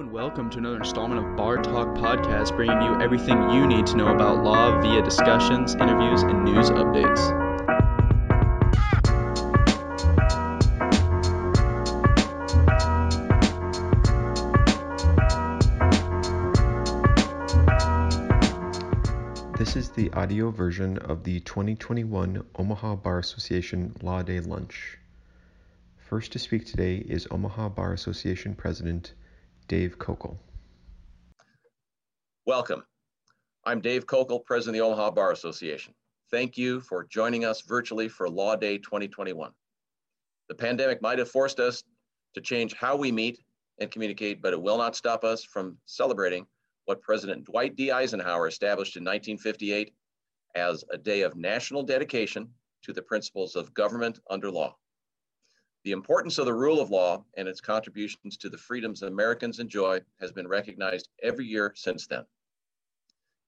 and 0.00 0.12
welcome 0.12 0.48
to 0.48 0.56
another 0.56 0.78
installment 0.78 1.22
of 1.22 1.36
Bar 1.36 1.58
Talk 1.58 1.88
Podcast, 1.88 2.56
bringing 2.56 2.80
you 2.80 2.98
everything 3.02 3.50
you 3.50 3.66
need 3.66 3.86
to 3.88 3.96
know 3.98 4.06
about 4.06 4.42
law 4.42 4.80
via 4.80 5.02
discussions, 5.02 5.74
interviews, 5.74 6.22
and 6.22 6.42
news 6.42 6.70
updates. 6.70 7.20
This 19.58 19.76
is 19.76 19.90
the 19.90 20.10
audio 20.14 20.50
version 20.50 20.96
of 20.96 21.24
the 21.24 21.40
2021 21.40 22.42
Omaha 22.56 22.94
Bar 22.94 23.18
Association 23.18 23.94
Law 24.00 24.22
Day 24.22 24.40
Lunch. 24.40 24.96
First 25.98 26.32
to 26.32 26.38
speak 26.38 26.64
today 26.64 26.96
is 26.96 27.28
Omaha 27.30 27.68
Bar 27.68 27.92
Association 27.92 28.54
President 28.54 29.12
Dave 29.70 29.98
Kokel. 29.98 30.36
Welcome. 32.44 32.82
I'm 33.64 33.80
Dave 33.80 34.04
Kokel, 34.04 34.44
President 34.44 34.82
of 34.82 34.88
the 34.88 34.92
Omaha 34.92 35.12
Bar 35.12 35.30
Association. 35.30 35.94
Thank 36.28 36.58
you 36.58 36.80
for 36.80 37.04
joining 37.04 37.44
us 37.44 37.62
virtually 37.62 38.08
for 38.08 38.28
Law 38.28 38.56
Day 38.56 38.78
2021. 38.78 39.52
The 40.48 40.54
pandemic 40.56 41.00
might 41.00 41.20
have 41.20 41.30
forced 41.30 41.60
us 41.60 41.84
to 42.34 42.40
change 42.40 42.74
how 42.74 42.96
we 42.96 43.12
meet 43.12 43.38
and 43.78 43.92
communicate, 43.92 44.42
but 44.42 44.52
it 44.52 44.60
will 44.60 44.76
not 44.76 44.96
stop 44.96 45.22
us 45.22 45.44
from 45.44 45.78
celebrating 45.86 46.46
what 46.86 47.00
President 47.00 47.44
Dwight 47.44 47.76
D. 47.76 47.92
Eisenhower 47.92 48.48
established 48.48 48.96
in 48.96 49.04
1958 49.04 49.94
as 50.56 50.82
a 50.90 50.98
day 50.98 51.20
of 51.20 51.36
national 51.36 51.84
dedication 51.84 52.48
to 52.82 52.92
the 52.92 53.02
principles 53.02 53.54
of 53.54 53.72
government 53.72 54.18
under 54.30 54.50
law. 54.50 54.74
The 55.84 55.92
importance 55.92 56.38
of 56.38 56.44
the 56.44 56.54
rule 56.54 56.80
of 56.80 56.90
law 56.90 57.24
and 57.36 57.48
its 57.48 57.60
contributions 57.60 58.36
to 58.38 58.50
the 58.50 58.58
freedoms 58.58 59.02
Americans 59.02 59.60
enjoy 59.60 60.00
has 60.20 60.30
been 60.30 60.46
recognized 60.46 61.08
every 61.22 61.46
year 61.46 61.72
since 61.74 62.06
then. 62.06 62.24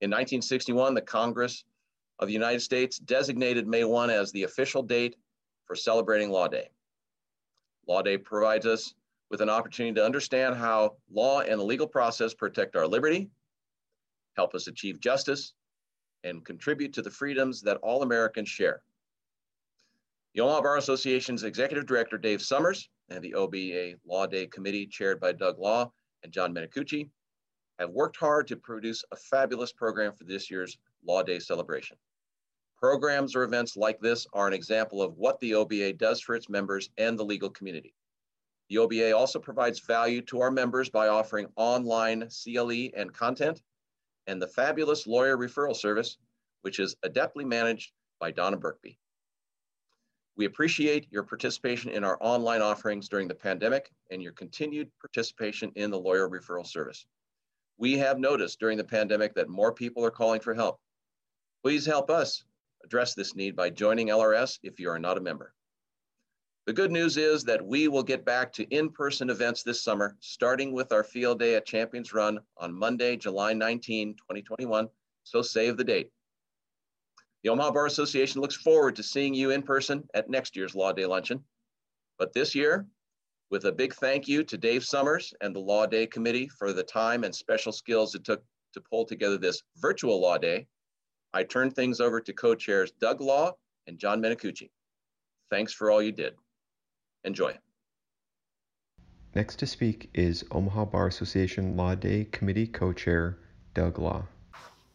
In 0.01 0.09
1961, 0.09 0.95
the 0.95 1.01
Congress 1.01 1.63
of 2.19 2.27
the 2.27 2.33
United 2.33 2.61
States 2.61 2.97
designated 2.97 3.67
May 3.67 3.83
1 3.83 4.09
as 4.09 4.31
the 4.31 4.43
official 4.43 4.81
date 4.81 5.15
for 5.65 5.75
celebrating 5.75 6.31
Law 6.31 6.47
Day. 6.47 6.69
Law 7.87 8.01
Day 8.01 8.17
provides 8.17 8.65
us 8.65 8.95
with 9.29 9.41
an 9.41 9.49
opportunity 9.49 9.93
to 9.95 10.05
understand 10.05 10.55
how 10.55 10.95
law 11.11 11.41
and 11.41 11.59
the 11.59 11.63
legal 11.63 11.87
process 11.87 12.33
protect 12.33 12.75
our 12.75 12.87
liberty, 12.87 13.29
help 14.35 14.55
us 14.55 14.67
achieve 14.67 14.99
justice, 14.99 15.53
and 16.23 16.45
contribute 16.45 16.93
to 16.93 17.01
the 17.01 17.09
freedoms 17.09 17.61
that 17.61 17.77
all 17.77 18.01
Americans 18.01 18.49
share. 18.49 18.81
The 20.33 20.41
Omaha 20.41 20.61
Bar 20.61 20.77
Association's 20.77 21.43
Executive 21.43 21.85
Director, 21.85 22.17
Dave 22.17 22.41
Summers, 22.41 22.89
and 23.09 23.23
the 23.23 23.35
OBA 23.35 23.99
Law 24.03 24.25
Day 24.25 24.47
Committee, 24.47 24.87
chaired 24.87 25.19
by 25.19 25.31
Doug 25.31 25.59
Law 25.59 25.91
and 26.23 26.33
John 26.33 26.51
Menicucci, 26.51 27.07
have 27.77 27.91
worked 27.91 28.17
hard 28.17 28.47
to 28.47 28.55
produce 28.55 29.03
a 29.11 29.15
fabulous 29.15 29.71
program 29.71 30.11
for 30.13 30.23
this 30.23 30.49
year's 30.49 30.79
Law 31.05 31.21
Day 31.21 31.37
celebration. 31.37 31.97
Programs 32.79 33.35
or 33.35 33.43
events 33.43 33.77
like 33.77 33.99
this 33.99 34.25
are 34.33 34.47
an 34.47 34.53
example 34.53 35.03
of 35.03 35.15
what 35.17 35.39
the 35.39 35.53
OBA 35.53 35.93
does 35.93 36.19
for 36.19 36.33
its 36.33 36.49
members 36.49 36.89
and 36.97 37.17
the 37.17 37.23
legal 37.23 37.51
community. 37.51 37.93
The 38.69 38.79
OBA 38.79 39.15
also 39.15 39.37
provides 39.37 39.81
value 39.81 40.23
to 40.23 40.41
our 40.41 40.49
members 40.49 40.89
by 40.89 41.09
offering 41.09 41.47
online 41.57 42.27
CLE 42.29 42.89
and 42.95 43.13
content 43.13 43.61
and 44.25 44.41
the 44.41 44.47
fabulous 44.47 45.05
lawyer 45.05 45.37
referral 45.37 45.75
service, 45.75 46.17
which 46.63 46.79
is 46.79 46.95
adeptly 47.05 47.45
managed 47.45 47.91
by 48.19 48.31
Donna 48.31 48.57
Birkby. 48.57 48.97
We 50.35 50.45
appreciate 50.45 51.07
your 51.11 51.23
participation 51.23 51.91
in 51.91 52.03
our 52.03 52.17
online 52.19 52.61
offerings 52.61 53.07
during 53.07 53.27
the 53.27 53.35
pandemic 53.35 53.91
and 54.09 54.21
your 54.21 54.31
continued 54.31 54.89
participation 54.99 55.71
in 55.75 55.91
the 55.91 55.99
lawyer 55.99 56.27
referral 56.27 56.65
service. 56.65 57.05
We 57.77 57.97
have 57.99 58.19
noticed 58.19 58.59
during 58.59 58.77
the 58.77 58.83
pandemic 58.83 59.35
that 59.35 59.49
more 59.49 59.73
people 59.73 60.03
are 60.03 60.11
calling 60.11 60.41
for 60.41 60.53
help. 60.53 60.79
Please 61.63 61.85
help 61.85 62.09
us 62.09 62.43
address 62.83 63.13
this 63.13 63.35
need 63.35 63.55
by 63.55 63.69
joining 63.69 64.07
LRS 64.07 64.59
if 64.63 64.79
you 64.79 64.89
are 64.89 64.99
not 64.99 65.17
a 65.17 65.21
member. 65.21 65.53
The 66.65 66.73
good 66.73 66.91
news 66.91 67.17
is 67.17 67.43
that 67.43 67.63
we 67.63 67.87
will 67.87 68.03
get 68.03 68.25
back 68.25 68.53
to 68.53 68.63
in-person 68.73 69.29
events 69.29 69.63
this 69.63 69.83
summer, 69.83 70.15
starting 70.19 70.71
with 70.71 70.93
our 70.93 71.03
field 71.03 71.39
day 71.39 71.55
at 71.55 71.65
Champions 71.65 72.13
Run 72.13 72.39
on 72.57 72.73
Monday, 72.73 73.17
July 73.17 73.53
19, 73.53 74.15
2021. 74.15 74.87
So 75.23 75.41
save 75.41 75.77
the 75.77 75.83
date. 75.83 76.09
The 77.43 77.49
Omaha 77.49 77.71
Bar 77.71 77.85
Association 77.87 78.39
looks 78.39 78.55
forward 78.55 78.95
to 78.95 79.03
seeing 79.03 79.33
you 79.33 79.51
in 79.51 79.63
person 79.63 80.07
at 80.13 80.29
next 80.29 80.55
year's 80.55 80.75
Law 80.75 80.93
Day 80.93 81.05
Luncheon. 81.05 81.43
But 82.17 82.31
this 82.33 82.55
year, 82.55 82.87
with 83.51 83.65
a 83.65 83.71
big 83.71 83.93
thank 83.95 84.27
you 84.27 84.43
to 84.45 84.57
Dave 84.57 84.85
Summers 84.85 85.33
and 85.41 85.53
the 85.53 85.59
Law 85.59 85.85
Day 85.85 86.07
Committee 86.07 86.47
for 86.47 86.71
the 86.71 86.83
time 86.83 87.25
and 87.25 87.35
special 87.35 87.73
skills 87.73 88.15
it 88.15 88.23
took 88.23 88.41
to 88.73 88.81
pull 88.81 89.05
together 89.05 89.37
this 89.37 89.61
virtual 89.77 90.21
Law 90.21 90.37
Day, 90.37 90.67
I 91.33 91.43
turn 91.43 91.69
things 91.69 91.99
over 91.99 92.21
to 92.21 92.33
co-chairs 92.33 92.91
Doug 92.91 93.19
Law 93.19 93.51
and 93.87 93.99
John 93.99 94.21
Menicucci. 94.21 94.69
Thanks 95.49 95.73
for 95.73 95.91
all 95.91 96.01
you 96.01 96.13
did. 96.13 96.35
Enjoy. 97.25 97.57
Next 99.35 99.57
to 99.57 99.67
speak 99.67 100.09
is 100.13 100.45
Omaha 100.51 100.85
Bar 100.85 101.07
Association 101.07 101.75
Law 101.75 101.95
Day 101.95 102.25
Committee 102.31 102.67
Co-Chair 102.67 103.37
Doug 103.73 103.99
Law. 103.99 104.27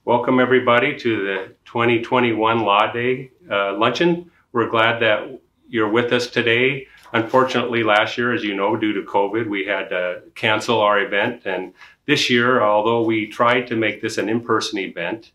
Welcome 0.08 0.40
everybody 0.40 0.98
to 1.00 1.16
the 1.22 1.54
2021 1.66 2.60
Law 2.60 2.90
Day 2.90 3.30
uh, 3.50 3.76
luncheon. 3.76 4.30
We're 4.52 4.70
glad 4.70 5.02
that 5.02 5.38
you're 5.68 5.90
with 5.90 6.14
us 6.14 6.28
today. 6.28 6.86
Unfortunately, 7.12 7.82
last 7.82 8.16
year, 8.16 8.32
as 8.32 8.42
you 8.42 8.56
know, 8.56 8.74
due 8.74 8.94
to 8.94 9.02
COVID, 9.02 9.46
we 9.50 9.66
had 9.66 9.90
to 9.90 10.22
cancel 10.34 10.80
our 10.80 10.98
event. 10.98 11.42
And 11.44 11.74
this 12.06 12.30
year, 12.30 12.62
although 12.62 13.02
we 13.02 13.26
tried 13.26 13.66
to 13.66 13.76
make 13.76 14.00
this 14.00 14.16
an 14.16 14.30
in-person 14.30 14.78
event, 14.78 15.32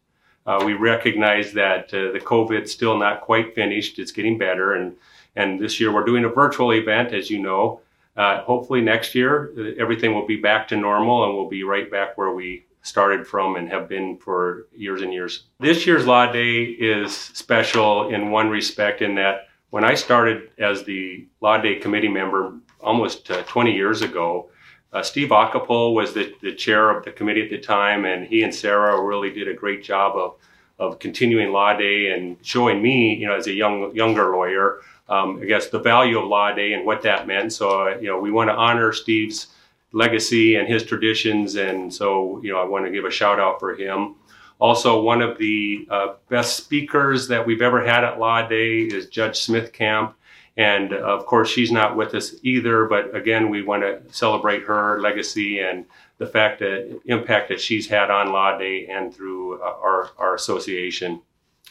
uh, 0.47 0.63
we 0.65 0.73
recognize 0.73 1.53
that 1.53 1.93
uh, 1.93 2.11
the 2.11 2.19
COVID's 2.19 2.71
still 2.71 2.97
not 2.97 3.21
quite 3.21 3.53
finished. 3.53 3.99
It's 3.99 4.11
getting 4.11 4.39
better. 4.39 4.73
And, 4.73 4.95
and 5.35 5.59
this 5.59 5.79
year 5.79 5.93
we're 5.93 6.03
doing 6.03 6.25
a 6.25 6.29
virtual 6.29 6.73
event, 6.73 7.13
as 7.13 7.29
you 7.29 7.37
know. 7.37 7.81
Uh, 8.17 8.41
hopefully 8.41 8.81
next 8.81 9.13
year, 9.13 9.53
uh, 9.55 9.79
everything 9.79 10.15
will 10.15 10.25
be 10.25 10.37
back 10.37 10.67
to 10.69 10.75
normal 10.75 11.25
and 11.25 11.35
we'll 11.35 11.47
be 11.47 11.63
right 11.63 11.91
back 11.91 12.17
where 12.17 12.31
we 12.31 12.65
started 12.83 13.25
from 13.25 13.55
and 13.55 13.67
have 13.69 13.89
been 13.89 14.17
for 14.17 14.67
years 14.75 15.01
and 15.01 15.11
years. 15.11 15.45
This 15.59 15.87
year's 15.87 16.05
Law 16.05 16.31
Day 16.31 16.63
is 16.63 17.15
special 17.15 18.09
in 18.09 18.29
one 18.29 18.49
respect 18.49 19.01
in 19.01 19.15
that 19.15 19.47
when 19.71 19.83
I 19.83 19.95
started 19.95 20.51
as 20.59 20.83
the 20.83 21.25
Law 21.41 21.57
Day 21.57 21.75
committee 21.75 22.09
member 22.09 22.53
almost 22.81 23.31
uh, 23.31 23.41
20 23.43 23.73
years 23.73 24.01
ago, 24.01 24.49
uh, 24.91 25.01
Steve 25.01 25.29
Ocapole 25.29 25.95
was 25.95 26.13
the, 26.13 26.35
the 26.41 26.53
chair 26.53 26.91
of 26.95 27.03
the 27.03 27.11
committee 27.11 27.41
at 27.41 27.49
the 27.49 27.57
time, 27.57 28.05
and 28.05 28.27
he 28.27 28.43
and 28.43 28.53
Sarah 28.53 29.01
really 29.01 29.31
did 29.31 29.47
a 29.47 29.53
great 29.53 29.83
job 29.83 30.15
of, 30.15 30.35
of 30.77 30.99
continuing 30.99 31.51
Law 31.51 31.75
Day 31.75 32.11
and 32.11 32.37
showing 32.43 32.81
me, 32.81 33.15
you 33.15 33.25
know, 33.25 33.33
as 33.33 33.47
a 33.47 33.53
young 33.53 33.95
younger 33.95 34.35
lawyer, 34.35 34.81
um, 35.09 35.39
I 35.41 35.45
guess 35.45 35.69
the 35.69 35.79
value 35.79 36.19
of 36.19 36.27
Law 36.27 36.53
Day 36.53 36.73
and 36.73 36.85
what 36.85 37.01
that 37.03 37.25
meant. 37.25 37.53
So, 37.53 37.87
uh, 37.87 37.97
you 37.97 38.07
know, 38.07 38.19
we 38.19 38.29
want 38.29 38.49
to 38.49 38.55
honor 38.55 38.91
Steve's 38.93 39.47
legacy 39.93 40.55
and 40.55 40.67
his 40.67 40.83
traditions, 40.83 41.55
and 41.55 41.93
so, 41.93 42.41
you 42.43 42.51
know, 42.51 42.59
I 42.59 42.65
want 42.65 42.85
to 42.85 42.91
give 42.91 43.05
a 43.05 43.11
shout 43.11 43.39
out 43.39 43.59
for 43.59 43.75
him. 43.75 44.15
Also, 44.59 45.01
one 45.01 45.21
of 45.21 45.37
the 45.37 45.87
uh, 45.89 46.13
best 46.29 46.57
speakers 46.57 47.27
that 47.27 47.45
we've 47.45 47.61
ever 47.61 47.83
had 47.85 48.03
at 48.03 48.19
Law 48.19 48.47
Day 48.47 48.79
is 48.79 49.07
Judge 49.07 49.39
Smith 49.39 49.71
Camp. 49.73 50.15
And 50.55 50.93
of 50.93 51.25
course, 51.25 51.49
she's 51.49 51.71
not 51.71 51.95
with 51.95 52.13
us 52.13 52.35
either, 52.43 52.85
but 52.85 53.15
again, 53.15 53.49
we 53.49 53.63
want 53.63 53.81
to 53.81 54.01
celebrate 54.13 54.63
her 54.63 55.01
legacy 55.01 55.59
and 55.59 55.85
the 56.19 56.27
fact 56.27 56.59
that 56.59 56.99
impact 57.05 57.49
that 57.49 57.59
she's 57.59 57.87
had 57.87 58.11
on 58.11 58.31
Law 58.31 58.57
Day 58.57 58.87
and 58.87 59.13
through 59.13 59.61
uh, 59.61 59.65
our, 59.65 60.11
our 60.17 60.35
association. 60.35 61.21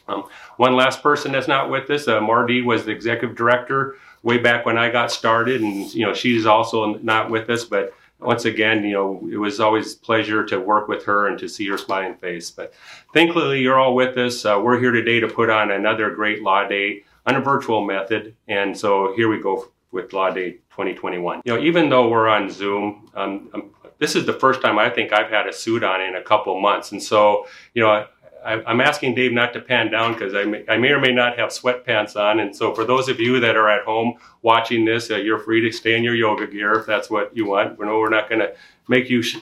Um, 0.08 0.24
one 0.56 0.74
last 0.74 1.02
person 1.02 1.30
that's 1.30 1.46
not 1.46 1.70
with 1.70 1.88
us, 1.90 2.08
uh, 2.08 2.20
Marty 2.20 2.60
was 2.60 2.84
the 2.84 2.90
executive 2.90 3.36
director 3.36 3.96
way 4.22 4.38
back 4.38 4.66
when 4.66 4.76
I 4.76 4.90
got 4.90 5.12
started, 5.12 5.62
and 5.62 5.94
you 5.94 6.04
know 6.04 6.12
she's 6.12 6.44
also 6.44 6.94
not 6.94 7.30
with 7.30 7.48
us. 7.50 7.64
But 7.64 7.94
once 8.22 8.44
again, 8.44 8.84
you 8.84 8.92
know 8.92 9.28
it 9.30 9.36
was 9.36 9.60
always 9.60 9.94
pleasure 9.94 10.44
to 10.46 10.60
work 10.60 10.88
with 10.88 11.04
her 11.04 11.28
and 11.28 11.38
to 11.38 11.48
see 11.48 11.68
her 11.68 11.78
smiling 11.78 12.14
face. 12.16 12.50
But 12.50 12.72
thankfully, 13.12 13.60
you're 13.60 13.78
all 13.78 13.94
with 13.94 14.16
us. 14.16 14.44
Uh, 14.44 14.60
we're 14.62 14.80
here 14.80 14.92
today 14.92 15.20
to 15.20 15.28
put 15.28 15.50
on 15.50 15.70
another 15.70 16.10
great 16.10 16.42
Law 16.42 16.66
Day 16.66 17.04
on 17.26 17.36
a 17.36 17.40
virtual 17.40 17.84
method. 17.84 18.34
And 18.48 18.76
so 18.76 19.14
here 19.14 19.28
we 19.28 19.40
go 19.40 19.68
with 19.90 20.12
Law 20.12 20.30
Day 20.30 20.52
2021. 20.70 21.42
You 21.44 21.54
know, 21.54 21.62
even 21.62 21.88
though 21.88 22.08
we're 22.08 22.28
on 22.28 22.50
Zoom, 22.50 23.10
um, 23.14 23.50
um, 23.54 23.70
this 23.98 24.16
is 24.16 24.26
the 24.26 24.32
first 24.32 24.62
time 24.62 24.78
I 24.78 24.90
think 24.90 25.12
I've 25.12 25.30
had 25.30 25.46
a 25.46 25.52
suit 25.52 25.84
on 25.84 26.00
in 26.00 26.16
a 26.16 26.22
couple 26.22 26.58
months. 26.60 26.92
And 26.92 27.02
so, 27.02 27.46
you 27.74 27.82
know, 27.82 28.06
I, 28.44 28.70
am 28.70 28.80
asking 28.80 29.14
Dave 29.14 29.32
not 29.32 29.52
to 29.52 29.60
pan 29.60 29.90
down 29.90 30.12
because 30.12 30.34
I 30.34 30.44
may, 30.44 30.64
I 30.68 30.76
may 30.76 30.90
or 30.90 31.00
may 31.00 31.12
not 31.12 31.38
have 31.38 31.50
sweatpants 31.50 32.16
on. 32.16 32.40
And 32.40 32.54
so, 32.54 32.74
for 32.74 32.84
those 32.84 33.08
of 33.08 33.20
you 33.20 33.40
that 33.40 33.56
are 33.56 33.68
at 33.68 33.84
home 33.84 34.14
watching 34.42 34.84
this, 34.84 35.10
uh, 35.10 35.16
you're 35.16 35.38
free 35.38 35.60
to 35.60 35.72
stay 35.72 35.96
in 35.96 36.04
your 36.04 36.14
yoga 36.14 36.46
gear 36.46 36.72
if 36.74 36.86
that's 36.86 37.10
what 37.10 37.36
you 37.36 37.46
want. 37.46 37.78
We 37.78 37.86
know 37.86 37.98
we're 37.98 38.10
not 38.10 38.28
going 38.28 38.40
to 38.40 38.54
make 38.88 39.08
you 39.08 39.22
sh- 39.22 39.38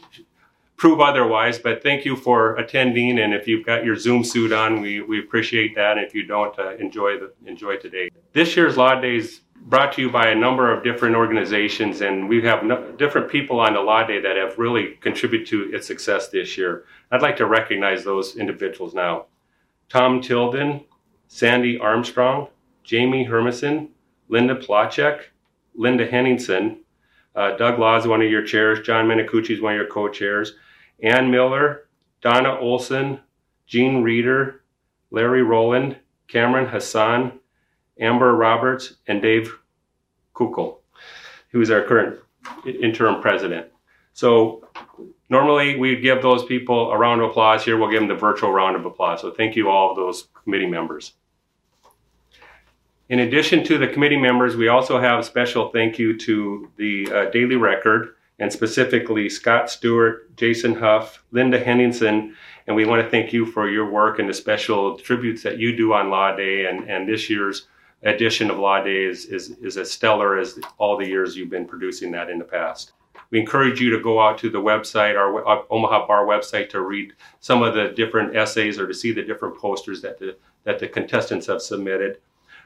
prove 0.76 1.00
otherwise. 1.00 1.58
But 1.58 1.82
thank 1.82 2.04
you 2.04 2.16
for 2.16 2.56
attending, 2.56 3.18
and 3.18 3.34
if 3.34 3.46
you've 3.46 3.66
got 3.66 3.84
your 3.84 3.96
Zoom 3.96 4.24
suit 4.24 4.52
on, 4.52 4.80
we, 4.80 5.00
we 5.00 5.20
appreciate 5.20 5.74
that. 5.76 5.98
And 5.98 6.06
if 6.06 6.14
you 6.14 6.24
don't, 6.24 6.58
uh, 6.58 6.76
enjoy 6.76 7.18
the 7.18 7.32
enjoy 7.46 7.76
today. 7.76 8.10
This 8.32 8.56
year's 8.56 8.76
Law 8.76 9.00
Day 9.00 9.16
is 9.16 9.40
brought 9.62 9.92
to 9.92 10.02
you 10.02 10.10
by 10.10 10.28
a 10.28 10.34
number 10.34 10.72
of 10.72 10.82
different 10.82 11.16
organizations, 11.16 12.00
and 12.00 12.28
we 12.28 12.42
have 12.42 12.64
no, 12.64 12.92
different 12.92 13.30
people 13.30 13.60
on 13.60 13.74
the 13.74 13.80
Law 13.80 14.04
Day 14.06 14.20
that 14.20 14.36
have 14.36 14.58
really 14.58 14.98
contributed 15.00 15.46
to 15.48 15.74
its 15.74 15.86
success 15.86 16.28
this 16.28 16.56
year. 16.56 16.84
I'd 17.10 17.22
like 17.22 17.36
to 17.36 17.46
recognize 17.46 18.04
those 18.04 18.36
individuals 18.36 18.94
now. 18.94 19.26
Tom 19.88 20.20
Tilden, 20.20 20.84
Sandy 21.28 21.78
Armstrong, 21.78 22.48
Jamie 22.84 23.26
Hermison, 23.26 23.88
Linda 24.28 24.56
Plachek, 24.56 25.22
Linda 25.74 26.06
Henningsen, 26.06 26.78
uh, 27.34 27.56
Doug 27.56 27.78
Law 27.78 27.96
is 27.96 28.06
one 28.06 28.22
of 28.22 28.30
your 28.30 28.44
chairs, 28.44 28.80
John 28.80 29.06
Menicucci 29.06 29.50
is 29.50 29.60
one 29.60 29.74
of 29.74 29.78
your 29.78 29.88
co-chairs, 29.88 30.54
Ann 31.02 31.30
Miller, 31.30 31.88
Donna 32.20 32.58
Olson, 32.58 33.20
Jean 33.66 34.02
Reeder, 34.02 34.62
Larry 35.10 35.42
Rowland, 35.42 35.96
Cameron 36.28 36.66
Hassan, 36.66 37.39
Amber 38.00 38.34
Roberts, 38.34 38.94
and 39.06 39.20
Dave 39.20 39.58
Kukel, 40.34 40.78
who 41.50 41.60
is 41.60 41.70
our 41.70 41.82
current 41.82 42.18
interim 42.64 43.20
president. 43.20 43.66
So 44.12 44.66
normally 45.28 45.76
we 45.76 45.96
give 45.96 46.22
those 46.22 46.44
people 46.44 46.90
a 46.90 46.98
round 46.98 47.20
of 47.20 47.30
applause. 47.30 47.64
Here 47.64 47.76
we'll 47.76 47.90
give 47.90 48.00
them 48.00 48.08
the 48.08 48.14
virtual 48.14 48.52
round 48.52 48.76
of 48.76 48.84
applause. 48.84 49.20
So 49.20 49.30
thank 49.30 49.56
you 49.56 49.68
all 49.68 49.90
of 49.90 49.96
those 49.96 50.28
committee 50.44 50.66
members. 50.66 51.12
In 53.08 53.20
addition 53.20 53.64
to 53.64 53.76
the 53.76 53.88
committee 53.88 54.16
members, 54.16 54.56
we 54.56 54.68
also 54.68 55.00
have 55.00 55.18
a 55.18 55.22
special 55.24 55.70
thank 55.70 55.98
you 55.98 56.16
to 56.18 56.70
the 56.76 57.10
uh, 57.12 57.30
Daily 57.30 57.56
Record 57.56 58.14
and 58.38 58.52
specifically 58.52 59.28
Scott 59.28 59.68
Stewart, 59.68 60.34
Jason 60.36 60.74
Huff, 60.74 61.22
Linda 61.32 61.58
Henningsen, 61.62 62.34
and 62.66 62.76
we 62.76 62.86
want 62.86 63.02
to 63.02 63.10
thank 63.10 63.32
you 63.32 63.44
for 63.44 63.68
your 63.68 63.90
work 63.90 64.18
and 64.18 64.28
the 64.28 64.32
special 64.32 64.96
tributes 64.96 65.42
that 65.42 65.58
you 65.58 65.76
do 65.76 65.92
on 65.92 66.08
Law 66.08 66.34
Day 66.34 66.66
and, 66.66 66.88
and 66.88 67.08
this 67.08 67.28
year's 67.28 67.66
edition 68.02 68.50
of 68.50 68.58
Law 68.58 68.82
Day 68.82 69.04
is, 69.04 69.26
is, 69.26 69.50
is 69.58 69.76
as 69.76 69.90
stellar 69.90 70.38
as 70.38 70.58
all 70.78 70.96
the 70.96 71.06
years 71.06 71.36
you've 71.36 71.50
been 71.50 71.66
producing 71.66 72.10
that 72.12 72.30
in 72.30 72.38
the 72.38 72.44
past. 72.44 72.92
We 73.30 73.38
encourage 73.38 73.80
you 73.80 73.90
to 73.90 74.02
go 74.02 74.20
out 74.20 74.38
to 74.38 74.50
the 74.50 74.60
website, 74.60 75.16
our 75.16 75.46
uh, 75.46 75.62
Omaha 75.70 76.06
Bar 76.06 76.26
website, 76.26 76.68
to 76.70 76.80
read 76.80 77.12
some 77.38 77.62
of 77.62 77.74
the 77.74 77.88
different 77.88 78.34
essays 78.34 78.78
or 78.78 78.86
to 78.86 78.94
see 78.94 79.12
the 79.12 79.22
different 79.22 79.56
posters 79.56 80.02
that 80.02 80.18
the, 80.18 80.36
that 80.64 80.78
the 80.78 80.88
contestants 80.88 81.46
have 81.46 81.62
submitted. 81.62 82.18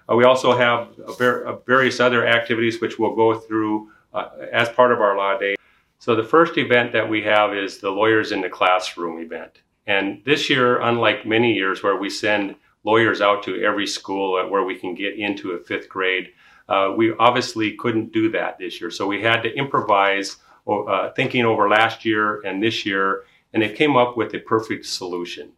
Uh, 0.08 0.16
we 0.16 0.24
also 0.24 0.56
have 0.56 0.88
ver- 1.18 1.44
uh, 1.44 1.56
various 1.66 2.00
other 2.00 2.26
activities 2.26 2.80
which 2.80 2.98
we'll 2.98 3.14
go 3.14 3.34
through 3.34 3.90
uh, 4.14 4.28
as 4.52 4.68
part 4.70 4.92
of 4.92 5.00
our 5.00 5.16
Law 5.16 5.36
Day. 5.38 5.54
So 5.98 6.14
the 6.14 6.24
first 6.24 6.56
event 6.56 6.92
that 6.92 7.08
we 7.08 7.22
have 7.22 7.54
is 7.54 7.78
the 7.78 7.90
Lawyers 7.90 8.32
in 8.32 8.40
the 8.40 8.48
Classroom 8.48 9.20
event. 9.20 9.62
And 9.86 10.22
this 10.24 10.48
year, 10.48 10.80
unlike 10.80 11.26
many 11.26 11.52
years 11.52 11.82
where 11.82 11.96
we 11.96 12.08
send 12.08 12.56
lawyers 12.84 13.20
out 13.20 13.42
to 13.42 13.62
every 13.62 13.86
school 13.86 14.32
where 14.48 14.64
we 14.64 14.76
can 14.76 14.94
get 14.94 15.18
into 15.18 15.52
a 15.52 15.58
fifth 15.58 15.88
grade. 15.88 16.32
Uh, 16.68 16.92
we 16.96 17.12
obviously 17.14 17.72
couldn't 17.72 18.12
do 18.12 18.30
that 18.30 18.58
this 18.58 18.80
year, 18.80 18.90
so 18.90 19.06
we 19.06 19.22
had 19.22 19.42
to 19.42 19.54
improvise, 19.54 20.36
uh, 20.66 21.10
thinking 21.10 21.44
over 21.44 21.68
last 21.68 22.04
year 22.04 22.40
and 22.42 22.62
this 22.62 22.86
year, 22.86 23.24
and 23.52 23.62
it 23.62 23.76
came 23.76 23.96
up 23.96 24.16
with 24.16 24.32
a 24.34 24.38
perfect 24.38 24.86
solution. 24.86 25.52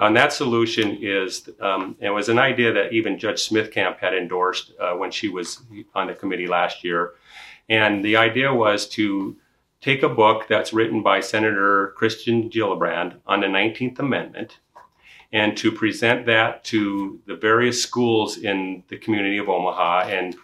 And 0.00 0.16
that 0.16 0.32
solution 0.32 0.96
is, 1.02 1.50
um, 1.60 1.94
it 2.00 2.08
was 2.08 2.30
an 2.30 2.38
idea 2.38 2.72
that 2.72 2.92
even 2.92 3.18
Judge 3.18 3.42
Smith 3.42 3.70
Camp 3.70 3.98
had 4.00 4.14
endorsed 4.14 4.72
uh, 4.80 4.94
when 4.94 5.10
she 5.10 5.28
was 5.28 5.60
on 5.94 6.06
the 6.06 6.14
committee 6.14 6.46
last 6.46 6.82
year. 6.82 7.12
And 7.68 8.02
the 8.02 8.16
idea 8.16 8.52
was 8.52 8.88
to 8.90 9.36
take 9.82 10.02
a 10.02 10.08
book 10.08 10.46
that's 10.48 10.72
written 10.72 11.02
by 11.02 11.20
Senator 11.20 11.94
Kirsten 11.98 12.48
Gillibrand 12.48 13.16
on 13.26 13.40
the 13.40 13.46
19th 13.46 13.98
Amendment 13.98 14.58
and 15.32 15.56
to 15.56 15.70
present 15.70 16.26
that 16.26 16.64
to 16.64 17.20
the 17.26 17.36
various 17.36 17.82
schools 17.82 18.38
in 18.38 18.82
the 18.88 18.96
community 18.96 19.38
of 19.38 19.48
Omaha 19.48 20.08
and 20.08 20.36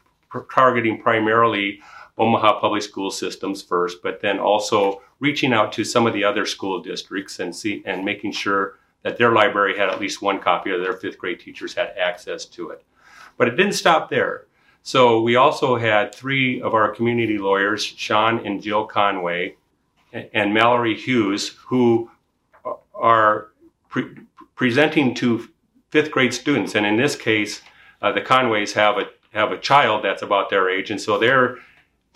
targeting 0.52 1.00
primarily 1.00 1.80
Omaha 2.18 2.60
public 2.60 2.82
school 2.82 3.10
systems 3.10 3.62
first, 3.62 4.02
but 4.02 4.20
then 4.20 4.38
also 4.38 5.02
reaching 5.20 5.52
out 5.52 5.72
to 5.72 5.84
some 5.84 6.06
of 6.06 6.12
the 6.14 6.24
other 6.24 6.46
school 6.46 6.80
districts 6.80 7.40
and 7.40 7.54
see 7.54 7.82
and 7.84 8.04
making 8.04 8.32
sure 8.32 8.78
that 9.02 9.18
their 9.18 9.32
library 9.32 9.76
had 9.76 9.88
at 9.88 10.00
least 10.00 10.22
one 10.22 10.40
copy 10.40 10.70
or 10.70 10.78
their 10.78 10.94
fifth 10.94 11.18
grade 11.18 11.40
teachers 11.40 11.74
had 11.74 11.92
access 11.98 12.44
to 12.44 12.70
it. 12.70 12.82
But 13.36 13.48
it 13.48 13.56
didn't 13.56 13.72
stop 13.74 14.08
there. 14.08 14.46
So 14.82 15.20
we 15.20 15.36
also 15.36 15.76
had 15.76 16.14
three 16.14 16.60
of 16.60 16.74
our 16.74 16.94
community 16.94 17.38
lawyers, 17.38 17.84
Sean 17.84 18.46
and 18.46 18.62
Jill 18.62 18.86
Conway 18.86 19.56
and 20.12 20.54
Mallory 20.54 20.94
Hughes, 20.94 21.48
who 21.66 22.10
are 22.94 23.48
pre- 23.88 24.14
presenting 24.56 25.14
to 25.14 25.48
fifth 25.90 26.10
grade 26.10 26.34
students. 26.34 26.74
And 26.74 26.84
in 26.84 26.96
this 26.96 27.14
case, 27.14 27.62
uh, 28.02 28.12
the 28.12 28.20
Conways 28.20 28.72
have 28.72 28.98
a 28.98 29.04
have 29.32 29.52
a 29.52 29.58
child 29.58 30.02
that's 30.02 30.22
about 30.22 30.48
their 30.48 30.70
age, 30.70 30.90
and 30.90 31.00
so 31.00 31.18
they're 31.18 31.58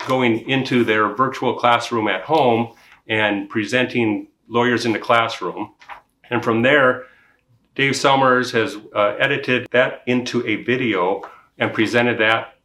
going 0.07 0.49
into 0.49 0.83
their 0.83 1.07
virtual 1.09 1.53
classroom 1.53 2.07
at 2.07 2.23
home 2.23 2.73
and 3.07 3.47
presenting 3.47 4.27
lawyers 4.47 4.85
in 4.85 4.91
the 4.91 4.99
classroom. 4.99 5.73
And 6.31 6.43
from 6.43 6.63
there, 6.63 7.05
Dave 7.75 7.95
Summers 7.95 8.51
has 8.51 8.77
uh, 8.95 9.15
edited 9.19 9.67
that 9.71 10.01
into 10.07 10.45
a 10.47 10.63
video 10.63 11.21
and 11.59 11.73
presented 11.73 12.17
that 12.19 12.55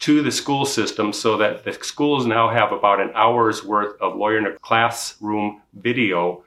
to 0.00 0.22
the 0.22 0.32
school 0.32 0.64
system 0.64 1.12
so 1.12 1.36
that 1.36 1.64
the 1.64 1.72
schools 1.72 2.26
now 2.26 2.48
have 2.48 2.72
about 2.72 3.00
an 3.00 3.10
hour's 3.14 3.64
worth 3.64 4.00
of 4.00 4.16
lawyer 4.16 4.38
in 4.38 4.46
a 4.46 4.58
classroom 4.58 5.62
video 5.74 6.44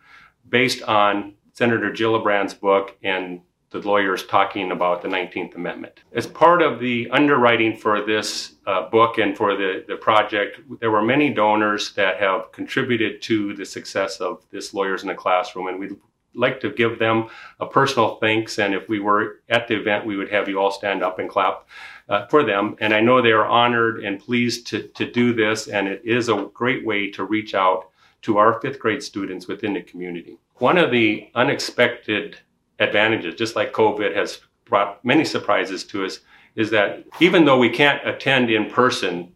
based 0.50 0.82
on 0.84 1.34
Senator 1.62 1.92
Gillibrand's 1.92 2.56
book 2.56 2.98
and 3.04 3.40
the 3.70 3.78
lawyers 3.78 4.26
talking 4.26 4.72
about 4.72 5.04
the 5.04 5.08
19th 5.08 5.54
Amendment. 5.54 6.00
As 6.12 6.26
part 6.26 6.64
of 6.64 6.80
the 6.80 7.08
underwriting 7.12 7.78
for 7.78 8.04
this 8.04 8.56
uh, 8.66 8.90
book 8.90 9.20
and 9.20 9.38
for 9.38 9.56
the, 9.56 9.86
the 9.88 9.96
project, 9.96 10.60
there 10.80 10.90
were 10.90 11.04
many 11.04 11.32
donors 11.32 11.94
that 11.94 12.20
have 12.20 12.52
contributed 12.52 13.22
to 13.22 13.54
the 13.54 13.64
success 13.64 14.20
of 14.20 14.42
this 14.50 14.74
Lawyers 14.74 15.04
in 15.04 15.10
the 15.10 15.14
Classroom, 15.14 15.68
and 15.68 15.80
we'd 15.80 15.96
like 16.34 16.60
to 16.62 16.72
give 16.72 16.98
them 16.98 17.30
a 17.60 17.68
personal 17.68 18.16
thanks. 18.16 18.58
And 18.58 18.74
if 18.74 18.90
we 18.90 19.00
were 19.00 19.42
at 19.48 19.68
the 19.68 19.80
event, 19.80 20.04
we 20.04 20.18
would 20.18 20.32
have 20.32 20.50
you 20.50 20.60
all 20.60 20.72
stand 20.72 21.04
up 21.04 21.20
and 21.20 21.30
clap 21.30 21.68
uh, 22.10 22.26
for 22.26 22.44
them. 22.44 22.76
And 22.82 22.92
I 22.92 23.02
know 23.02 23.22
they 23.22 23.34
are 23.34 23.46
honored 23.46 24.04
and 24.04 24.20
pleased 24.20 24.66
to, 24.70 24.88
to 24.88 25.12
do 25.12 25.32
this, 25.32 25.68
and 25.68 25.88
it 25.88 26.02
is 26.04 26.28
a 26.28 26.50
great 26.56 26.84
way 26.84 27.12
to 27.12 27.24
reach 27.24 27.54
out 27.54 27.92
to 28.24 28.40
our 28.40 28.60
fifth 28.62 28.80
grade 28.80 29.04
students 29.04 29.48
within 29.48 29.76
the 29.76 29.82
community. 29.84 30.40
One 30.62 30.78
of 30.78 30.92
the 30.92 31.28
unexpected 31.34 32.38
advantages, 32.78 33.34
just 33.34 33.56
like 33.56 33.74
COVID 33.74 34.16
has 34.16 34.42
brought 34.66 35.04
many 35.04 35.26
surprises 35.26 35.84
to 35.86 36.06
us, 36.06 36.20
is 36.56 36.70
that 36.70 37.04
even 37.20 37.46
though 37.46 37.58
we 37.58 37.72
can't 37.72 38.08
attend 38.08 38.52
in 38.52 38.70
person, 38.70 39.34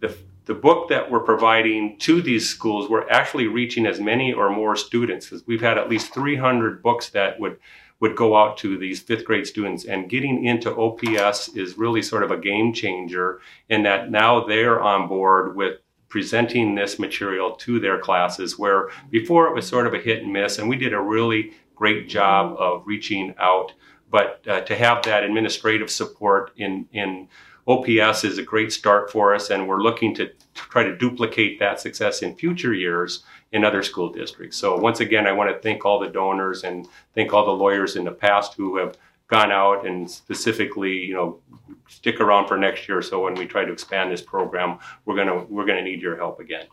the, 0.00 0.12
the 0.46 0.54
book 0.54 0.88
that 0.88 1.08
we're 1.08 1.20
providing 1.20 1.96
to 2.00 2.20
these 2.20 2.48
schools, 2.48 2.90
we're 2.90 3.08
actually 3.08 3.46
reaching 3.46 3.86
as 3.86 4.00
many 4.00 4.32
or 4.32 4.50
more 4.50 4.74
students 4.74 5.32
we've 5.46 5.60
had 5.60 5.78
at 5.78 5.88
least 5.88 6.12
300 6.12 6.82
books 6.82 7.10
that 7.10 7.38
would 7.38 7.60
would 8.00 8.16
go 8.16 8.36
out 8.36 8.56
to 8.58 8.76
these 8.76 8.98
fifth 8.98 9.24
grade 9.24 9.46
students. 9.46 9.84
And 9.84 10.10
getting 10.10 10.44
into 10.44 10.74
OPS 10.74 11.50
is 11.50 11.78
really 11.78 12.02
sort 12.02 12.24
of 12.24 12.32
a 12.32 12.36
game 12.36 12.72
changer 12.72 13.40
in 13.68 13.84
that 13.84 14.10
now 14.10 14.44
they're 14.44 14.82
on 14.82 15.06
board 15.06 15.54
with 15.54 15.78
presenting 16.12 16.74
this 16.74 16.98
material 16.98 17.52
to 17.52 17.80
their 17.80 17.98
classes, 17.98 18.58
where 18.58 18.90
before 19.08 19.46
it 19.46 19.54
was 19.54 19.66
sort 19.66 19.86
of 19.86 19.94
a 19.94 19.98
hit 19.98 20.22
and 20.22 20.30
miss, 20.30 20.58
and 20.58 20.68
we 20.68 20.76
did 20.76 20.92
a 20.92 21.00
really 21.00 21.52
great 21.74 22.06
job 22.06 22.54
of 22.58 22.82
reaching 22.84 23.34
out. 23.38 23.72
But 24.10 24.42
uh, 24.46 24.60
to 24.60 24.76
have 24.76 25.02
that 25.04 25.24
administrative 25.24 25.90
support 25.90 26.52
in, 26.58 26.86
in 26.92 27.28
OPS 27.66 28.24
is 28.24 28.36
a 28.36 28.42
great 28.42 28.74
start 28.74 29.10
for 29.10 29.34
us, 29.34 29.48
and 29.48 29.66
we're 29.66 29.82
looking 29.82 30.14
to, 30.16 30.26
to 30.26 30.34
try 30.54 30.82
to 30.84 30.94
duplicate 30.94 31.58
that 31.60 31.80
success 31.80 32.20
in 32.20 32.36
future 32.36 32.74
years 32.74 33.24
in 33.52 33.64
other 33.64 33.82
school 33.82 34.12
districts. 34.12 34.58
So, 34.58 34.76
once 34.76 35.00
again, 35.00 35.26
I 35.26 35.32
want 35.32 35.48
to 35.48 35.62
thank 35.62 35.86
all 35.86 35.98
the 35.98 36.08
donors 36.08 36.62
and 36.62 36.86
thank 37.14 37.32
all 37.32 37.46
the 37.46 37.52
lawyers 37.52 37.96
in 37.96 38.04
the 38.04 38.12
past 38.12 38.52
who 38.52 38.76
have 38.76 38.98
gone 39.32 39.50
out 39.50 39.86
and 39.86 40.10
specifically, 40.10 40.92
you 40.92 41.14
know, 41.14 41.40
stick 41.88 42.20
around 42.20 42.46
for 42.46 42.58
next 42.58 42.86
year. 42.86 43.00
So 43.00 43.24
when 43.24 43.34
we 43.34 43.46
try 43.46 43.64
to 43.64 43.72
expand 43.72 44.12
this 44.12 44.20
program, 44.20 44.78
we're 45.06 45.16
gonna 45.16 45.44
we're 45.44 45.64
gonna 45.64 45.82
need 45.82 46.02
your 46.02 46.16
help 46.18 46.38
again. 46.38 46.66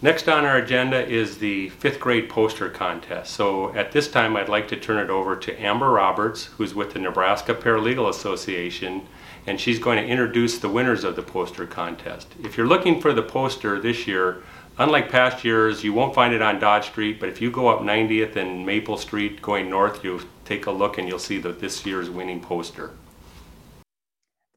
Next 0.00 0.26
on 0.26 0.46
our 0.46 0.56
agenda 0.56 1.06
is 1.06 1.36
the 1.36 1.68
fifth 1.68 2.00
grade 2.00 2.30
poster 2.30 2.70
contest. 2.70 3.34
So 3.34 3.74
at 3.74 3.92
this 3.92 4.10
time, 4.10 4.34
I'd 4.34 4.48
like 4.48 4.66
to 4.68 4.76
turn 4.76 4.96
it 4.96 5.10
over 5.10 5.36
to 5.36 5.62
Amber 5.62 5.90
Roberts, 5.90 6.46
who's 6.46 6.74
with 6.74 6.94
the 6.94 6.98
Nebraska 6.98 7.54
Paralegal 7.54 8.08
Association, 8.08 9.06
and 9.46 9.60
she's 9.60 9.78
going 9.78 9.98
to 9.98 10.06
introduce 10.06 10.58
the 10.58 10.70
winners 10.70 11.04
of 11.04 11.16
the 11.16 11.22
poster 11.22 11.66
contest. 11.66 12.28
If 12.42 12.56
you're 12.56 12.66
looking 12.66 12.98
for 12.98 13.12
the 13.12 13.22
poster 13.22 13.78
this 13.78 14.06
year, 14.06 14.42
unlike 14.78 15.10
past 15.10 15.44
years, 15.44 15.84
you 15.84 15.92
won't 15.92 16.14
find 16.14 16.32
it 16.32 16.40
on 16.40 16.60
Dodge 16.60 16.86
Street, 16.86 17.20
but 17.20 17.28
if 17.28 17.42
you 17.42 17.50
go 17.50 17.68
up 17.68 17.80
90th 17.80 18.36
and 18.36 18.64
Maple 18.64 18.96
Street 18.96 19.42
going 19.42 19.68
north, 19.68 20.02
you'll 20.02 20.22
take 20.46 20.66
a 20.66 20.70
look 20.70 20.98
and 20.98 21.08
you'll 21.08 21.18
see 21.18 21.38
that 21.38 21.60
this 21.60 21.84
year's 21.84 22.08
winning 22.08 22.40
poster. 22.40 22.92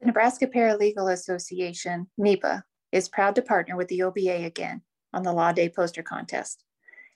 The 0.00 0.06
Nebraska 0.06 0.46
Paralegal 0.46 1.12
Association, 1.12 2.08
NEPA, 2.16 2.64
is 2.92 3.08
proud 3.08 3.34
to 3.34 3.42
partner 3.42 3.76
with 3.76 3.88
the 3.88 4.02
OBA 4.02 4.44
again 4.46 4.82
on 5.12 5.22
the 5.22 5.32
Law 5.32 5.52
Day 5.52 5.68
poster 5.68 6.02
contest. 6.02 6.64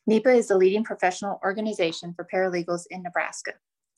NEPA 0.07 0.31
is 0.31 0.49
the 0.49 0.59
leading 0.59 0.85
professional 0.85 1.41
organization 1.43 2.13
for 2.15 2.29
paralegals 2.31 2.83
in 2.91 3.03
Nebraska. 3.03 3.53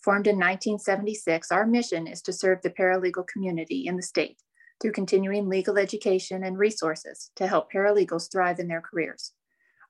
Formed 0.05 0.29
in 0.29 0.37
1976, 0.37 1.51
our 1.51 1.67
mission 1.67 2.07
is 2.07 2.23
to 2.23 2.33
serve 2.33 2.63
the 2.63 2.71
paralegal 2.71 3.27
community 3.27 3.87
in 3.87 3.97
the 3.97 4.03
state 4.03 4.39
through 4.81 4.93
continuing 4.93 5.49
legal 5.49 5.79
education 5.79 6.45
and 6.45 6.59
resources 6.59 7.31
to 7.35 7.49
help 7.49 7.73
paralegals 7.73 8.31
thrive 8.31 8.61
in 8.61 8.69
their 8.69 8.83
careers. 8.83 9.33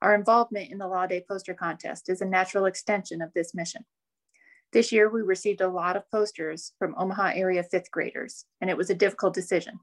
Our 0.01 0.15
involvement 0.15 0.71
in 0.71 0.79
the 0.79 0.87
Law 0.87 1.05
Day 1.05 1.23
poster 1.29 1.53
contest 1.53 2.09
is 2.09 2.21
a 2.21 2.25
natural 2.25 2.65
extension 2.65 3.21
of 3.21 3.33
this 3.33 3.53
mission. 3.53 3.85
This 4.73 4.91
year, 4.91 5.09
we 5.09 5.21
received 5.21 5.61
a 5.61 5.67
lot 5.69 5.95
of 5.95 6.09
posters 6.11 6.73
from 6.77 6.93
Omaha 6.97 7.31
area 7.35 7.63
fifth 7.63 7.89
graders, 7.89 8.45
and 8.59 8.69
it 8.69 8.77
was 8.77 8.89
a 8.89 8.95
difficult 8.95 9.33
decision. 9.33 9.79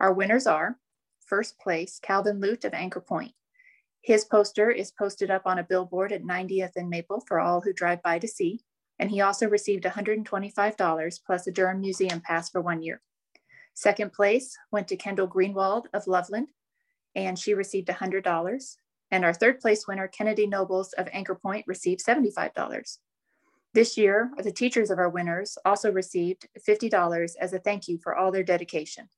Our 0.00 0.12
winners 0.12 0.46
are 0.46 0.78
first 1.20 1.58
place, 1.58 1.98
Calvin 2.02 2.40
Lute 2.40 2.64
of 2.64 2.74
Anchor 2.74 3.00
Point. 3.00 3.32
His 4.02 4.24
poster 4.24 4.70
is 4.70 4.90
posted 4.90 5.30
up 5.30 5.42
on 5.46 5.58
a 5.58 5.64
billboard 5.64 6.12
at 6.12 6.24
90th 6.24 6.72
and 6.76 6.90
Maple 6.90 7.22
for 7.26 7.40
all 7.40 7.60
who 7.60 7.72
drive 7.72 8.02
by 8.02 8.18
to 8.18 8.28
see, 8.28 8.60
and 8.98 9.10
he 9.10 9.20
also 9.20 9.48
received 9.48 9.84
$125 9.84 11.20
plus 11.24 11.46
a 11.46 11.50
Durham 11.50 11.80
Museum 11.80 12.20
pass 12.20 12.50
for 12.50 12.60
one 12.60 12.82
year. 12.82 13.00
Second 13.74 14.12
place 14.12 14.56
went 14.70 14.88
to 14.88 14.96
Kendall 14.96 15.28
Greenwald 15.28 15.86
of 15.94 16.06
Loveland, 16.06 16.48
and 17.14 17.38
she 17.38 17.54
received 17.54 17.88
$100. 17.88 18.76
And 19.10 19.24
our 19.24 19.32
third 19.32 19.60
place 19.60 19.86
winner, 19.86 20.08
Kennedy 20.08 20.46
Nobles 20.46 20.92
of 20.94 21.08
Anchor 21.12 21.34
Point, 21.34 21.64
received 21.66 22.04
$75. 22.04 22.98
This 23.74 23.96
year, 23.96 24.30
the 24.36 24.52
teachers 24.52 24.90
of 24.90 24.98
our 24.98 25.08
winners 25.08 25.56
also 25.64 25.90
received 25.90 26.46
$50 26.68 27.32
as 27.40 27.52
a 27.54 27.58
thank 27.58 27.88
you 27.88 27.98
for 27.98 28.14
all 28.14 28.30
their 28.30 28.42
dedication. 28.42 29.08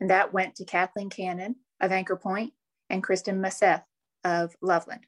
And 0.00 0.08
that 0.08 0.32
went 0.32 0.54
to 0.56 0.64
Kathleen 0.64 1.10
Cannon 1.10 1.56
of 1.80 1.92
Anchor 1.92 2.16
Point 2.16 2.54
and 2.88 3.02
Kristen 3.02 3.42
Masseth 3.42 3.82
of 4.24 4.56
Loveland. 4.62 5.04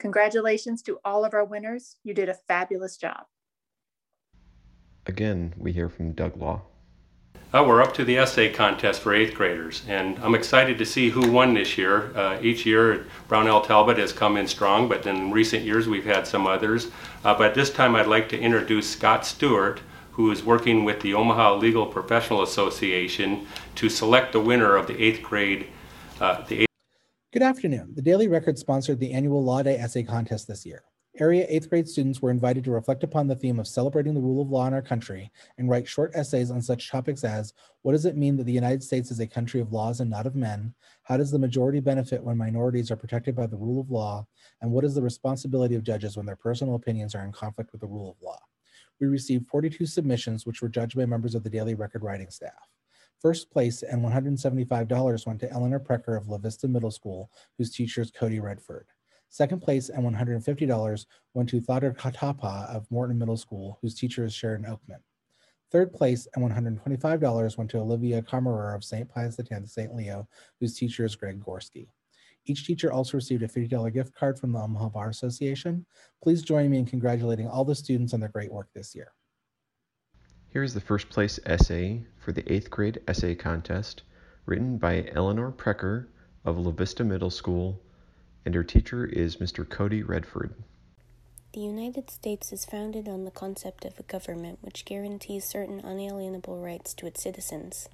Congratulations 0.00 0.82
to 0.82 0.98
all 1.04 1.24
of 1.24 1.32
our 1.32 1.44
winners. 1.44 1.96
You 2.02 2.12
did 2.12 2.28
a 2.28 2.34
fabulous 2.34 2.96
job. 2.96 3.24
Again, 5.06 5.54
we 5.56 5.72
hear 5.72 5.88
from 5.88 6.12
Doug 6.12 6.36
Law. 6.36 6.62
Uh, 7.54 7.64
we're 7.66 7.80
up 7.80 7.94
to 7.94 8.04
the 8.04 8.18
essay 8.18 8.52
contest 8.52 9.00
for 9.00 9.14
eighth 9.14 9.32
graders, 9.32 9.84
and 9.86 10.18
I'm 10.18 10.34
excited 10.34 10.78
to 10.78 10.84
see 10.84 11.10
who 11.10 11.30
won 11.30 11.54
this 11.54 11.78
year. 11.78 12.14
Uh, 12.16 12.38
each 12.42 12.66
year, 12.66 13.06
Brownell 13.28 13.62
Talbot 13.62 13.98
has 13.98 14.12
come 14.12 14.36
in 14.36 14.48
strong, 14.48 14.88
but 14.88 15.06
in 15.06 15.30
recent 15.30 15.62
years 15.64 15.86
we've 15.86 16.04
had 16.04 16.26
some 16.26 16.44
others. 16.44 16.88
Uh, 17.24 17.38
but 17.38 17.54
this 17.54 17.70
time 17.70 17.94
I'd 17.94 18.08
like 18.08 18.28
to 18.30 18.38
introduce 18.38 18.90
Scott 18.90 19.24
Stewart, 19.24 19.80
who 20.12 20.30
is 20.32 20.42
working 20.42 20.84
with 20.84 21.00
the 21.02 21.14
Omaha 21.14 21.54
Legal 21.54 21.86
Professional 21.86 22.42
Association 22.42 23.46
to 23.76 23.88
select 23.88 24.32
the 24.32 24.40
winner 24.40 24.74
of 24.74 24.88
the 24.88 25.00
eighth 25.00 25.22
grade. 25.22 25.68
Uh, 26.20 26.42
the 26.48 26.62
eighth 26.62 26.66
Good 27.32 27.42
afternoon. 27.42 27.92
The 27.94 28.02
Daily 28.02 28.26
Record 28.26 28.58
sponsored 28.58 28.98
the 28.98 29.12
annual 29.12 29.44
Law 29.44 29.62
Day 29.62 29.76
Essay 29.76 30.02
Contest 30.02 30.48
this 30.48 30.66
year. 30.66 30.82
Area 31.18 31.46
8th 31.46 31.70
grade 31.70 31.88
students 31.88 32.20
were 32.20 32.30
invited 32.30 32.62
to 32.64 32.70
reflect 32.70 33.02
upon 33.02 33.26
the 33.26 33.34
theme 33.34 33.58
of 33.58 33.66
celebrating 33.66 34.12
the 34.12 34.20
rule 34.20 34.42
of 34.42 34.50
law 34.50 34.66
in 34.66 34.74
our 34.74 34.82
country 34.82 35.32
and 35.56 35.66
write 35.66 35.88
short 35.88 36.10
essays 36.14 36.50
on 36.50 36.60
such 36.60 36.90
topics 36.90 37.24
as 37.24 37.54
What 37.80 37.92
does 37.92 38.04
it 38.04 38.18
mean 38.18 38.36
that 38.36 38.44
the 38.44 38.52
United 38.52 38.82
States 38.82 39.10
is 39.10 39.18
a 39.18 39.26
country 39.26 39.58
of 39.62 39.72
laws 39.72 40.00
and 40.00 40.10
not 40.10 40.26
of 40.26 40.34
men? 40.34 40.74
How 41.04 41.16
does 41.16 41.30
the 41.30 41.38
majority 41.38 41.80
benefit 41.80 42.22
when 42.22 42.36
minorities 42.36 42.90
are 42.90 42.96
protected 42.96 43.34
by 43.34 43.46
the 43.46 43.56
rule 43.56 43.80
of 43.80 43.90
law? 43.90 44.26
And 44.60 44.70
what 44.70 44.84
is 44.84 44.94
the 44.94 45.00
responsibility 45.00 45.74
of 45.74 45.84
judges 45.84 46.18
when 46.18 46.26
their 46.26 46.36
personal 46.36 46.74
opinions 46.74 47.14
are 47.14 47.24
in 47.24 47.32
conflict 47.32 47.72
with 47.72 47.80
the 47.80 47.86
rule 47.86 48.10
of 48.10 48.22
law? 48.22 48.40
We 49.00 49.06
received 49.06 49.48
42 49.48 49.86
submissions, 49.86 50.44
which 50.44 50.60
were 50.60 50.68
judged 50.68 50.96
by 50.96 51.06
members 51.06 51.34
of 51.34 51.44
the 51.44 51.50
Daily 51.50 51.74
Record 51.74 52.02
writing 52.02 52.28
staff. 52.28 52.68
First 53.22 53.50
place 53.50 53.82
and 53.82 54.04
$175 54.04 55.26
went 55.26 55.40
to 55.40 55.50
Eleanor 55.50 55.80
Precker 55.80 56.18
of 56.18 56.28
La 56.28 56.36
Vista 56.36 56.68
Middle 56.68 56.90
School, 56.90 57.30
whose 57.56 57.70
teacher 57.70 58.02
is 58.02 58.10
Cody 58.10 58.38
Redford. 58.38 58.88
Second 59.28 59.60
place 59.60 59.88
and 59.88 60.04
$150 60.04 61.06
went 61.34 61.48
to 61.48 61.60
Thader 61.60 61.92
Katapa 61.92 62.74
of 62.74 62.90
Morton 62.90 63.18
Middle 63.18 63.36
School, 63.36 63.78
whose 63.82 63.94
teacher 63.94 64.24
is 64.24 64.34
Sharon 64.34 64.64
Oakman. 64.64 65.00
Third 65.72 65.92
place 65.92 66.28
and 66.34 66.48
$125 66.48 67.58
went 67.58 67.70
to 67.70 67.78
Olivia 67.78 68.22
Kammerer 68.22 68.74
of 68.74 68.84
St. 68.84 69.08
Pius 69.08 69.38
X 69.38 69.72
St. 69.72 69.94
Leo, 69.94 70.28
whose 70.60 70.78
teacher 70.78 71.04
is 71.04 71.16
Greg 71.16 71.42
Gorski. 71.44 71.88
Each 72.44 72.64
teacher 72.64 72.92
also 72.92 73.16
received 73.16 73.42
a 73.42 73.48
$50 73.48 73.92
gift 73.92 74.14
card 74.14 74.38
from 74.38 74.52
the 74.52 74.60
Omaha 74.60 74.90
Bar 74.90 75.08
Association. 75.10 75.84
Please 76.22 76.42
join 76.42 76.70
me 76.70 76.78
in 76.78 76.86
congratulating 76.86 77.48
all 77.48 77.64
the 77.64 77.74
students 77.74 78.14
on 78.14 78.20
their 78.20 78.28
great 78.28 78.52
work 78.52 78.68
this 78.72 78.94
year. 78.94 79.12
Here 80.48 80.62
is 80.62 80.72
the 80.72 80.80
first 80.80 81.10
place 81.10 81.40
essay 81.44 82.06
for 82.18 82.30
the 82.30 82.50
eighth 82.50 82.70
grade 82.70 83.00
essay 83.08 83.34
contest, 83.34 84.04
written 84.46 84.78
by 84.78 85.10
Eleanor 85.12 85.50
Precker 85.50 86.06
of 86.44 86.58
La 86.58 86.70
Vista 86.70 87.02
Middle 87.02 87.30
School 87.30 87.82
and 88.46 88.54
her 88.54 88.62
teacher 88.62 89.04
is 89.04 89.36
Mr. 89.36 89.68
Cody 89.68 90.04
Redford. 90.04 90.54
The 91.52 91.60
United 91.60 92.10
States 92.10 92.52
is 92.52 92.64
founded 92.64 93.08
on 93.08 93.24
the 93.24 93.32
concept 93.32 93.84
of 93.84 93.98
a 93.98 94.04
government 94.04 94.60
which 94.62 94.84
guarantees 94.84 95.44
certain 95.44 95.80
unalienable 95.80 96.62
rights 96.62 96.94
to 96.94 97.06
its 97.06 97.20
citizens. 97.20 97.88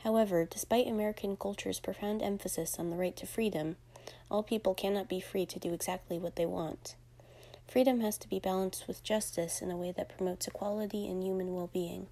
However, 0.00 0.44
despite 0.44 0.86
American 0.86 1.34
culture's 1.36 1.80
profound 1.80 2.20
emphasis 2.20 2.78
on 2.78 2.90
the 2.90 2.96
right 2.96 3.16
to 3.16 3.26
freedom, 3.26 3.76
all 4.30 4.42
people 4.42 4.74
cannot 4.74 5.08
be 5.08 5.18
free 5.18 5.46
to 5.46 5.58
do 5.58 5.72
exactly 5.72 6.18
what 6.18 6.36
they 6.36 6.46
want. 6.46 6.94
Freedom 7.66 8.00
has 8.00 8.18
to 8.18 8.28
be 8.28 8.38
balanced 8.38 8.86
with 8.86 9.02
justice 9.02 9.62
in 9.62 9.70
a 9.70 9.76
way 9.78 9.92
that 9.92 10.14
promotes 10.14 10.46
equality 10.46 11.08
and 11.08 11.24
human 11.24 11.54
well 11.54 11.70
being. 11.72 12.06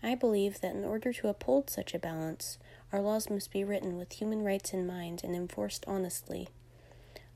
I 0.00 0.14
believe 0.14 0.60
that 0.60 0.76
in 0.76 0.84
order 0.84 1.12
to 1.12 1.28
uphold 1.28 1.70
such 1.70 1.92
a 1.92 1.98
balance, 1.98 2.56
our 2.92 3.00
laws 3.00 3.28
must 3.28 3.50
be 3.50 3.64
written 3.64 3.96
with 3.96 4.12
human 4.12 4.44
rights 4.44 4.72
in 4.72 4.86
mind 4.86 5.22
and 5.24 5.34
enforced 5.34 5.84
honestly. 5.88 6.48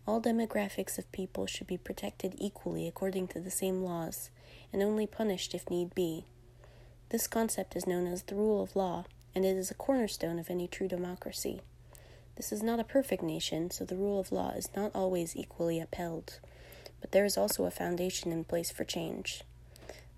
All 0.04 0.20
demographics 0.20 0.98
of 0.98 1.10
people 1.12 1.46
should 1.46 1.68
be 1.68 1.76
protected 1.76 2.34
equally 2.36 2.88
according 2.88 3.28
to 3.28 3.40
the 3.40 3.52
same 3.52 3.84
laws, 3.84 4.30
and 4.72 4.82
only 4.82 5.06
punished 5.06 5.54
if 5.54 5.70
need 5.70 5.94
be. 5.94 6.24
This 7.10 7.28
concept 7.28 7.76
is 7.76 7.86
known 7.86 8.08
as 8.08 8.22
the 8.22 8.34
rule 8.34 8.60
of 8.60 8.74
law, 8.74 9.04
and 9.32 9.44
it 9.44 9.56
is 9.56 9.70
a 9.70 9.74
cornerstone 9.74 10.40
of 10.40 10.50
any 10.50 10.66
true 10.66 10.88
democracy. 10.88 11.60
This 12.34 12.50
is 12.50 12.64
not 12.64 12.80
a 12.80 12.84
perfect 12.84 13.22
nation, 13.22 13.70
so 13.70 13.84
the 13.84 13.96
rule 13.96 14.18
of 14.18 14.32
law 14.32 14.50
is 14.50 14.74
not 14.74 14.90
always 14.92 15.36
equally 15.36 15.78
upheld, 15.78 16.40
but 17.00 17.12
there 17.12 17.24
is 17.24 17.38
also 17.38 17.64
a 17.64 17.70
foundation 17.70 18.32
in 18.32 18.42
place 18.42 18.72
for 18.72 18.82
change. 18.82 19.42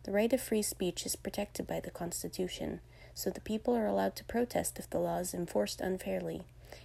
The 0.04 0.12
right 0.12 0.32
of 0.32 0.40
free 0.40 0.62
speech 0.62 1.04
is 1.04 1.14
protected 1.14 1.66
by 1.66 1.80
the 1.80 1.90
Constitution, 1.90 2.80
so 3.14 3.28
the 3.28 3.40
people 3.40 3.76
are 3.76 3.86
allowed 3.86 4.16
to 4.16 4.24
protest 4.24 4.78
if 4.78 4.88
the 4.88 4.98
law 4.98 5.18
is 5.18 5.34
enforced 5.34 5.82
unfairly 5.82 6.44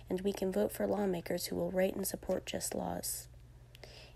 and 0.09 0.21
we 0.21 0.33
can 0.33 0.51
vote 0.51 0.71
for 0.71 0.87
lawmakers 0.87 1.45
who 1.45 1.55
will 1.55 1.71
write 1.71 1.95
and 1.95 2.07
support 2.07 2.45
just 2.45 2.75
laws. 2.75 3.27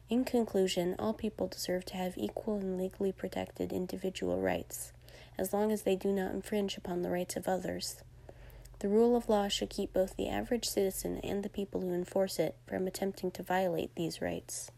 In 0.09 0.25
conclusion, 0.25 0.95
all 0.99 1.13
people 1.13 1.47
deserve 1.47 1.85
to 1.85 1.97
have 1.97 2.17
equal 2.17 2.57
and 2.57 2.77
legally 2.77 3.11
protected 3.11 3.71
individual 3.71 4.39
rights, 4.39 4.91
as 5.37 5.53
long 5.53 5.71
as 5.71 5.83
they 5.83 5.95
do 5.95 6.11
not 6.11 6.33
infringe 6.33 6.77
upon 6.77 7.01
the 7.01 7.09
rights 7.09 7.35
of 7.35 7.47
others. 7.47 8.03
The 8.79 8.89
rule 8.89 9.15
of 9.15 9.29
law 9.29 9.47
should 9.47 9.69
keep 9.69 9.93
both 9.93 10.17
the 10.17 10.27
average 10.27 10.65
citizen 10.65 11.19
and 11.23 11.41
the 11.41 11.49
people 11.49 11.81
who 11.81 11.93
enforce 11.93 12.37
it 12.37 12.55
from 12.67 12.85
attempting 12.85 13.31
to 13.31 13.41
violate 13.41 13.95
these 13.95 14.21
rights. 14.21 14.71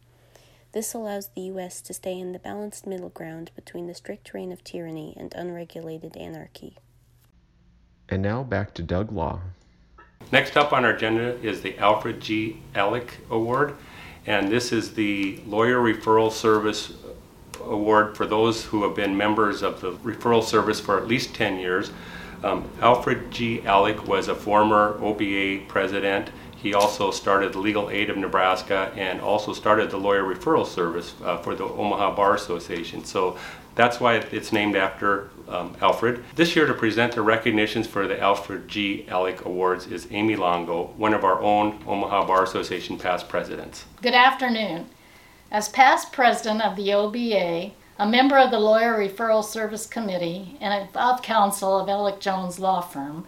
This 0.73 0.93
allows 0.93 1.29
the 1.29 1.41
U.S. 1.41 1.81
to 1.81 1.93
stay 1.93 2.19
in 2.19 2.31
the 2.31 2.39
balanced 2.39 2.85
middle 2.85 3.09
ground 3.09 3.49
between 3.55 3.87
the 3.87 3.95
strict 3.95 4.33
reign 4.33 4.51
of 4.51 4.63
tyranny 4.63 5.15
and 5.17 5.33
unregulated 5.33 6.15
anarchy. 6.17 6.77
And 8.09 8.21
now 8.21 8.43
back 8.43 8.73
to 8.75 8.83
Doug 8.83 9.11
Law. 9.11 9.41
Next 10.31 10.57
up 10.57 10.73
on 10.73 10.83
our 10.85 10.91
agenda 10.91 11.39
is 11.43 11.61
the 11.61 11.77
Alfred 11.77 12.19
G. 12.19 12.57
Ellick 12.73 13.09
Award, 13.29 13.75
and 14.25 14.51
this 14.51 14.71
is 14.71 14.95
the 14.95 15.39
Lawyer 15.45 15.77
Referral 15.77 16.31
Service 16.31 16.93
Award 17.63 18.17
for 18.17 18.25
those 18.25 18.65
who 18.65 18.83
have 18.83 18.95
been 18.95 19.15
members 19.15 19.61
of 19.61 19.81
the 19.81 19.91
referral 19.93 20.43
service 20.43 20.79
for 20.79 20.97
at 20.97 21.07
least 21.07 21.35
10 21.35 21.59
years. 21.59 21.91
Um, 22.43 22.67
Alfred 22.81 23.29
G. 23.29 23.61
Ellick 23.61 24.07
was 24.07 24.27
a 24.27 24.35
former 24.35 24.97
OBA 24.99 25.65
president. 25.67 26.31
He 26.55 26.73
also 26.73 27.11
started 27.11 27.53
the 27.53 27.59
Legal 27.59 27.91
Aid 27.91 28.09
of 28.09 28.17
Nebraska 28.17 28.91
and 28.95 29.21
also 29.21 29.53
started 29.53 29.91
the 29.91 29.97
Lawyer 29.97 30.23
Referral 30.23 30.65
Service 30.65 31.13
uh, 31.23 31.37
for 31.37 31.53
the 31.53 31.65
Omaha 31.65 32.15
Bar 32.15 32.33
Association. 32.33 33.03
So 33.03 33.37
that's 33.75 33.99
why 33.99 34.15
it's 34.15 34.51
named 34.51 34.75
after 34.75 35.29
um, 35.47 35.75
Alfred. 35.81 36.23
This 36.35 36.55
year, 36.55 36.65
to 36.65 36.73
present 36.73 37.13
the 37.13 37.21
recognitions 37.21 37.87
for 37.87 38.07
the 38.07 38.19
Alfred 38.19 38.67
G. 38.67 39.05
Ellick 39.07 39.41
Awards 39.45 39.87
is 39.87 40.07
Amy 40.11 40.35
Longo, 40.35 40.93
one 40.97 41.13
of 41.13 41.23
our 41.23 41.41
own 41.41 41.83
Omaha 41.85 42.25
Bar 42.25 42.43
Association 42.43 42.97
past 42.97 43.29
presidents. 43.29 43.85
Good 44.01 44.13
afternoon. 44.13 44.89
As 45.51 45.69
past 45.69 46.11
president 46.11 46.63
of 46.63 46.75
the 46.75 46.93
OBA, 46.93 47.71
a 47.97 48.07
member 48.07 48.37
of 48.37 48.51
the 48.51 48.59
Lawyer 48.59 48.97
Referral 48.97 49.43
Service 49.43 49.85
Committee, 49.85 50.57
and 50.59 50.89
of 50.95 51.21
counsel 51.21 51.79
of 51.79 51.87
Ellick 51.87 52.19
Jones 52.19 52.59
Law 52.59 52.81
Firm, 52.81 53.25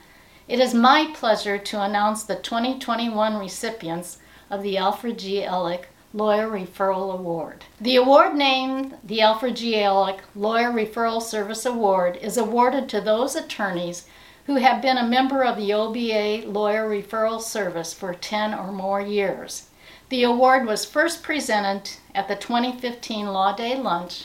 it 0.48 0.60
is 0.60 0.74
my 0.74 1.12
pleasure 1.14 1.58
to 1.58 1.82
announce 1.82 2.24
the 2.24 2.36
2021 2.36 3.38
recipients 3.38 4.18
of 4.50 4.64
the 4.64 4.78
Alfred 4.78 5.20
G. 5.20 5.42
Ellick 5.42 5.86
Lawyer 6.14 6.48
Referral 6.48 7.14
Award. 7.14 7.66
The 7.82 7.98
award 7.98 8.36
named 8.36 8.96
the 9.04 9.22
Alfred 9.22 9.58
G. 9.58 9.74
Ellick 9.76 10.20
Lawyer 10.36 10.72
Referral 10.72 11.22
Service 11.22 11.66
Award 11.66 12.18
is 12.22 12.38
awarded 12.38 12.88
to 12.90 13.02
those 13.02 13.36
attorneys 13.36 14.08
who 14.46 14.56
have 14.56 14.82
been 14.82 14.98
a 14.98 15.06
member 15.06 15.44
of 15.44 15.58
the 15.58 15.74
OBA 15.74 16.48
Lawyer 16.48 16.90
Referral 16.90 17.42
Service 17.42 17.94
for 17.94 18.14
10 18.14 18.54
or 18.54 18.72
more 18.72 19.02
years. 19.02 19.68
The 20.10 20.24
award 20.24 20.66
was 20.66 20.86
first 20.86 21.22
presented 21.22 21.98
at 22.16 22.30
the 22.30 22.36
2015 22.38 23.28
Law 23.28 23.54
Day 23.54 23.76
Lunch 23.78 24.24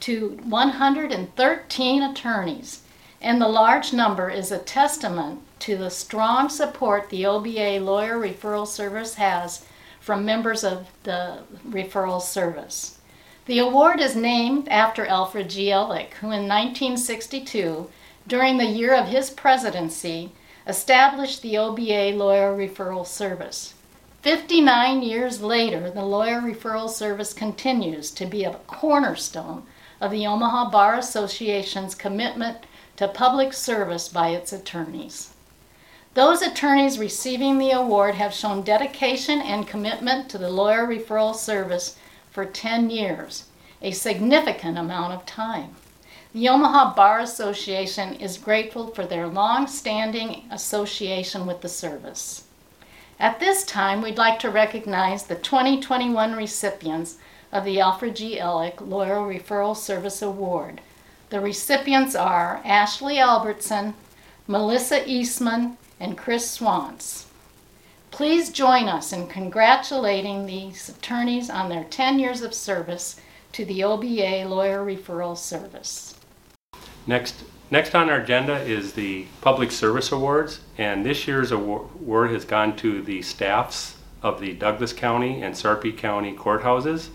to 0.00 0.40
113 0.42 2.02
attorneys. 2.02 2.82
and 3.22 3.40
the 3.40 3.48
large 3.48 3.92
number 3.92 4.30
is 4.30 4.50
a 4.50 4.58
testament 4.58 5.40
to 5.60 5.76
the 5.76 5.90
strong 5.90 6.48
support 6.48 7.10
the 7.10 7.26
OBA 7.26 7.78
Lawyer 7.78 8.18
Referral 8.18 8.66
Service 8.66 9.14
has 9.16 9.64
from 10.00 10.24
members 10.24 10.64
of 10.64 10.88
the 11.04 11.38
referral 11.68 12.20
service. 12.20 12.98
The 13.46 13.58
award 13.58 14.00
is 14.00 14.16
named 14.16 14.68
after 14.68 15.06
Alfred 15.06 15.50
G. 15.50 15.66
Ellick, 15.70 16.14
who 16.14 16.26
in 16.26 16.48
1962, 16.48 17.90
during 18.26 18.58
the 18.58 18.66
year 18.66 18.94
of 18.94 19.08
his 19.08 19.30
presidency, 19.30 20.32
established 20.66 21.42
the 21.42 21.58
OBA 21.58 22.16
Lawyer 22.16 22.56
Referral 22.56 23.06
Service. 23.06 23.74
59 24.22 25.02
years 25.02 25.40
later, 25.40 25.90
the 25.90 26.04
Lawyer 26.04 26.40
Referral 26.40 26.88
Service 26.90 27.32
continues 27.32 28.10
to 28.10 28.26
be 28.26 28.44
a 28.44 28.54
cornerstone 28.66 29.64
of 30.00 30.10
the 30.10 30.26
Omaha 30.26 30.70
Bar 30.70 30.96
Association's 30.96 31.94
commitment 31.94 32.58
to 32.96 33.08
public 33.08 33.52
service 33.52 34.08
by 34.08 34.28
its 34.28 34.52
attorneys. 34.52 35.29
Those 36.20 36.42
attorneys 36.42 36.98
receiving 36.98 37.56
the 37.56 37.70
award 37.70 38.16
have 38.16 38.34
shown 38.34 38.60
dedication 38.60 39.40
and 39.40 39.66
commitment 39.66 40.28
to 40.28 40.36
the 40.36 40.50
lawyer 40.50 40.86
referral 40.86 41.34
service 41.34 41.96
for 42.30 42.44
10 42.44 42.90
years, 42.90 43.44
a 43.80 43.92
significant 43.92 44.76
amount 44.76 45.14
of 45.14 45.24
time. 45.24 45.76
The 46.34 46.46
Omaha 46.50 46.94
Bar 46.94 47.20
Association 47.20 48.12
is 48.12 48.36
grateful 48.36 48.88
for 48.88 49.06
their 49.06 49.26
long 49.26 49.66
standing 49.66 50.44
association 50.50 51.46
with 51.46 51.62
the 51.62 51.70
service. 51.70 52.44
At 53.18 53.40
this 53.40 53.64
time, 53.64 54.02
we'd 54.02 54.18
like 54.18 54.38
to 54.40 54.50
recognize 54.50 55.22
the 55.22 55.36
2021 55.36 56.34
recipients 56.34 57.16
of 57.50 57.64
the 57.64 57.80
Alfred 57.80 58.14
G. 58.16 58.38
Ellick 58.38 58.86
Lawyer 58.86 59.20
Referral 59.20 59.74
Service 59.74 60.20
Award. 60.20 60.82
The 61.30 61.40
recipients 61.40 62.14
are 62.14 62.60
Ashley 62.62 63.18
Albertson, 63.18 63.94
Melissa 64.46 65.08
Eastman, 65.10 65.78
and 66.00 66.16
Chris 66.16 66.50
Swans. 66.50 67.26
Please 68.10 68.50
join 68.50 68.88
us 68.88 69.12
in 69.12 69.28
congratulating 69.28 70.46
these 70.46 70.88
attorneys 70.88 71.48
on 71.48 71.68
their 71.68 71.84
10 71.84 72.18
years 72.18 72.42
of 72.42 72.52
service 72.52 73.20
to 73.52 73.64
the 73.64 73.84
OBA 73.84 74.48
Lawyer 74.48 74.84
Referral 74.84 75.36
Service. 75.36 76.16
Next, 77.06 77.44
next 77.70 77.94
on 77.94 78.10
our 78.10 78.20
agenda 78.20 78.58
is 78.60 78.92
the 78.92 79.26
Public 79.40 79.70
Service 79.70 80.10
Awards, 80.10 80.60
and 80.78 81.04
this 81.04 81.28
year's 81.28 81.52
award 81.52 82.30
has 82.30 82.44
gone 82.44 82.76
to 82.76 83.02
the 83.02 83.22
staffs 83.22 83.96
of 84.22 84.40
the 84.40 84.54
Douglas 84.54 84.92
County 84.92 85.42
and 85.42 85.56
Sarpy 85.56 85.92
County 85.92 86.34
courthouses. 86.34 87.08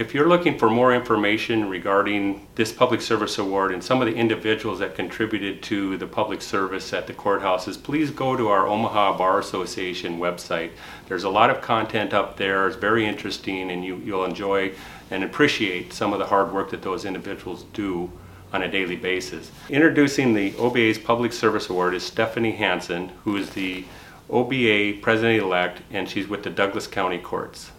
If 0.00 0.14
you're 0.14 0.30
looking 0.30 0.56
for 0.56 0.70
more 0.70 0.94
information 0.94 1.68
regarding 1.68 2.46
this 2.54 2.72
Public 2.72 3.02
Service 3.02 3.36
Award 3.36 3.70
and 3.70 3.84
some 3.84 4.00
of 4.00 4.08
the 4.08 4.14
individuals 4.14 4.78
that 4.78 4.94
contributed 4.94 5.62
to 5.64 5.98
the 5.98 6.06
public 6.06 6.40
service 6.40 6.94
at 6.94 7.06
the 7.06 7.12
courthouses, 7.12 7.80
please 7.80 8.10
go 8.10 8.34
to 8.34 8.48
our 8.48 8.66
Omaha 8.66 9.18
Bar 9.18 9.38
Association 9.38 10.18
website. 10.18 10.70
There's 11.06 11.24
a 11.24 11.28
lot 11.28 11.50
of 11.50 11.60
content 11.60 12.14
up 12.14 12.38
there. 12.38 12.66
It's 12.66 12.76
very 12.76 13.04
interesting 13.04 13.70
and 13.70 13.84
you, 13.84 13.96
you'll 13.96 14.24
enjoy 14.24 14.72
and 15.10 15.22
appreciate 15.22 15.92
some 15.92 16.14
of 16.14 16.18
the 16.18 16.24
hard 16.24 16.50
work 16.50 16.70
that 16.70 16.80
those 16.80 17.04
individuals 17.04 17.64
do 17.74 18.10
on 18.54 18.62
a 18.62 18.70
daily 18.70 18.96
basis. 18.96 19.50
Introducing 19.68 20.32
the 20.32 20.56
OBA's 20.56 20.96
Public 20.96 21.34
Service 21.34 21.68
Award 21.68 21.92
is 21.94 22.02
Stephanie 22.02 22.52
Hanson, 22.52 23.10
who 23.24 23.36
is 23.36 23.50
the 23.50 23.84
OBA 24.30 25.00
President-elect 25.02 25.82
and 25.90 26.08
she's 26.08 26.26
with 26.26 26.42
the 26.42 26.48
Douglas 26.48 26.86
County 26.86 27.18
Courts. 27.18 27.72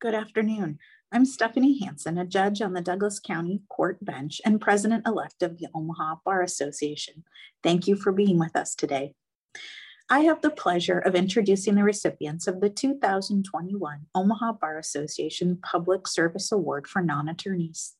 Good 0.00 0.14
afternoon. 0.14 0.78
I'm 1.14 1.24
Stephanie 1.24 1.78
Hanson, 1.78 2.18
a 2.18 2.26
judge 2.26 2.60
on 2.60 2.72
the 2.72 2.80
Douglas 2.80 3.20
County 3.20 3.62
Court 3.68 4.04
bench 4.04 4.40
and 4.44 4.60
president 4.60 5.06
elect 5.06 5.44
of 5.44 5.58
the 5.58 5.68
Omaha 5.72 6.16
Bar 6.24 6.42
Association. 6.42 7.22
Thank 7.62 7.86
you 7.86 7.94
for 7.94 8.10
being 8.10 8.36
with 8.36 8.56
us 8.56 8.74
today. 8.74 9.14
I 10.10 10.20
have 10.22 10.42
the 10.42 10.50
pleasure 10.50 10.98
of 10.98 11.14
introducing 11.14 11.76
the 11.76 11.84
recipients 11.84 12.48
of 12.48 12.60
the 12.60 12.68
2021 12.68 14.06
Omaha 14.12 14.54
Bar 14.54 14.76
Association 14.76 15.60
Public 15.62 16.08
Service 16.08 16.50
Award 16.50 16.88
for 16.88 17.00
non 17.00 17.28
attorneys. 17.28 17.94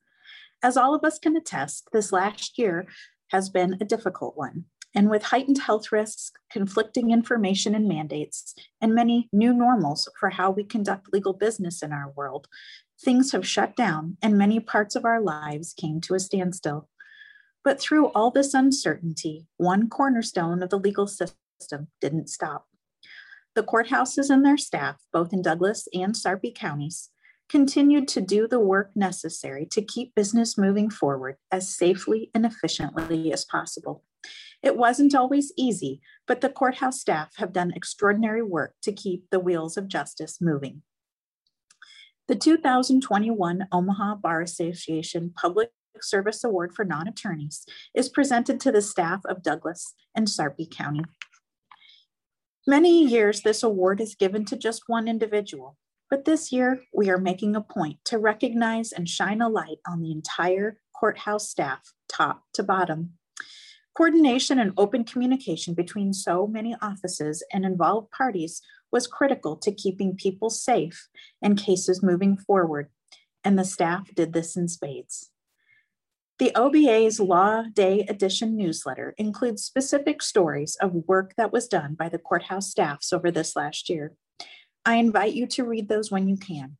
As 0.60 0.76
all 0.76 0.92
of 0.92 1.04
us 1.04 1.20
can 1.20 1.36
attest, 1.36 1.90
this 1.92 2.10
last 2.10 2.58
year 2.58 2.88
has 3.28 3.48
been 3.48 3.76
a 3.80 3.84
difficult 3.84 4.36
one. 4.36 4.64
And 4.96 5.10
with 5.10 5.24
heightened 5.24 5.58
health 5.58 5.90
risks, 5.90 6.30
conflicting 6.50 7.10
information 7.10 7.74
and 7.74 7.88
mandates, 7.88 8.54
and 8.80 8.94
many 8.94 9.28
new 9.32 9.52
normals 9.52 10.08
for 10.18 10.30
how 10.30 10.50
we 10.50 10.62
conduct 10.62 11.12
legal 11.12 11.32
business 11.32 11.82
in 11.82 11.92
our 11.92 12.12
world, 12.16 12.46
things 13.04 13.32
have 13.32 13.46
shut 13.46 13.76
down 13.76 14.16
and 14.22 14.38
many 14.38 14.58
parts 14.58 14.96
of 14.96 15.04
our 15.04 15.20
lives 15.20 15.74
came 15.74 16.00
to 16.02 16.14
a 16.14 16.20
standstill. 16.20 16.88
But 17.62 17.80
through 17.80 18.08
all 18.08 18.30
this 18.30 18.54
uncertainty, 18.54 19.46
one 19.56 19.88
cornerstone 19.88 20.62
of 20.62 20.70
the 20.70 20.78
legal 20.78 21.06
system 21.06 21.88
didn't 22.00 22.28
stop. 22.28 22.66
The 23.54 23.62
courthouses 23.62 24.30
and 24.30 24.44
their 24.44 24.56
staff, 24.56 24.96
both 25.12 25.32
in 25.32 25.40
Douglas 25.40 25.86
and 25.94 26.16
Sarpy 26.16 26.52
counties, 26.54 27.10
continued 27.48 28.08
to 28.08 28.20
do 28.20 28.48
the 28.48 28.58
work 28.58 28.90
necessary 28.94 29.66
to 29.70 29.82
keep 29.82 30.14
business 30.14 30.58
moving 30.58 30.90
forward 30.90 31.36
as 31.52 31.74
safely 31.74 32.30
and 32.34 32.44
efficiently 32.44 33.32
as 33.32 33.44
possible. 33.44 34.02
It 34.62 34.76
wasn't 34.76 35.14
always 35.14 35.52
easy, 35.56 36.00
but 36.26 36.40
the 36.40 36.48
courthouse 36.48 37.00
staff 37.00 37.34
have 37.36 37.52
done 37.52 37.72
extraordinary 37.76 38.42
work 38.42 38.74
to 38.82 38.92
keep 38.92 39.28
the 39.30 39.40
wheels 39.40 39.76
of 39.76 39.88
justice 39.88 40.38
moving. 40.40 40.82
The 42.26 42.36
2021 42.36 43.68
Omaha 43.70 44.14
Bar 44.14 44.40
Association 44.40 45.34
Public 45.36 45.68
Service 46.00 46.42
Award 46.42 46.72
for 46.74 46.82
Non-Attorneys 46.82 47.66
is 47.94 48.08
presented 48.08 48.60
to 48.60 48.72
the 48.72 48.80
staff 48.80 49.20
of 49.26 49.42
Douglas 49.42 49.92
and 50.14 50.26
Sarpy 50.26 50.66
County. 50.66 51.02
Many 52.66 53.04
years, 53.06 53.42
this 53.42 53.62
award 53.62 54.00
is 54.00 54.14
given 54.14 54.46
to 54.46 54.56
just 54.56 54.84
one 54.86 55.06
individual, 55.06 55.76
but 56.08 56.24
this 56.24 56.50
year 56.50 56.80
we 56.94 57.10
are 57.10 57.18
making 57.18 57.56
a 57.56 57.60
point 57.60 57.98
to 58.06 58.16
recognize 58.16 58.90
and 58.90 59.06
shine 59.06 59.42
a 59.42 59.48
light 59.50 59.80
on 59.86 60.00
the 60.00 60.10
entire 60.10 60.78
courthouse 60.98 61.50
staff, 61.50 61.92
top 62.08 62.44
to 62.54 62.62
bottom. 62.62 63.18
Coordination 63.94 64.58
and 64.58 64.72
open 64.78 65.04
communication 65.04 65.74
between 65.74 66.14
so 66.14 66.46
many 66.46 66.74
offices 66.80 67.44
and 67.52 67.66
involved 67.66 68.10
parties 68.12 68.62
was 68.94 69.08
critical 69.08 69.56
to 69.56 69.74
keeping 69.74 70.16
people 70.16 70.48
safe 70.48 71.08
and 71.42 71.58
cases 71.58 72.00
moving 72.00 72.36
forward, 72.36 72.88
and 73.42 73.58
the 73.58 73.64
staff 73.64 74.08
did 74.14 74.32
this 74.32 74.56
in 74.56 74.68
spades. 74.68 75.32
The 76.38 76.52
OBA's 76.54 77.18
Law 77.18 77.64
Day 77.72 78.06
Edition 78.08 78.56
newsletter 78.56 79.12
includes 79.18 79.64
specific 79.64 80.22
stories 80.22 80.76
of 80.80 81.08
work 81.08 81.34
that 81.36 81.52
was 81.52 81.66
done 81.66 81.94
by 81.94 82.08
the 82.08 82.18
courthouse 82.18 82.70
staffs 82.70 83.12
over 83.12 83.32
this 83.32 83.56
last 83.56 83.88
year. 83.90 84.14
I 84.86 84.94
invite 84.96 85.34
you 85.34 85.48
to 85.48 85.64
read 85.64 85.88
those 85.88 86.12
when 86.12 86.28
you 86.28 86.36
can. 86.36 86.76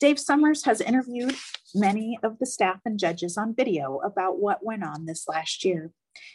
Dave 0.00 0.18
Summers 0.18 0.64
has 0.66 0.82
interviewed 0.82 1.36
many 1.74 2.18
of 2.22 2.38
the 2.38 2.46
staff 2.46 2.80
and 2.84 2.98
judges 2.98 3.38
on 3.38 3.54
video 3.54 3.98
about 4.04 4.38
what 4.38 4.64
went 4.64 4.84
on 4.84 5.06
this 5.06 5.26
last 5.26 5.64
year. 5.64 5.90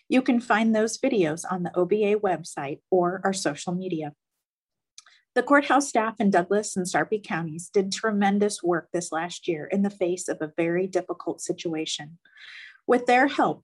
You 0.09 0.23
can 0.23 0.41
find 0.41 0.75
those 0.75 0.97
videos 0.97 1.45
on 1.49 1.62
the 1.62 1.75
OBA 1.75 2.19
website 2.21 2.79
or 2.89 3.21
our 3.23 3.33
social 3.33 3.73
media. 3.73 4.13
The 5.36 5.41
courthouse 5.41 5.89
staff 5.89 6.19
in 6.19 6.30
Douglas 6.30 6.78
and 6.78 6.88
Sarpy 6.88 7.19
counties 7.19 7.67
did 7.74 7.91
tremendous 7.91 8.62
work 8.62 8.89
this 8.93 9.12
last 9.12 9.48
year 9.48 9.65
in 9.65 9.82
the 9.82 9.89
face 9.89 10.28
of 10.28 10.38
a 10.41 10.52
very 10.56 10.86
difficult 10.86 11.41
situation. 11.41 12.19
With 12.86 13.08
their 13.08 13.26
help, 13.26 13.63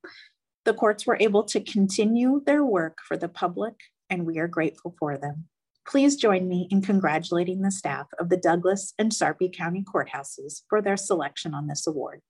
the 0.65 0.73
courts 0.73 1.05
were 1.05 1.17
able 1.19 1.43
to 1.43 1.61
continue 1.61 2.41
their 2.43 2.63
work 2.63 2.97
for 3.07 3.17
the 3.17 3.29
public, 3.29 3.75
and 4.09 4.25
we 4.25 4.39
are 4.39 4.47
grateful 4.47 4.95
for 4.97 5.15
them. 5.15 5.45
Please 5.87 6.15
join 6.15 6.47
me 6.47 6.67
in 6.71 6.81
congratulating 6.81 7.61
the 7.61 7.71
staff 7.71 8.07
of 8.19 8.29
the 8.29 8.37
Douglas 8.37 8.93
and 8.97 9.13
Sarpy 9.13 9.49
County 9.49 9.83
courthouses 9.83 10.63
for 10.69 10.81
their 10.81 10.97
selection 10.97 11.53
on 11.53 11.67
this 11.67 11.85
award. 11.85 12.21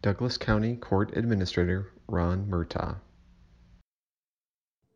Douglas 0.00 0.38
County 0.38 0.76
Court 0.76 1.14
Administrator 1.16 1.92
Ron 2.08 2.46
Murtaugh. 2.46 2.96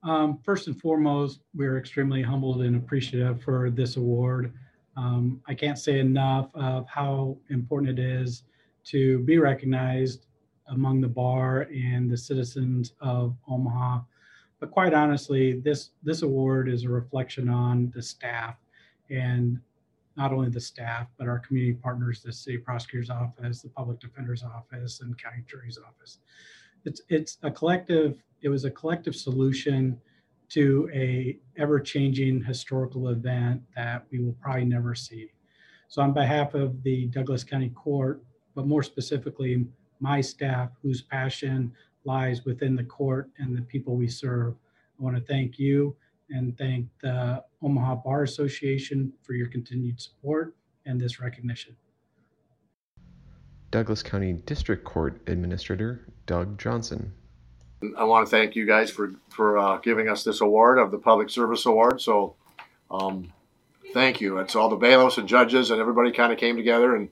Um, 0.02 0.38
first 0.44 0.68
and 0.68 0.80
foremost, 0.80 1.40
we're 1.54 1.78
extremely 1.78 2.22
humbled 2.22 2.62
and 2.62 2.76
appreciative 2.76 3.42
for 3.42 3.70
this 3.70 3.96
award. 3.96 4.52
Um, 4.96 5.40
I 5.46 5.54
can't 5.54 5.78
say 5.78 5.98
enough 5.98 6.50
of 6.54 6.86
how 6.88 7.36
important 7.50 7.98
it 7.98 8.02
is 8.02 8.44
to 8.84 9.18
be 9.20 9.38
recognized 9.38 10.26
among 10.68 11.00
the 11.00 11.08
bar 11.08 11.68
and 11.74 12.10
the 12.10 12.16
citizens 12.16 12.92
of 13.00 13.36
Omaha. 13.48 14.00
But 14.60 14.70
quite 14.70 14.94
honestly, 14.94 15.60
this 15.60 15.90
this 16.02 16.22
award 16.22 16.68
is 16.68 16.84
a 16.84 16.88
reflection 16.88 17.48
on 17.48 17.92
the 17.94 18.02
staff 18.02 18.56
and 19.10 19.60
not 20.16 20.32
only 20.32 20.50
the 20.50 20.60
staff, 20.60 21.06
but 21.16 21.28
our 21.28 21.38
community 21.38 21.74
partners, 21.74 22.22
the 22.22 22.32
city 22.32 22.58
prosecutor's 22.58 23.08
office, 23.08 23.62
the 23.62 23.68
public 23.68 24.00
defender's 24.00 24.42
office, 24.42 25.00
and 25.00 25.16
county 25.22 25.44
jury's 25.46 25.78
office. 25.78 26.18
It's 26.84 27.00
it's 27.08 27.38
a 27.42 27.50
collective 27.50 28.22
it 28.42 28.48
was 28.48 28.64
a 28.64 28.70
collective 28.70 29.14
solution 29.16 30.00
to 30.50 30.88
a 30.94 31.38
ever-changing 31.56 32.42
historical 32.42 33.08
event 33.08 33.62
that 33.76 34.04
we 34.10 34.20
will 34.20 34.36
probably 34.40 34.64
never 34.64 34.94
see. 34.94 35.30
So 35.88 36.02
on 36.02 36.12
behalf 36.12 36.54
of 36.54 36.82
the 36.82 37.06
Douglas 37.06 37.44
County 37.44 37.70
Court, 37.70 38.22
but 38.54 38.66
more 38.66 38.82
specifically 38.82 39.66
my 40.00 40.20
staff 40.20 40.70
whose 40.82 41.02
passion 41.02 41.72
lies 42.04 42.44
within 42.44 42.74
the 42.74 42.84
court 42.84 43.30
and 43.38 43.56
the 43.56 43.62
people 43.62 43.96
we 43.96 44.08
serve. 44.08 44.54
I 44.98 45.02
want 45.02 45.16
to 45.16 45.22
thank 45.22 45.58
you 45.58 45.96
and 46.30 46.56
thank 46.56 46.86
the 47.02 47.42
Omaha 47.62 47.96
Bar 47.96 48.22
Association 48.22 49.12
for 49.22 49.34
your 49.34 49.48
continued 49.48 50.00
support 50.00 50.54
and 50.86 51.00
this 51.00 51.20
recognition. 51.20 51.76
Douglas 53.70 54.02
County 54.02 54.32
District 54.32 54.84
Court 54.84 55.20
Administrator 55.26 56.08
Doug 56.26 56.58
Johnson. 56.58 57.12
I 57.96 58.04
want 58.04 58.26
to 58.26 58.30
thank 58.30 58.56
you 58.56 58.66
guys 58.66 58.90
for 58.90 59.14
for 59.28 59.58
uh, 59.58 59.76
giving 59.78 60.08
us 60.08 60.24
this 60.24 60.40
award 60.40 60.78
of 60.78 60.90
the 60.90 60.98
Public 60.98 61.30
Service 61.30 61.64
Award. 61.66 62.00
So, 62.00 62.34
um, 62.90 63.32
thank 63.92 64.20
you. 64.20 64.38
It's 64.38 64.56
all 64.56 64.68
the 64.68 64.76
bailiffs 64.76 65.18
and 65.18 65.28
judges 65.28 65.70
and 65.70 65.80
everybody 65.80 66.12
kind 66.12 66.32
of 66.32 66.38
came 66.38 66.56
together 66.56 66.96
and 66.96 67.08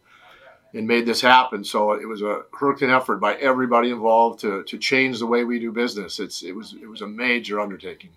and 0.75 0.87
made 0.87 1.07
this 1.07 1.21
happen. 1.21 1.65
So 1.65 1.93
it 1.93 2.07
was 2.07 2.23
a 2.23 2.43
Herculean 2.59 2.95
effort 2.95 3.17
by 3.17 3.35
everybody 3.37 3.91
involved 3.91 4.41
to 4.41 4.65
to 4.65 4.79
change 4.79 5.19
the 5.19 5.27
way 5.27 5.45
we 5.45 5.61
do 5.61 5.71
business. 5.71 6.19
It's 6.19 6.43
it 6.43 6.55
was 6.55 6.75
it 6.81 6.87
was 6.87 7.01
a 7.01 7.07
major 7.07 7.61
undertaking. 7.61 8.11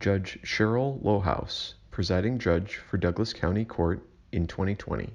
Judge 0.00 0.38
Cheryl 0.44 1.02
Lohaus, 1.02 1.74
presiding 1.90 2.38
judge 2.38 2.80
for 2.90 2.98
Douglas 2.98 3.32
County 3.32 3.64
Court 3.64 4.02
in 4.32 4.46
2020. 4.46 5.10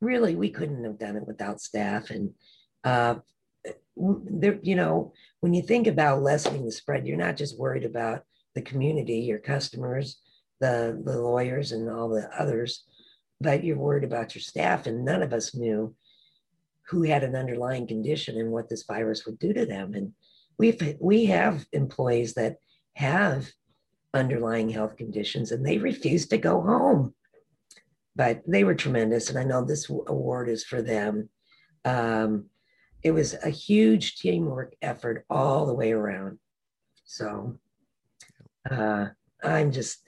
Really, 0.00 0.36
we 0.36 0.50
couldn't 0.50 0.84
have 0.84 0.98
done 0.98 1.16
it 1.16 1.26
without 1.26 1.60
staff 1.60 2.10
and. 2.10 2.32
Uh, 2.82 3.16
there, 4.24 4.58
you 4.62 4.76
know, 4.76 5.12
when 5.40 5.54
you 5.54 5.62
think 5.62 5.86
about 5.86 6.22
lessening 6.22 6.64
the 6.64 6.72
spread, 6.72 7.06
you're 7.06 7.16
not 7.16 7.36
just 7.36 7.58
worried 7.58 7.84
about 7.84 8.22
the 8.54 8.62
community, 8.62 9.20
your 9.20 9.38
customers, 9.38 10.20
the 10.60 11.00
the 11.04 11.18
lawyers, 11.18 11.72
and 11.72 11.88
all 11.88 12.08
the 12.08 12.28
others, 12.38 12.84
but 13.40 13.64
you're 13.64 13.78
worried 13.78 14.04
about 14.04 14.34
your 14.34 14.42
staff. 14.42 14.86
And 14.86 15.04
none 15.04 15.22
of 15.22 15.32
us 15.32 15.54
knew 15.54 15.94
who 16.88 17.02
had 17.02 17.22
an 17.22 17.36
underlying 17.36 17.86
condition 17.86 18.36
and 18.36 18.50
what 18.50 18.68
this 18.68 18.84
virus 18.84 19.24
would 19.24 19.38
do 19.38 19.52
to 19.52 19.64
them. 19.64 19.94
And 19.94 20.12
we've 20.58 20.96
we 21.00 21.26
have 21.26 21.66
employees 21.72 22.34
that 22.34 22.56
have 22.94 23.50
underlying 24.12 24.68
health 24.68 24.96
conditions, 24.96 25.52
and 25.52 25.64
they 25.64 25.78
refuse 25.78 26.26
to 26.28 26.38
go 26.38 26.60
home. 26.60 27.14
But 28.16 28.42
they 28.46 28.64
were 28.64 28.74
tremendous, 28.74 29.30
and 29.30 29.38
I 29.38 29.44
know 29.44 29.64
this 29.64 29.88
award 29.88 30.48
is 30.48 30.64
for 30.64 30.82
them. 30.82 31.28
Um, 31.84 32.46
it 33.02 33.12
was 33.12 33.34
a 33.42 33.50
huge 33.50 34.16
teamwork 34.16 34.74
effort 34.82 35.24
all 35.30 35.66
the 35.66 35.74
way 35.74 35.92
around. 35.92 36.38
So 37.04 37.58
uh, 38.70 39.06
I'm 39.42 39.72
just, 39.72 39.98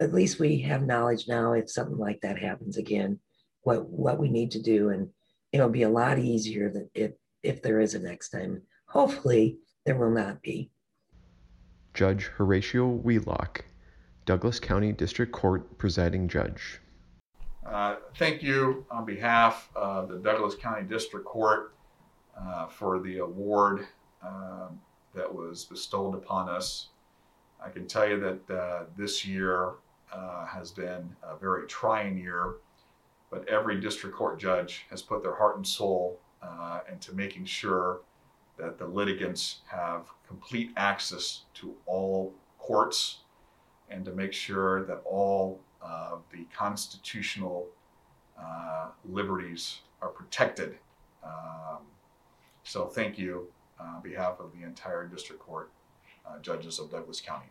at 0.00 0.12
least 0.12 0.40
we 0.40 0.58
have 0.62 0.82
knowledge 0.82 1.28
now 1.28 1.52
if 1.52 1.70
something 1.70 1.98
like 1.98 2.20
that 2.22 2.38
happens 2.38 2.76
again, 2.76 3.20
what 3.62 3.88
what 3.88 4.18
we 4.18 4.28
need 4.28 4.50
to 4.52 4.62
do, 4.62 4.88
and 4.88 5.08
it'll 5.52 5.68
be 5.68 5.84
a 5.84 5.88
lot 5.88 6.18
easier 6.18 6.68
than 6.68 6.90
if 6.94 7.12
if 7.44 7.62
there 7.62 7.80
is 7.80 7.94
a 7.94 8.00
next 8.00 8.30
time. 8.30 8.62
Hopefully, 8.88 9.58
there 9.86 9.96
will 9.96 10.10
not 10.10 10.42
be. 10.42 10.70
Judge 11.94 12.30
Horacio 12.36 13.00
Wheelock, 13.02 13.64
Douglas 14.26 14.58
County 14.58 14.92
District 14.92 15.30
Court 15.30 15.78
presiding 15.78 16.26
judge. 16.26 16.80
Uh, 17.64 17.96
thank 18.16 18.42
you 18.42 18.84
on 18.90 19.04
behalf 19.04 19.68
of 19.76 20.08
the 20.08 20.18
Douglas 20.18 20.56
County 20.56 20.82
District 20.82 21.24
Court 21.24 21.74
uh, 22.40 22.66
for 22.66 23.00
the 23.00 23.18
award 23.18 23.86
um, 24.22 24.80
that 25.14 25.32
was 25.32 25.64
bestowed 25.64 26.14
upon 26.14 26.48
us. 26.48 26.88
I 27.64 27.68
can 27.68 27.86
tell 27.86 28.08
you 28.08 28.18
that 28.20 28.54
uh, 28.54 28.84
this 28.96 29.24
year 29.24 29.74
uh, 30.12 30.46
has 30.46 30.70
been 30.70 31.14
a 31.22 31.36
very 31.36 31.66
trying 31.66 32.18
year, 32.18 32.56
but 33.30 33.48
every 33.48 33.80
district 33.80 34.16
court 34.16 34.38
judge 34.38 34.86
has 34.90 35.02
put 35.02 35.22
their 35.22 35.34
heart 35.34 35.56
and 35.56 35.66
soul 35.66 36.18
uh, 36.42 36.80
into 36.90 37.14
making 37.14 37.44
sure 37.44 38.00
that 38.58 38.78
the 38.78 38.86
litigants 38.86 39.60
have 39.66 40.06
complete 40.26 40.70
access 40.76 41.42
to 41.54 41.74
all 41.86 42.32
courts 42.58 43.18
and 43.90 44.04
to 44.04 44.12
make 44.12 44.32
sure 44.32 44.84
that 44.84 45.02
all 45.04 45.60
of 45.80 46.22
the 46.32 46.46
constitutional 46.56 47.66
uh, 48.40 48.88
liberties 49.04 49.80
are 50.00 50.08
protected. 50.08 50.76
Um, 51.24 51.78
so 52.64 52.86
thank 52.86 53.18
you 53.18 53.48
uh, 53.80 53.96
on 53.96 54.02
behalf 54.02 54.40
of 54.40 54.52
the 54.52 54.64
entire 54.64 55.06
district 55.06 55.42
court 55.42 55.70
uh, 56.26 56.38
judges 56.40 56.78
of 56.78 56.90
Douglas 56.90 57.20
County. 57.20 57.46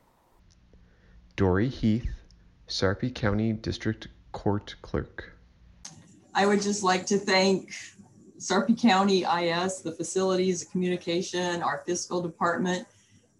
Dory 1.36 1.68
Heath, 1.70 2.10
Sarpy 2.68 3.10
County 3.10 3.54
District 3.54 4.08
Court 4.32 4.76
Clerk. 4.82 5.34
I 6.34 6.46
would 6.46 6.62
just 6.62 6.84
like 6.84 7.06
to 7.08 7.18
thank 7.18 7.74
Sarpy 8.38 8.80
County 8.80 9.24
IS, 9.24 9.82
the 9.82 9.92
facilities, 9.92 10.64
the 10.64 10.72
communication, 10.72 11.62
our 11.62 11.84
fiscal 11.86 12.22
department, 12.22 12.88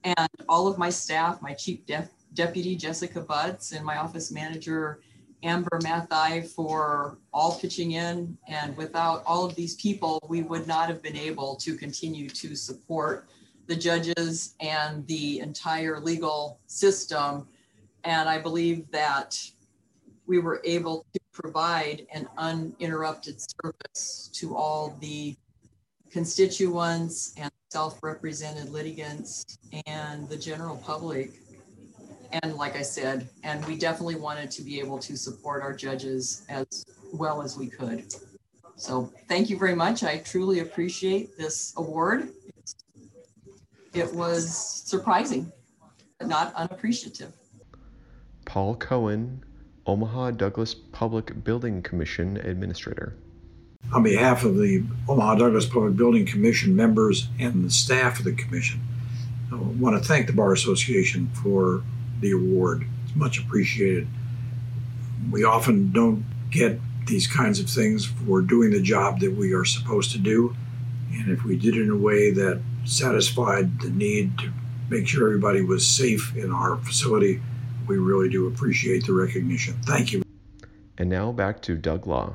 and 0.04 0.30
all 0.50 0.68
of 0.68 0.78
my 0.78 0.90
staff, 0.90 1.42
my 1.42 1.54
chief 1.54 1.86
def- 1.86 2.12
deputy 2.34 2.76
Jessica 2.76 3.22
Butts 3.22 3.72
and 3.72 3.86
my 3.86 3.98
office 3.98 4.32
manager 4.32 5.02
Amber 5.44 5.80
Mathai 5.82 6.48
for 6.48 7.18
all 7.34 7.58
pitching 7.60 7.94
in. 7.94 8.38
And 8.48 8.76
without 8.78 9.24
all 9.26 9.46
of 9.46 9.56
these 9.56 9.76
people, 9.76 10.20
we 10.30 10.44
would 10.44 10.68
not 10.68 10.88
have 10.90 11.02
been 11.02 11.18
able 11.18 11.56
to 11.58 11.76
continue 11.76 12.30
to 12.30 12.56
support 12.56 13.28
the 13.68 13.76
judges 13.76 14.56
and 14.60 15.06
the 15.08 15.40
entire 15.40 16.00
legal 16.00 16.60
system. 16.68 17.48
And 18.04 18.28
I 18.28 18.40
believe 18.40 18.90
that 18.92 19.40
we 20.28 20.40
were 20.40 20.62
able 20.64 21.06
to 21.14 21.20
provide 21.32 22.06
an 22.14 22.28
uninterrupted 22.38 23.40
service 23.42 24.30
to 24.34 24.56
all 24.56 24.98
the 25.00 25.36
constituents 26.12 27.34
and 27.38 27.52
self-represented 27.70 28.70
litigants 28.70 29.58
and 29.88 30.28
the 30.28 30.36
general 30.38 30.76
public 30.78 31.41
and 32.32 32.56
like 32.56 32.76
I 32.76 32.82
said, 32.82 33.30
and 33.44 33.64
we 33.66 33.78
definitely 33.78 34.16
wanted 34.16 34.52
to 34.52 34.62
be 34.62 34.80
able 34.80 35.00
to 35.00 35.18
support 35.18 35.62
our 35.62 35.74
judges 35.74 36.46
as 36.50 36.86
well 37.14 37.42
as 37.42 37.58
we 37.58 37.68
could. 37.68 38.14
So 38.76 39.12
thank 39.28 39.50
you 39.50 39.58
very 39.58 39.76
much. 39.76 40.04
I 40.04 40.18
truly 40.20 40.60
appreciate 40.60 41.38
this 41.38 41.74
award. 41.78 42.30
It 43.94 44.12
was 44.14 44.50
surprising, 44.50 45.52
but 46.18 46.28
not 46.28 46.54
unappreciative. 46.56 47.34
Paul 48.46 48.76
Cohen, 48.76 49.44
Omaha 49.86 50.32
Douglas 50.32 50.74
Public 50.74 51.44
Building 51.44 51.82
Commission 51.82 52.38
Administrator. 52.38 53.16
On 53.94 54.04
behalf 54.04 54.44
of 54.46 54.58
the 54.58 54.84
Omaha 55.10 55.36
Douglas 55.36 55.66
Public 55.66 55.96
Building 55.96 56.26
Commission 56.26 56.76
members 56.76 57.28
and 57.40 57.66
the 57.66 57.70
staff 57.70 58.20
of 58.20 58.26
the 58.26 58.34
commission, 58.34 58.80
I 59.52 59.56
want 59.56 60.02
to 60.02 60.08
thank 60.08 60.28
the 60.28 60.34
Bar 60.34 60.54
Association 60.54 61.30
for 61.44 61.84
the 62.22 62.32
award. 62.32 62.86
It's 63.06 63.16
much 63.16 63.40
appreciated. 63.40 64.08
We 65.30 65.44
often 65.44 65.92
don't 65.92 66.26
get 66.50 66.80
these 67.08 67.28
kinds 67.28 67.60
of 67.60 67.70
things 67.70 68.06
for 68.06 68.42
doing 68.42 68.72
the 68.72 68.82
job 68.82 69.20
that 69.20 69.34
we 69.34 69.54
are 69.54 69.66
supposed 69.66 70.12
to 70.12 70.18
do. 70.18 70.56
And 71.12 71.30
if 71.30 71.44
we 71.44 71.58
did 71.58 71.76
it 71.76 71.82
in 71.82 71.90
a 71.90 71.98
way 71.98 72.32
that 72.32 72.62
satisfied 72.86 73.82
the 73.82 73.90
need 73.90 74.38
to 74.40 74.52
make 74.90 75.08
sure 75.08 75.28
everybody 75.28 75.62
was 75.62 75.86
safe 75.86 76.36
in 76.36 76.52
our 76.52 76.78
facility, 76.78 77.42
we 77.88 77.98
really 77.98 78.30
do 78.30 78.48
appreciate 78.48 79.06
the 79.06 79.14
recognition. 79.14 79.76
Thank 79.86 80.14
you. 80.14 80.24
And 80.98 81.10
now 81.10 81.32
back 81.32 81.62
to 81.64 81.76
Doug 81.76 82.08
Law. 82.08 82.34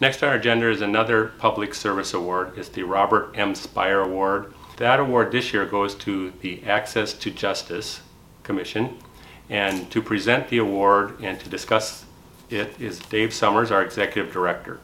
Next 0.00 0.22
on 0.22 0.30
our 0.30 0.34
agenda 0.36 0.70
is 0.70 0.80
another 0.80 1.32
public 1.38 1.74
service 1.74 2.14
award. 2.14 2.52
It's 2.56 2.70
the 2.70 2.82
Robert 2.84 3.32
M. 3.34 3.54
Spire 3.54 4.00
Award. 4.00 4.54
That 4.78 4.98
award 4.98 5.30
this 5.30 5.52
year 5.52 5.66
goes 5.66 5.94
to 5.96 6.32
the 6.40 6.62
Access 6.64 7.12
to 7.14 7.30
Justice 7.30 8.00
Commission. 8.50 8.98
And 9.48 9.88
to 9.92 10.02
present 10.02 10.48
the 10.48 10.58
award 10.58 11.20
and 11.22 11.38
to 11.38 11.48
discuss 11.48 12.04
it 12.48 12.80
is 12.80 12.98
Dave 12.98 13.32
Summers, 13.32 13.70
our 13.70 13.80
Executive 13.80 14.32
Director. 14.32 14.80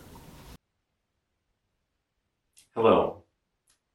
Hello, 2.76 3.24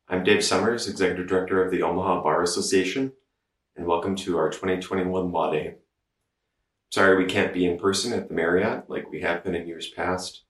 I'm 0.09 0.25
Dave 0.25 0.43
Summers, 0.43 0.89
Executive 0.89 1.25
Director 1.25 1.63
of 1.63 1.71
the 1.71 1.83
Omaha 1.83 2.21
Bar 2.21 2.43
Association, 2.43 3.13
and 3.77 3.85
welcome 3.85 4.17
to 4.17 4.37
our 4.37 4.49
2021 4.49 5.31
Law 5.31 5.53
Day. 5.53 5.75
Sorry 6.89 7.15
we 7.15 7.31
can't 7.31 7.53
be 7.53 7.65
in 7.65 7.79
person 7.79 8.11
at 8.11 8.27
the 8.27 8.33
Marriott 8.33 8.89
like 8.89 9.09
we 9.09 9.21
have 9.21 9.41
been 9.41 9.55
in 9.55 9.69
years 9.69 9.87
past, 9.87 10.43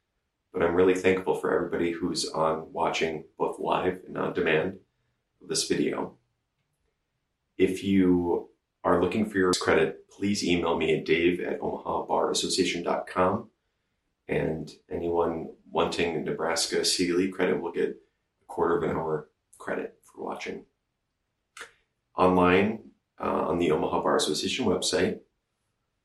but 0.51 0.63
I'm 0.63 0.73
really 0.73 0.95
thankful 0.95 1.35
for 1.35 1.53
everybody 1.53 1.91
who's 1.91 2.27
on 2.27 2.73
watching 2.73 3.25
both 3.37 3.59
live 3.59 3.99
and 4.07 4.17
on 4.17 4.33
demand 4.33 4.79
this 5.47 5.67
video. 5.67 6.15
If 7.59 7.83
you 7.83 8.50
are 8.83 9.01
looking 9.01 9.29
for 9.29 9.37
your 9.37 9.53
credit, 9.53 10.09
please 10.09 10.43
email 10.43 10.77
me 10.77 10.97
at 10.97 11.05
dave 11.05 11.39
at 11.39 11.59
omahabarassociation.com. 11.59 13.49
And 14.27 14.71
anyone 14.89 15.49
wanting 15.69 16.23
Nebraska 16.23 16.83
CLE 16.83 17.29
credit 17.31 17.61
will 17.61 17.71
get 17.71 17.89
a 17.89 18.45
quarter 18.47 18.77
of 18.77 18.83
an 18.83 18.95
hour 18.95 19.29
credit 19.57 19.97
for 20.01 20.23
watching. 20.23 20.65
Online 22.15 22.79
uh, 23.19 23.47
on 23.47 23.59
the 23.59 23.71
Omaha 23.71 24.01
Bar 24.01 24.15
Association 24.15 24.65
website, 24.65 25.19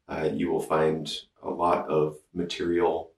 uh, 0.09 0.29
you 0.33 0.51
will 0.51 0.61
find 0.61 1.13
a 1.43 1.51
lot 1.51 1.89
of 1.89 2.17
material 2.33 3.13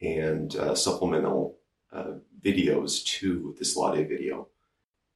and 0.00 0.56
uh, 0.56 0.74
supplemental 0.74 1.56
uh, 1.92 2.12
videos 2.42 3.04
to 3.04 3.54
this 3.58 3.74
Day 3.74 4.04
video. 4.04 4.48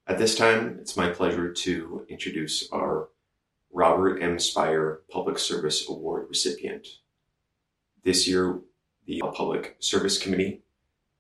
At 0.06 0.18
this 0.18 0.34
time, 0.34 0.78
it's 0.80 0.96
my 0.96 1.10
pleasure 1.10 1.52
to 1.52 2.06
introduce 2.08 2.68
our 2.70 3.08
Robert 3.72 4.20
M. 4.20 4.38
Spire 4.38 5.02
Public 5.10 5.38
Service 5.38 5.88
Award 5.88 6.26
recipient. 6.28 6.86
This 8.02 8.26
year, 8.26 8.60
the 9.06 9.22
Public 9.32 9.76
Service 9.78 10.18
Committee 10.18 10.62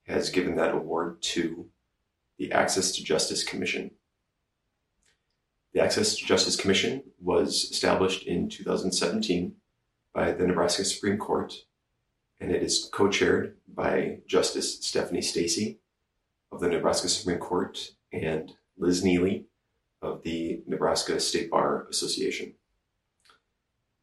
has 0.06 0.30
given 0.30 0.56
that 0.56 0.74
award 0.74 1.22
to 1.22 1.70
the 2.38 2.50
Access 2.52 2.92
to 2.92 3.04
Justice 3.04 3.44
Commission. 3.44 3.92
The 5.72 5.80
Access 5.80 6.16
to 6.16 6.24
Justice 6.24 6.56
Commission 6.56 7.04
was 7.20 7.68
established 7.70 8.26
in 8.26 8.48
2017 8.48 9.54
by 10.12 10.32
the 10.32 10.46
Nebraska 10.46 10.84
Supreme 10.84 11.18
Court, 11.18 11.54
and 12.40 12.50
it 12.50 12.62
is 12.62 12.88
co 12.92 13.08
chaired 13.08 13.56
by 13.68 14.18
Justice 14.26 14.84
Stephanie 14.84 15.22
Stacy 15.22 15.78
of 16.50 16.60
the 16.60 16.68
Nebraska 16.68 17.08
Supreme 17.08 17.38
Court 17.38 17.92
and 18.12 18.52
Liz 18.76 19.04
Neely 19.04 19.46
of 20.02 20.22
the 20.22 20.62
Nebraska 20.66 21.20
State 21.20 21.50
Bar 21.50 21.86
Association. 21.90 22.54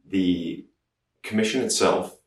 The 0.06 0.66
commission 1.24 1.62
itself 1.62 2.18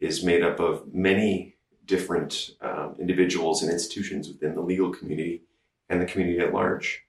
is 0.00 0.22
made 0.22 0.42
up 0.42 0.60
of 0.60 0.94
many 0.94 1.56
different 1.84 2.50
um, 2.60 2.94
individuals 2.98 3.62
and 3.62 3.72
institutions 3.72 4.28
within 4.28 4.54
the 4.54 4.60
legal 4.60 4.90
community 4.90 5.42
and 5.88 6.00
the 6.00 6.06
community 6.06 6.38
at 6.40 6.52
large. 6.52 7.04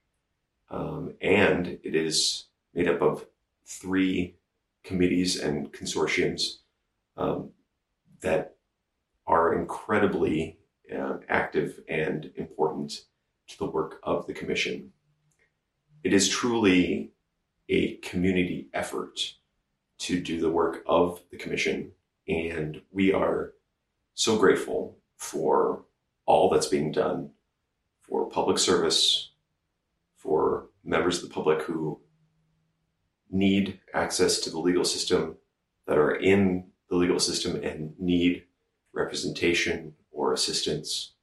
Um, 0.70 1.14
and 1.20 1.78
it 1.82 1.94
is 1.94 2.46
made 2.74 2.88
up 2.88 3.00
of 3.00 3.26
three 3.64 4.36
committees 4.84 5.38
and 5.38 5.72
consortiums 5.72 6.58
um, 7.16 7.50
that 8.20 8.56
are 9.26 9.54
incredibly 9.54 10.58
uh, 10.94 11.18
active 11.28 11.80
and 11.88 12.30
important 12.36 13.02
to 13.48 13.58
the 13.58 13.66
work 13.66 13.98
of 14.02 14.26
the 14.26 14.32
commission. 14.32 14.92
It 16.06 16.12
is 16.12 16.28
truly 16.28 17.10
a 17.68 17.96
community 17.96 18.68
effort 18.72 19.34
to 19.98 20.20
do 20.20 20.40
the 20.40 20.52
work 20.52 20.84
of 20.86 21.20
the 21.32 21.36
commission, 21.36 21.90
and 22.28 22.80
we 22.92 23.12
are 23.12 23.54
so 24.14 24.38
grateful 24.38 24.98
for 25.16 25.84
all 26.24 26.48
that's 26.48 26.68
being 26.68 26.92
done 26.92 27.30
for 28.02 28.30
public 28.30 28.58
service, 28.58 29.32
for 30.14 30.68
members 30.84 31.20
of 31.20 31.28
the 31.28 31.34
public 31.34 31.62
who 31.62 32.00
need 33.28 33.80
access 33.92 34.38
to 34.42 34.50
the 34.50 34.60
legal 34.60 34.84
system, 34.84 35.34
that 35.88 35.98
are 35.98 36.14
in 36.14 36.68
the 36.88 36.94
legal 36.94 37.18
system 37.18 37.56
and 37.64 37.98
need 37.98 38.44
representation 38.92 39.94
or 40.12 40.32
assistance, 40.32 41.14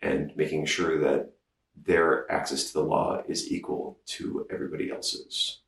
and 0.00 0.30
making 0.36 0.66
sure 0.66 1.00
that 1.00 1.32
their 1.76 2.30
access 2.30 2.64
to 2.64 2.72
the 2.74 2.84
law 2.84 3.22
is 3.28 3.50
equal 3.50 3.98
to 4.06 4.46
everybody 4.50 4.90
else's. 4.90 5.60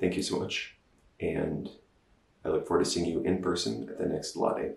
Thank 0.00 0.16
you 0.16 0.22
so 0.22 0.38
much, 0.38 0.76
and 1.20 1.70
I 2.44 2.48
look 2.48 2.66
forward 2.66 2.84
to 2.84 2.90
seeing 2.90 3.06
you 3.06 3.22
in 3.22 3.40
person 3.42 3.88
at 3.88 3.98
the 3.98 4.06
next 4.06 4.32
Day. 4.32 4.72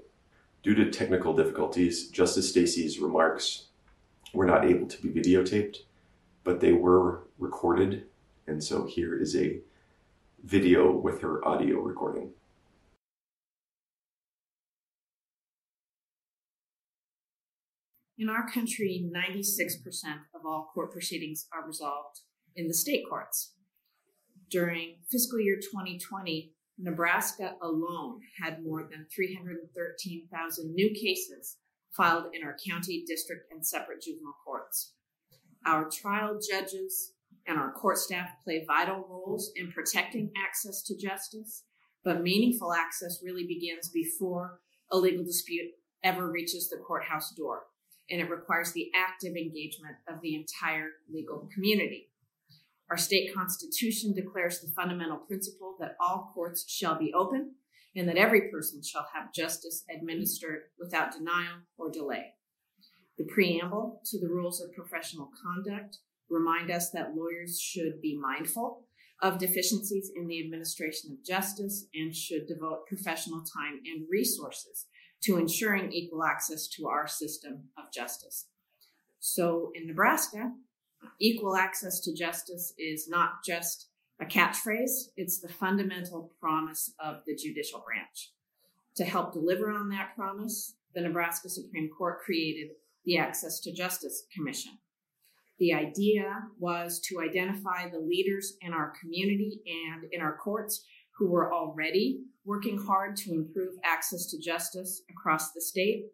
Due 0.64 0.76
to 0.76 0.92
technical 0.92 1.34
difficulties, 1.34 2.10
Justice 2.10 2.50
Stacy's 2.50 3.00
remarks 3.00 3.68
were 4.34 4.46
not 4.46 4.66
able 4.66 4.88
to 4.88 5.02
be 5.02 5.10
videotaped, 5.10 5.78
but 6.44 6.60
they 6.60 6.74
were 6.74 7.22
recorded, 7.40 8.06
and 8.48 8.64
so 8.64 8.86
here 8.86 9.20
is 9.20 9.36
a 9.36 9.60
video 10.44 10.92
with 10.92 11.22
her 11.22 11.46
audio 11.48 11.80
recording. 11.80 12.32
In 18.20 18.30
our 18.30 18.50
country, 18.50 19.08
96% 19.14 19.76
of 20.34 20.42
all 20.44 20.72
court 20.74 20.92
proceedings 20.92 21.48
are 21.54 21.68
resolved 21.68 22.22
in 22.56 22.68
the 22.68 22.74
state 22.74 23.04
courts. 23.08 23.54
During 24.50 24.96
fiscal 25.12 25.40
year 25.40 25.58
2020, 25.58 26.54
Nebraska 26.80 27.54
alone 27.62 28.22
had 28.42 28.64
more 28.64 28.88
than 28.90 29.06
313,000 29.16 30.74
new 30.74 30.90
cases 30.96 31.58
filed 31.96 32.26
in 32.34 32.44
our 32.44 32.56
county, 32.68 33.04
district, 33.06 33.52
and 33.52 33.66
separate 33.66 34.02
juvenile 34.02 34.36
courts. 34.44 34.94
Our 35.68 35.88
trial 35.88 36.40
judges 36.40 37.14
and 37.46 37.60
our 37.60 37.72
court 37.72 38.00
staff 38.00 38.30
play 38.44 38.66
vital 38.66 39.06
roles 39.08 39.52
in 39.56 39.72
protecting 39.72 40.32
access 40.36 40.82
to 40.84 40.98
justice, 40.98 41.66
but 42.04 42.24
meaningful 42.24 42.74
access 42.74 43.20
really 43.24 43.46
begins 43.46 43.90
before 43.90 44.60
a 44.92 44.98
legal 44.98 45.24
dispute 45.24 45.70
ever 46.04 46.32
reaches 46.32 46.70
the 46.70 46.78
courthouse 46.78 47.32
door 47.36 47.64
and 48.10 48.22
it 48.22 48.30
requires 48.30 48.72
the 48.72 48.90
active 48.96 49.36
engagement 49.36 49.96
of 50.08 50.22
the 50.22 50.36
entire 50.36 50.90
legal 51.12 51.50
community. 51.54 52.10
Our 52.90 52.98
state 52.98 53.34
constitution 53.34 54.14
declares 54.14 54.62
the 54.62 54.72
fundamental 54.72 55.18
principle 55.18 55.76
that 55.80 55.96
all 56.00 56.32
courts 56.34 56.70
shall 56.72 56.98
be 56.98 57.14
open 57.14 57.56
and 57.96 58.08
that 58.08 58.18
every 58.18 58.50
person 58.50 58.82
shall 58.82 59.08
have 59.14 59.34
justice 59.34 59.84
administered 59.94 60.62
without 60.80 61.12
denial 61.12 61.58
or 61.78 61.92
delay. 61.92 62.34
The 63.18 63.26
preamble 63.26 64.02
to 64.06 64.20
the 64.20 64.30
rules 64.30 64.62
of 64.62 64.74
professional 64.74 65.30
conduct 65.44 65.98
remind 66.30 66.72
us 66.72 66.92
that 66.92 67.16
lawyers 67.16 67.60
should 67.60 68.00
be 68.02 68.18
mindful 68.18 68.86
of 69.22 69.40
deficiencies 69.40 70.12
in 70.16 70.28
the 70.28 70.44
administration 70.44 71.12
of 71.12 71.26
justice 71.26 71.88
and 71.96 72.16
should 72.16 72.48
devote 72.48 72.86
professional 72.88 73.40
time 73.40 73.80
and 73.86 74.06
resources 74.10 74.86
to 75.24 75.38
ensuring 75.38 75.92
equal 75.92 76.24
access 76.24 76.68
to 76.68 76.88
our 76.88 77.08
system 77.08 77.70
of 77.78 77.92
justice. 77.94 78.48
So 79.20 79.72
in 79.76 79.88
Nebraska, 79.88 80.52
equal 81.20 81.56
access 81.56 82.00
to 82.02 82.14
justice 82.14 82.74
is 82.78 83.08
not 83.10 83.44
just 83.46 83.90
a 84.20 84.26
catchphrase, 84.26 85.10
it's 85.16 85.40
the 85.40 85.50
fundamental 85.50 86.32
promise 86.40 86.94
of 87.00 87.18
the 87.26 87.36
judicial 87.36 87.84
branch. 87.86 88.32
To 88.96 89.04
help 89.04 89.34
deliver 89.34 89.72
on 89.72 89.90
that 89.90 90.16
promise, 90.16 90.76
the 90.96 91.02
Nebraska 91.02 91.50
Supreme 91.50 91.90
Court 91.96 92.20
created 92.20 92.72
the 93.06 93.18
Access 93.18 93.60
to 93.62 93.72
Justice 93.72 94.24
Commission. 94.34 94.80
The 95.60 95.74
idea 95.74 96.42
was 96.60 97.00
to 97.02 97.22
identify 97.22 97.90
the 97.90 98.00
leaders 98.00 98.58
in 98.62 98.74
our 98.74 98.94
community 99.00 99.62
and 99.66 100.12
in 100.12 100.22
our 100.22 100.38
courts 100.38 100.84
who 101.18 101.28
were 101.30 101.54
already 101.54 102.22
working 102.48 102.80
hard 102.88 103.18
to 103.18 103.34
improve 103.34 103.74
access 103.84 104.26
to 104.28 104.40
justice 104.40 105.04
across 105.12 105.52
the 105.52 105.62
state, 105.62 106.06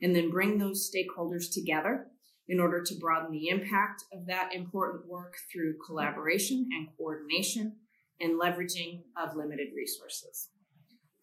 and 0.00 0.14
then 0.14 0.30
bring 0.30 0.56
those 0.56 0.88
stakeholders 0.88 1.52
together 1.52 2.06
in 2.48 2.60
order 2.60 2.80
to 2.82 2.94
broaden 2.94 3.32
the 3.32 3.48
impact 3.48 4.04
of 4.12 4.26
that 4.26 4.54
important 4.54 5.06
work 5.06 5.34
through 5.52 5.74
collaboration 5.84 6.66
and 6.72 6.88
coordination 6.96 7.76
and 8.20 8.40
leveraging 8.40 9.02
of 9.20 9.36
limited 9.36 9.68
resources. 9.76 10.48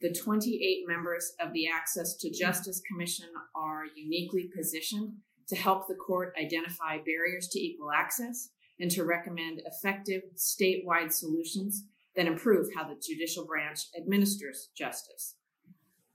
The 0.01 0.13
28 0.13 0.84
members 0.88 1.32
of 1.39 1.53
the 1.53 1.67
Access 1.67 2.15
to 2.17 2.30
Justice 2.30 2.82
Commission 2.91 3.30
are 3.56 3.86
uniquely 3.95 4.49
positioned 4.56 5.13
to 5.47 5.56
help 5.56 5.88
the 5.88 5.95
court 5.95 6.36
identify 6.39 6.97
barriers 6.97 7.47
to 7.51 7.60
equal 7.60 7.91
access 7.91 8.49
and 8.80 8.91
to 8.91 9.06
recommend 9.06 9.62
effective 9.65 10.21
statewide 10.36 11.12
solutions 11.12 11.86
that 12.17 12.25
improve 12.25 12.67
how 12.75 12.84
the 12.84 12.99
judicial 13.01 13.45
branch 13.45 13.80
administers 13.95 14.69
justice. 14.75 15.36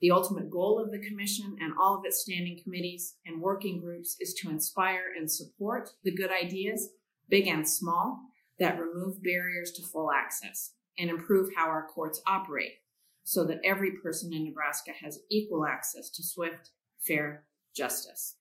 The 0.01 0.11
ultimate 0.11 0.51
goal 0.51 0.81
of 0.81 0.91
the 0.91 0.99
Commission 0.99 1.57
and 1.61 1.73
all 1.81 1.97
of 1.97 2.05
its 2.05 2.23
standing 2.23 2.61
committees 2.63 3.15
and 3.25 3.41
working 3.41 3.81
groups 3.81 4.17
is 4.21 4.35
to 4.35 4.51
inspire 4.51 5.05
and 5.17 5.31
support 5.31 5.91
the 6.03 6.11
good 6.15 6.31
ideas, 6.31 6.91
big 7.29 7.47
and 7.47 7.67
small, 7.67 8.19
that 8.59 8.81
remove 8.81 9.23
barriers 9.23 9.71
to 9.73 9.83
full 9.83 10.11
access 10.11 10.73
and 10.99 11.09
improve 11.09 11.51
how 11.57 11.69
our 11.69 11.87
courts 11.87 12.21
operate 12.27 12.81
so 13.23 13.45
that 13.45 13.61
every 13.65 13.93
person 13.93 14.33
in 14.33 14.45
Nebraska 14.45 14.91
has 15.01 15.21
equal 15.31 15.65
access 15.65 16.11
to 16.11 16.23
swift, 16.25 16.71
fair 16.99 17.45
justice. 17.75 18.37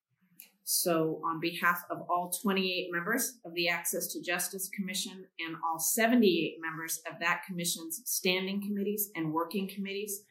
So, 0.73 1.19
on 1.25 1.41
behalf 1.41 1.83
of 1.89 2.03
all 2.09 2.29
28 2.29 2.93
members 2.93 3.39
of 3.43 3.53
the 3.55 3.67
Access 3.67 4.07
to 4.13 4.21
Justice 4.21 4.69
Commission 4.69 5.25
and 5.45 5.57
all 5.65 5.77
78 5.77 6.59
members 6.61 7.01
of 7.11 7.19
that 7.19 7.41
commission's 7.45 8.01
standing 8.05 8.61
committees 8.61 9.11
and 9.13 9.33
working 9.33 9.67
committees, 9.67 10.23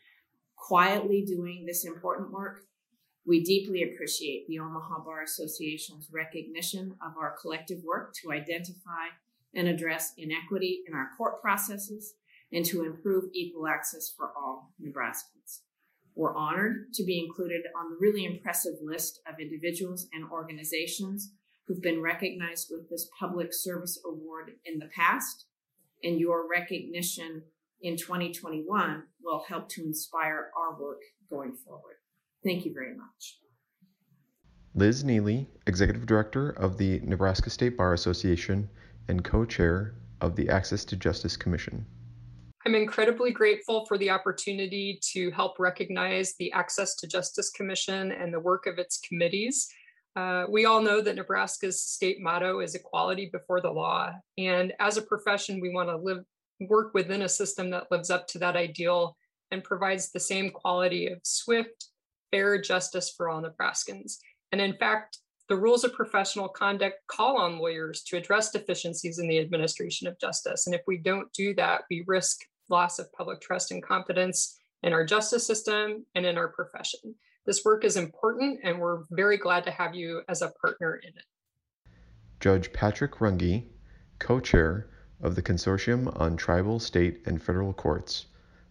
quietly 0.56 1.26
doing 1.26 1.66
this 1.66 1.84
important 1.84 2.32
work, 2.32 2.62
we 3.26 3.44
deeply 3.44 3.82
appreciate 3.82 4.48
the 4.48 4.60
Omaha 4.60 5.00
Bar 5.04 5.24
Association's 5.24 6.08
recognition 6.10 6.96
of 7.04 7.18
our 7.18 7.36
collective 7.38 7.84
work 7.84 8.14
to 8.22 8.32
identify 8.32 9.08
and 9.54 9.68
address 9.68 10.14
inequity 10.16 10.80
in 10.88 10.94
our 10.94 11.10
court 11.18 11.42
processes 11.42 12.14
and 12.50 12.64
to 12.64 12.86
improve 12.86 13.24
equal 13.34 13.66
access 13.66 14.10
for 14.16 14.32
all 14.34 14.72
Nebraskans. 14.82 15.60
We're 16.14 16.36
honored 16.36 16.92
to 16.94 17.04
be 17.04 17.18
included 17.18 17.62
on 17.78 17.90
the 17.90 17.96
really 18.00 18.24
impressive 18.24 18.74
list 18.82 19.20
of 19.26 19.40
individuals 19.40 20.08
and 20.12 20.30
organizations 20.30 21.32
who've 21.66 21.82
been 21.82 22.02
recognized 22.02 22.68
with 22.70 22.90
this 22.90 23.08
Public 23.18 23.52
Service 23.52 24.00
Award 24.04 24.52
in 24.64 24.78
the 24.78 24.88
past. 24.94 25.46
And 26.02 26.18
your 26.18 26.48
recognition 26.48 27.42
in 27.82 27.96
2021 27.96 29.04
will 29.22 29.44
help 29.48 29.68
to 29.70 29.82
inspire 29.82 30.50
our 30.56 30.80
work 30.80 31.00
going 31.28 31.54
forward. 31.54 31.96
Thank 32.42 32.64
you 32.64 32.72
very 32.72 32.96
much. 32.96 33.38
Liz 34.74 35.04
Neely, 35.04 35.48
Executive 35.66 36.06
Director 36.06 36.50
of 36.50 36.78
the 36.78 37.00
Nebraska 37.00 37.50
State 37.50 37.76
Bar 37.76 37.92
Association, 37.92 38.68
and 39.08 39.24
co 39.24 39.44
chair 39.44 39.94
of 40.20 40.36
the 40.36 40.48
Access 40.48 40.84
to 40.86 40.96
Justice 40.96 41.36
Commission. 41.36 41.84
I'm 42.66 42.74
incredibly 42.74 43.32
grateful 43.32 43.86
for 43.86 43.96
the 43.96 44.10
opportunity 44.10 44.98
to 45.12 45.30
help 45.30 45.58
recognize 45.58 46.34
the 46.38 46.52
Access 46.52 46.94
to 46.96 47.06
Justice 47.06 47.50
Commission 47.50 48.12
and 48.12 48.34
the 48.34 48.40
work 48.40 48.66
of 48.66 48.78
its 48.78 48.98
committees. 48.98 49.66
Uh, 50.14 50.44
we 50.46 50.66
all 50.66 50.82
know 50.82 51.00
that 51.00 51.16
Nebraska's 51.16 51.82
state 51.82 52.20
motto 52.20 52.60
is 52.60 52.74
equality 52.74 53.30
before 53.32 53.62
the 53.62 53.70
law. 53.70 54.12
And 54.36 54.74
as 54.78 54.98
a 54.98 55.02
profession, 55.02 55.60
we 55.60 55.72
want 55.72 55.88
to 55.88 55.96
live, 55.96 56.22
work 56.68 56.92
within 56.92 57.22
a 57.22 57.28
system 57.30 57.70
that 57.70 57.90
lives 57.90 58.10
up 58.10 58.26
to 58.28 58.38
that 58.40 58.56
ideal 58.56 59.16
and 59.50 59.64
provides 59.64 60.10
the 60.10 60.20
same 60.20 60.50
quality 60.50 61.06
of 61.06 61.18
swift, 61.22 61.86
fair 62.30 62.60
justice 62.60 63.14
for 63.16 63.30
all 63.30 63.42
Nebraskans. 63.42 64.18
And 64.52 64.60
in 64.60 64.76
fact, 64.76 65.18
the 65.50 65.56
rules 65.56 65.82
of 65.82 65.92
professional 65.92 66.48
conduct 66.48 67.04
call 67.08 67.36
on 67.36 67.58
lawyers 67.58 68.04
to 68.04 68.16
address 68.16 68.52
deficiencies 68.52 69.18
in 69.18 69.26
the 69.26 69.40
administration 69.40 70.06
of 70.06 70.16
justice. 70.20 70.66
And 70.66 70.76
if 70.76 70.82
we 70.86 70.96
don't 70.96 71.30
do 71.32 71.54
that, 71.56 71.82
we 71.90 72.04
risk 72.06 72.42
loss 72.68 73.00
of 73.00 73.12
public 73.12 73.40
trust 73.40 73.72
and 73.72 73.82
confidence 73.82 74.60
in 74.84 74.92
our 74.92 75.04
justice 75.04 75.44
system 75.44 76.06
and 76.14 76.24
in 76.24 76.38
our 76.38 76.46
profession. 76.46 77.16
This 77.46 77.64
work 77.64 77.84
is 77.84 77.96
important, 77.96 78.60
and 78.62 78.78
we're 78.78 79.02
very 79.10 79.36
glad 79.36 79.64
to 79.64 79.72
have 79.72 79.92
you 79.92 80.22
as 80.28 80.40
a 80.40 80.52
partner 80.62 81.00
in 81.02 81.08
it. 81.08 81.24
Judge 82.38 82.72
Patrick 82.72 83.16
Runge, 83.16 83.64
co 84.20 84.38
chair 84.38 84.86
of 85.20 85.34
the 85.34 85.42
Consortium 85.42 86.18
on 86.20 86.36
Tribal, 86.36 86.78
State, 86.78 87.22
and 87.26 87.42
Federal 87.42 87.72
Courts, 87.72 88.26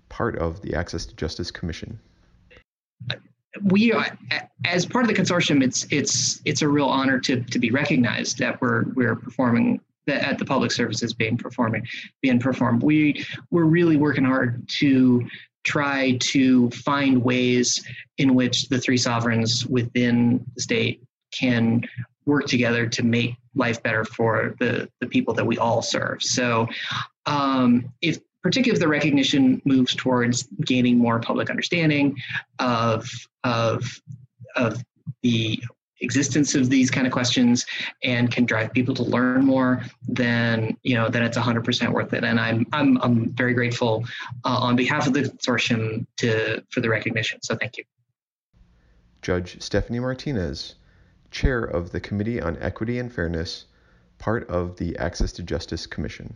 part 0.08 0.38
of 0.38 0.62
the 0.62 0.76
Access 0.76 1.06
to 1.08 1.16
Justice 1.18 1.52
Commission 1.52 2.00
we 3.64 3.92
are, 3.92 4.06
as 4.66 4.86
part 4.86 5.06
of 5.06 5.10
the 5.10 5.20
consortium, 5.20 5.64
it's 5.64 5.88
it's 5.90 6.42
it's 6.46 6.62
a 6.62 6.68
real 6.68 6.86
honor 6.86 7.20
to 7.20 7.42
to 7.42 7.60
be 7.60 7.72
recognized 7.72 8.38
that 8.40 8.62
we're 8.62 8.86
we're 8.94 9.16
performing 9.16 9.82
that 10.08 10.24
at 10.24 10.38
the 10.38 10.46
public 10.46 10.72
services 10.72 11.14
being 11.14 11.38
performing 11.38 11.86
being 12.22 12.40
performed. 12.40 12.84
We 12.84 13.26
we're 13.52 13.66
really 13.66 13.98
working 13.98 14.26
hard 14.26 14.68
to 14.80 15.28
try 15.64 16.18
to 16.20 16.70
find 16.72 17.24
ways 17.24 17.84
in 18.18 18.34
which 18.36 18.70
the 18.70 18.80
three 18.80 18.98
sovereigns 18.98 19.66
within 19.66 20.46
the 20.56 20.62
state 20.62 21.04
can 21.32 21.82
work 22.26 22.46
together 22.46 22.88
to 22.88 23.04
make 23.04 23.36
life 23.56 23.82
better 23.84 24.06
for 24.06 24.56
the, 24.60 24.90
the 25.02 25.08
people 25.08 25.34
that 25.34 25.46
we 25.46 25.58
all 25.58 25.82
serve. 25.82 26.22
So 26.22 26.68
um, 27.26 27.92
if 28.02 28.20
particularly 28.42 28.76
if 28.76 28.80
the 28.80 28.88
recognition 28.88 29.62
moves 29.66 29.96
towards 29.96 30.44
gaining 30.66 30.98
more 30.98 31.20
public 31.20 31.50
understanding 31.50 32.16
of 32.60 33.10
of 33.44 34.02
of 34.56 34.84
the 35.22 35.62
existence 36.02 36.56
of 36.56 36.70
these 36.70 36.90
kind 36.90 37.06
of 37.06 37.12
questions 37.12 37.66
and 38.04 38.32
can 38.32 38.46
drive 38.46 38.72
people 38.72 38.96
to 38.96 39.04
learn 39.04 39.46
more 39.46 39.84
then 40.08 40.78
you 40.84 40.96
know 40.96 41.10
then 41.10 41.24
it's 41.24 41.38
100% 41.38 41.92
worth 41.92 42.14
it. 42.14 42.24
And 42.24 42.40
i'm 42.40 42.66
i'm, 42.72 42.98
I'm 43.02 43.30
very 43.32 43.54
grateful 43.54 44.06
uh, 44.46 44.60
on 44.60 44.76
behalf 44.76 45.08
of 45.08 45.14
the 45.14 45.24
consortium 45.24 46.06
to 46.18 46.64
for 46.70 46.82
the 46.82 46.90
recognition. 46.90 47.42
So 47.42 47.56
thank 47.56 47.78
you. 47.78 47.84
Judge 49.22 49.62
stephanie 49.62 50.00
martinez 50.00 50.76
chair 51.32 51.64
of 51.64 51.92
the 51.92 52.00
committee 52.00 52.42
on 52.42 52.58
equity 52.60 52.98
and 52.98 53.14
fairness 53.14 53.66
part 54.18 54.50
of 54.50 54.78
the 54.78 54.98
access 54.98 55.32
to 55.34 55.44
justice 55.44 55.86
commission 55.86 56.36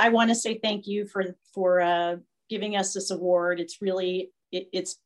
I 0.00 0.08
want 0.08 0.30
to 0.30 0.34
say 0.34 0.58
thank 0.58 0.86
you 0.86 1.06
for 1.06 1.36
for 1.52 1.82
uh, 1.82 2.16
giving 2.48 2.74
us 2.74 2.94
this 2.94 3.10
award. 3.10 3.60
It's 3.60 3.82
really 3.82 4.32
it, 4.50 4.68
it's 4.72 4.96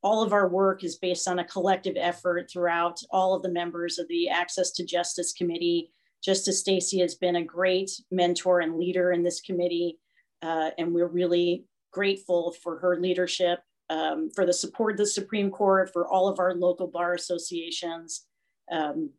all 0.00 0.22
of 0.22 0.32
our 0.32 0.48
work 0.48 0.84
is 0.84 0.96
based 0.96 1.26
on 1.26 1.40
a 1.40 1.44
collective 1.44 1.96
effort 1.98 2.48
throughout 2.50 3.00
all 3.10 3.34
of 3.34 3.42
the 3.42 3.50
members 3.50 3.98
of 3.98 4.06
the 4.06 4.28
Access 4.28 4.70
to 4.72 4.84
Justice 4.84 5.32
Committee. 5.32 5.90
Justice 6.22 6.60
Stacy 6.60 7.00
has 7.00 7.16
been 7.16 7.36
a 7.36 7.44
great 7.44 7.90
mentor 8.12 8.60
and 8.60 8.78
leader 8.78 9.10
in 9.10 9.24
this 9.24 9.40
committee, 9.40 9.98
uh, 10.42 10.70
and 10.78 10.94
we're 10.94 11.08
really 11.08 11.64
grateful 11.92 12.54
for 12.62 12.78
her 12.78 13.00
leadership, 13.00 13.60
um, 13.90 14.30
for 14.34 14.46
the 14.46 14.52
support 14.52 14.92
of 14.92 14.98
the 14.98 15.06
Supreme 15.06 15.50
Court, 15.50 15.90
for 15.92 16.06
all 16.06 16.28
of 16.28 16.38
our 16.38 16.54
local 16.54 16.86
bar 16.86 17.14
associations, 17.14 18.26
um, 18.70 19.10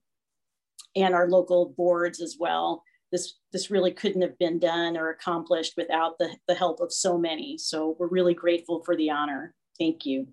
and 0.95 1.13
our 1.13 1.27
local 1.27 1.73
boards 1.75 2.21
as 2.21 2.37
well 2.39 2.83
this 3.11 3.35
this 3.51 3.71
really 3.71 3.91
couldn't 3.91 4.21
have 4.21 4.37
been 4.37 4.59
done 4.59 4.97
or 4.97 5.09
accomplished 5.09 5.73
without 5.77 6.17
the, 6.19 6.35
the 6.47 6.55
help 6.55 6.79
of 6.79 6.91
so 6.91 7.17
many. 7.17 7.57
So 7.57 7.95
we're 7.99 8.07
really 8.07 8.33
grateful 8.33 8.83
for 8.83 8.95
the 8.95 9.09
honor. 9.09 9.53
Thank 9.79 10.05
you. 10.05 10.27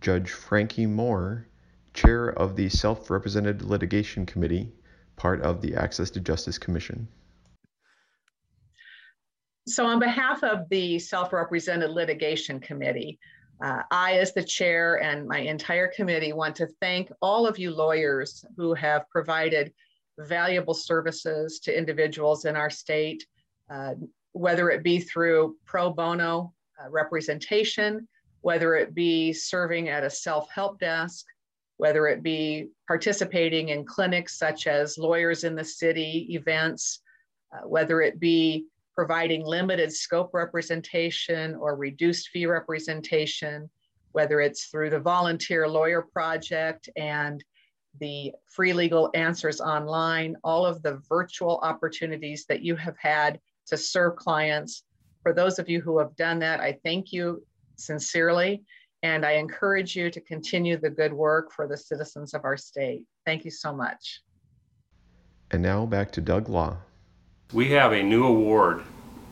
Judge 0.00 0.30
Frankie 0.30 0.86
Moore, 0.86 1.46
chair 1.94 2.28
of 2.30 2.56
the 2.56 2.68
Self 2.68 3.10
Represented 3.10 3.62
Litigation 3.62 4.26
Committee, 4.26 4.72
part 5.16 5.40
of 5.42 5.60
the 5.60 5.74
Access 5.74 6.10
to 6.10 6.20
Justice 6.20 6.58
Commission. 6.58 7.08
So, 9.66 9.84
on 9.86 9.98
behalf 9.98 10.44
of 10.44 10.68
the 10.68 10.98
Self 10.98 11.32
Represented 11.32 11.90
Litigation 11.90 12.60
Committee, 12.60 13.18
uh, 13.64 13.82
I, 13.90 14.18
as 14.18 14.34
the 14.34 14.44
chair, 14.44 15.02
and 15.02 15.26
my 15.26 15.38
entire 15.38 15.88
committee 15.88 16.32
want 16.32 16.56
to 16.56 16.68
thank 16.80 17.10
all 17.22 17.46
of 17.46 17.58
you 17.58 17.70
lawyers 17.70 18.44
who 18.56 18.74
have 18.74 19.08
provided 19.08 19.72
valuable 20.18 20.74
services 20.74 21.60
to 21.60 21.76
individuals 21.76 22.44
in 22.44 22.56
our 22.56 22.70
state, 22.70 23.26
uh, 23.70 23.94
whether 24.32 24.70
it 24.70 24.82
be 24.82 24.98
through 24.98 25.56
pro 25.64 25.90
bono 25.90 26.52
uh, 26.82 26.90
representation, 26.90 28.06
whether 28.40 28.74
it 28.74 28.94
be 28.94 29.32
serving 29.32 29.88
at 29.88 30.04
a 30.04 30.10
self 30.10 30.50
help 30.50 30.78
desk, 30.78 31.26
whether 31.78 32.06
it 32.06 32.22
be 32.22 32.68
participating 32.86 33.70
in 33.70 33.84
clinics 33.84 34.38
such 34.38 34.66
as 34.66 34.98
Lawyers 34.98 35.44
in 35.44 35.54
the 35.54 35.64
City 35.64 36.26
events, 36.30 37.00
uh, 37.52 37.66
whether 37.66 38.00
it 38.00 38.18
be 38.18 38.66
providing 38.94 39.44
limited 39.44 39.92
scope 39.92 40.30
representation 40.32 41.54
or 41.56 41.76
reduced 41.76 42.28
fee 42.28 42.46
representation, 42.46 43.68
whether 44.12 44.40
it's 44.40 44.66
through 44.66 44.88
the 44.88 44.98
Volunteer 44.98 45.68
Lawyer 45.68 46.00
Project 46.00 46.88
and 46.96 47.44
the 48.00 48.32
free 48.46 48.72
legal 48.72 49.10
answers 49.14 49.60
online, 49.60 50.36
all 50.44 50.64
of 50.66 50.82
the 50.82 51.02
virtual 51.08 51.58
opportunities 51.62 52.46
that 52.46 52.62
you 52.62 52.76
have 52.76 52.96
had 52.98 53.40
to 53.66 53.76
serve 53.76 54.16
clients. 54.16 54.84
For 55.22 55.32
those 55.32 55.58
of 55.58 55.68
you 55.68 55.80
who 55.80 55.98
have 55.98 56.14
done 56.16 56.38
that, 56.40 56.60
I 56.60 56.78
thank 56.84 57.12
you 57.12 57.44
sincerely. 57.76 58.62
And 59.02 59.24
I 59.24 59.32
encourage 59.32 59.94
you 59.94 60.10
to 60.10 60.20
continue 60.20 60.76
the 60.76 60.90
good 60.90 61.12
work 61.12 61.52
for 61.52 61.68
the 61.68 61.76
citizens 61.76 62.34
of 62.34 62.44
our 62.44 62.56
state. 62.56 63.04
Thank 63.24 63.44
you 63.44 63.50
so 63.50 63.72
much. 63.72 64.22
And 65.50 65.62
now 65.62 65.86
back 65.86 66.10
to 66.12 66.20
Doug 66.20 66.48
Law. 66.48 66.78
We 67.52 67.70
have 67.70 67.92
a 67.92 68.02
new 68.02 68.26
award 68.26 68.82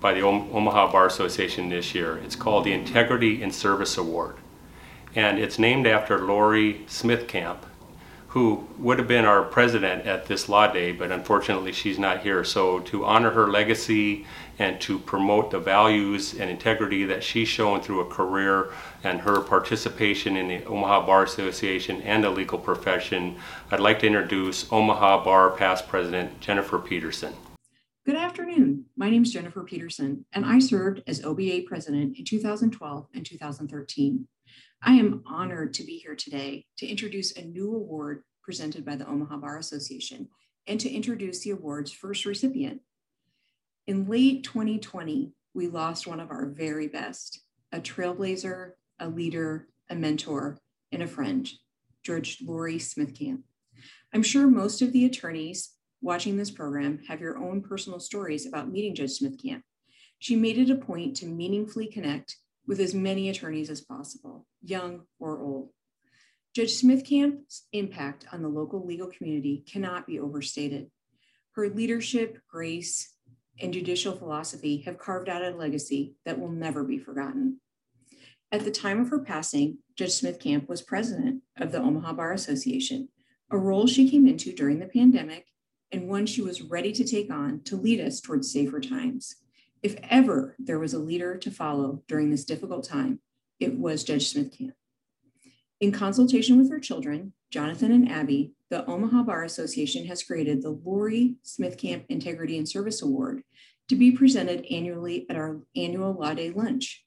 by 0.00 0.14
the 0.14 0.20
Omaha 0.20 0.92
Bar 0.92 1.06
Association 1.06 1.70
this 1.70 1.94
year. 1.94 2.18
It's 2.18 2.36
called 2.36 2.64
the 2.64 2.72
Integrity 2.72 3.42
in 3.42 3.50
Service 3.50 3.96
Award. 3.96 4.36
And 5.14 5.38
it's 5.38 5.58
named 5.58 5.86
after 5.86 6.18
Laurie 6.18 6.84
Smith 6.86 7.26
Camp, 7.26 7.66
who 8.34 8.66
would 8.78 8.98
have 8.98 9.06
been 9.06 9.24
our 9.24 9.44
president 9.44 10.04
at 10.06 10.26
this 10.26 10.48
law 10.48 10.66
day, 10.66 10.90
but 10.90 11.12
unfortunately 11.12 11.70
she's 11.70 12.00
not 12.00 12.20
here. 12.20 12.42
So, 12.42 12.80
to 12.80 13.04
honor 13.04 13.30
her 13.30 13.48
legacy 13.48 14.26
and 14.58 14.80
to 14.80 14.98
promote 14.98 15.52
the 15.52 15.60
values 15.60 16.34
and 16.34 16.50
integrity 16.50 17.04
that 17.04 17.22
she's 17.22 17.46
shown 17.46 17.80
through 17.80 18.00
a 18.00 18.06
career 18.06 18.72
and 19.04 19.20
her 19.20 19.40
participation 19.40 20.36
in 20.36 20.48
the 20.48 20.64
Omaha 20.64 21.06
Bar 21.06 21.22
Association 21.22 22.02
and 22.02 22.24
the 22.24 22.30
legal 22.30 22.58
profession, 22.58 23.36
I'd 23.70 23.78
like 23.78 24.00
to 24.00 24.08
introduce 24.08 24.66
Omaha 24.72 25.22
Bar 25.22 25.50
past 25.50 25.86
president 25.86 26.40
Jennifer 26.40 26.80
Peterson. 26.80 27.34
Good 28.04 28.16
afternoon. 28.16 28.86
My 28.96 29.10
name 29.10 29.22
is 29.22 29.32
Jennifer 29.32 29.62
Peterson, 29.62 30.26
and 30.32 30.44
I 30.44 30.58
served 30.58 31.04
as 31.06 31.24
OBA 31.24 31.62
president 31.68 32.18
in 32.18 32.24
2012 32.24 33.06
and 33.14 33.24
2013. 33.24 34.26
I 34.86 34.92
am 34.92 35.22
honored 35.24 35.72
to 35.74 35.82
be 35.82 35.96
here 35.96 36.14
today 36.14 36.66
to 36.76 36.86
introduce 36.86 37.32
a 37.32 37.42
new 37.42 37.74
award 37.74 38.22
presented 38.42 38.84
by 38.84 38.96
the 38.96 39.08
Omaha 39.08 39.38
Bar 39.38 39.56
Association 39.56 40.28
and 40.66 40.78
to 40.78 40.90
introduce 40.90 41.40
the 41.40 41.52
award's 41.52 41.90
first 41.90 42.26
recipient. 42.26 42.82
In 43.86 44.06
late 44.06 44.44
2020, 44.44 45.32
we 45.54 45.68
lost 45.68 46.06
one 46.06 46.20
of 46.20 46.30
our 46.30 46.44
very 46.44 46.86
best, 46.86 47.40
a 47.72 47.80
trailblazer, 47.80 48.72
a 49.00 49.08
leader, 49.08 49.68
a 49.88 49.94
mentor, 49.94 50.58
and 50.92 51.02
a 51.02 51.06
friend, 51.06 51.50
Judge 52.02 52.42
Laurie 52.46 52.78
Smith 52.78 53.18
Camp. 53.18 53.40
I'm 54.12 54.22
sure 54.22 54.46
most 54.46 54.82
of 54.82 54.92
the 54.92 55.06
attorneys 55.06 55.70
watching 56.02 56.36
this 56.36 56.50
program 56.50 57.00
have 57.08 57.22
your 57.22 57.38
own 57.38 57.62
personal 57.62 58.00
stories 58.00 58.44
about 58.44 58.70
meeting 58.70 58.94
Judge 58.94 59.12
Smith 59.12 59.42
Camp. 59.42 59.64
She 60.18 60.36
made 60.36 60.58
it 60.58 60.68
a 60.68 60.76
point 60.76 61.16
to 61.16 61.26
meaningfully 61.26 61.86
connect 61.86 62.36
with 62.66 62.80
as 62.80 62.94
many 62.94 63.28
attorneys 63.28 63.70
as 63.70 63.80
possible, 63.80 64.46
young 64.62 65.02
or 65.18 65.40
old. 65.40 65.70
Judge 66.54 66.74
Smith 66.74 67.04
Camp's 67.04 67.66
impact 67.72 68.26
on 68.32 68.42
the 68.42 68.48
local 68.48 68.86
legal 68.86 69.08
community 69.08 69.64
cannot 69.70 70.06
be 70.06 70.20
overstated. 70.20 70.90
Her 71.52 71.68
leadership, 71.68 72.38
grace, 72.48 73.12
and 73.60 73.72
judicial 73.72 74.16
philosophy 74.16 74.78
have 74.86 74.98
carved 74.98 75.28
out 75.28 75.42
a 75.42 75.50
legacy 75.50 76.14
that 76.24 76.38
will 76.38 76.50
never 76.50 76.84
be 76.84 76.98
forgotten. 76.98 77.60
At 78.50 78.64
the 78.64 78.70
time 78.70 79.00
of 79.00 79.08
her 79.10 79.18
passing, 79.18 79.78
Judge 79.96 80.12
Smith 80.12 80.38
Camp 80.38 80.68
was 80.68 80.82
president 80.82 81.42
of 81.56 81.72
the 81.72 81.80
Omaha 81.80 82.12
Bar 82.12 82.32
Association, 82.32 83.08
a 83.50 83.58
role 83.58 83.86
she 83.86 84.08
came 84.08 84.26
into 84.26 84.52
during 84.52 84.78
the 84.78 84.86
pandemic 84.86 85.46
and 85.94 86.08
one 86.08 86.26
she 86.26 86.42
was 86.42 86.62
ready 86.62 86.92
to 86.92 87.04
take 87.04 87.30
on 87.30 87.60
to 87.62 87.76
lead 87.76 88.00
us 88.00 88.20
towards 88.20 88.52
safer 88.52 88.80
times. 88.80 89.36
If 89.84 89.96
ever 90.08 90.56
there 90.58 90.78
was 90.78 90.94
a 90.94 90.98
leader 90.98 91.36
to 91.36 91.50
follow 91.50 92.02
during 92.08 92.30
this 92.30 92.46
difficult 92.46 92.88
time, 92.88 93.20
it 93.60 93.78
was 93.78 94.02
Judge 94.02 94.30
Smith 94.30 94.56
Camp. 94.56 94.72
In 95.78 95.92
consultation 95.92 96.56
with 96.56 96.70
her 96.70 96.80
children, 96.80 97.34
Jonathan 97.50 97.92
and 97.92 98.10
Abby, 98.10 98.54
the 98.70 98.86
Omaha 98.86 99.24
Bar 99.24 99.44
Association 99.44 100.06
has 100.06 100.22
created 100.22 100.62
the 100.62 100.70
Laurie 100.70 101.34
Smith 101.42 101.76
Camp 101.76 102.06
Integrity 102.08 102.56
and 102.56 102.66
Service 102.66 103.02
Award 103.02 103.42
to 103.90 103.94
be 103.94 104.10
presented 104.10 104.64
annually 104.70 105.26
at 105.28 105.36
our 105.36 105.60
annual 105.76 106.14
Law 106.14 106.32
Day 106.32 106.50
lunch. 106.50 107.04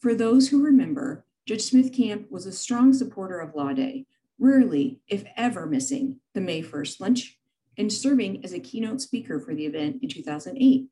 For 0.00 0.14
those 0.14 0.48
who 0.48 0.64
remember, 0.64 1.26
Judge 1.44 1.64
Smith 1.64 1.92
Camp 1.92 2.30
was 2.30 2.46
a 2.46 2.52
strong 2.52 2.94
supporter 2.94 3.38
of 3.38 3.54
Law 3.54 3.74
Day, 3.74 4.06
rarely, 4.38 5.02
if 5.08 5.24
ever, 5.36 5.66
missing 5.66 6.20
the 6.32 6.40
May 6.40 6.62
1st 6.62 7.00
lunch 7.00 7.38
and 7.76 7.92
serving 7.92 8.42
as 8.42 8.54
a 8.54 8.60
keynote 8.60 9.02
speaker 9.02 9.38
for 9.38 9.54
the 9.54 9.66
event 9.66 9.98
in 10.02 10.08
2008. 10.08 10.88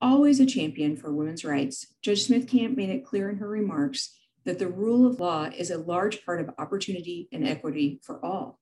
Always 0.00 0.38
a 0.38 0.46
champion 0.46 0.96
for 0.96 1.12
women's 1.12 1.44
rights, 1.44 1.94
Judge 2.02 2.24
Smith 2.24 2.46
Camp 2.46 2.76
made 2.76 2.90
it 2.90 3.04
clear 3.04 3.28
in 3.28 3.38
her 3.38 3.48
remarks 3.48 4.16
that 4.44 4.60
the 4.60 4.68
rule 4.68 5.04
of 5.04 5.18
law 5.18 5.50
is 5.56 5.72
a 5.72 5.78
large 5.78 6.24
part 6.24 6.40
of 6.40 6.54
opportunity 6.56 7.28
and 7.32 7.46
equity 7.46 8.00
for 8.04 8.24
all, 8.24 8.60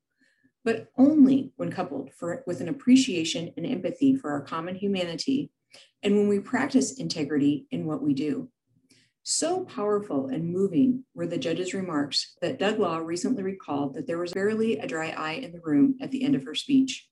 but 0.64 0.89
only 0.97 1.53
when 1.57 1.70
coupled 1.70 2.11
for, 2.14 2.43
with 2.47 2.62
an 2.62 2.70
appreciation 2.70 3.53
and 3.59 3.66
empathy 3.66 4.16
for 4.16 4.30
our 4.30 4.41
common 4.41 4.76
humanity 4.76 5.51
and 6.03 6.16
when 6.16 6.26
we 6.26 6.41
practice 6.41 6.99
integrity 6.99 7.66
in 7.70 7.84
what 7.84 8.03
we 8.03 8.14
do. 8.14 8.49
So 9.22 9.64
powerful 9.64 10.28
and 10.28 10.51
moving 10.51 11.05
were 11.14 11.26
the 11.26 11.37
judge's 11.37 11.74
remarks 11.74 12.34
that 12.41 12.59
Doug 12.59 12.78
Law 12.78 12.97
recently 12.99 13.43
recalled 13.43 13.95
that 13.95 14.07
there 14.07 14.18
was 14.18 14.32
barely 14.32 14.78
a 14.78 14.87
dry 14.87 15.11
eye 15.11 15.32
in 15.32 15.53
the 15.53 15.61
room 15.62 15.97
at 16.01 16.12
the 16.12 16.22
end 16.22 16.34
of 16.34 16.45
her 16.45 16.55
speech. 16.55 17.09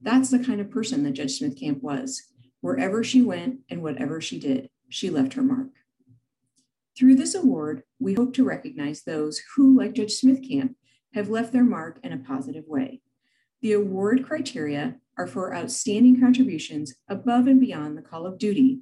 That's 0.00 0.30
the 0.30 0.38
kind 0.38 0.62
of 0.62 0.70
person 0.70 1.02
that 1.02 1.12
Judge 1.12 1.38
Smith 1.38 1.58
Camp 1.58 1.82
was. 1.82 2.22
Wherever 2.60 3.04
she 3.04 3.22
went 3.22 3.60
and 3.68 3.82
whatever 3.82 4.20
she 4.20 4.38
did, 4.38 4.70
she 4.88 5.10
left 5.10 5.34
her 5.34 5.42
mark. 5.42 5.68
Through 6.96 7.16
this 7.16 7.34
award, 7.34 7.82
we 7.98 8.14
hope 8.14 8.32
to 8.34 8.44
recognize 8.44 9.02
those 9.02 9.42
who, 9.54 9.76
like 9.76 9.94
Judge 9.94 10.14
Smith 10.14 10.46
Camp, 10.48 10.76
have 11.14 11.28
left 11.28 11.52
their 11.52 11.64
mark 11.64 11.98
in 12.02 12.12
a 12.12 12.18
positive 12.18 12.64
way. 12.66 13.00
The 13.60 13.72
award 13.72 14.24
criteria 14.26 14.96
are 15.18 15.26
for 15.26 15.54
outstanding 15.54 16.20
contributions 16.20 16.94
above 17.08 17.46
and 17.46 17.60
beyond 17.60 17.96
the 17.96 18.02
call 18.02 18.26
of 18.26 18.38
duty 18.38 18.80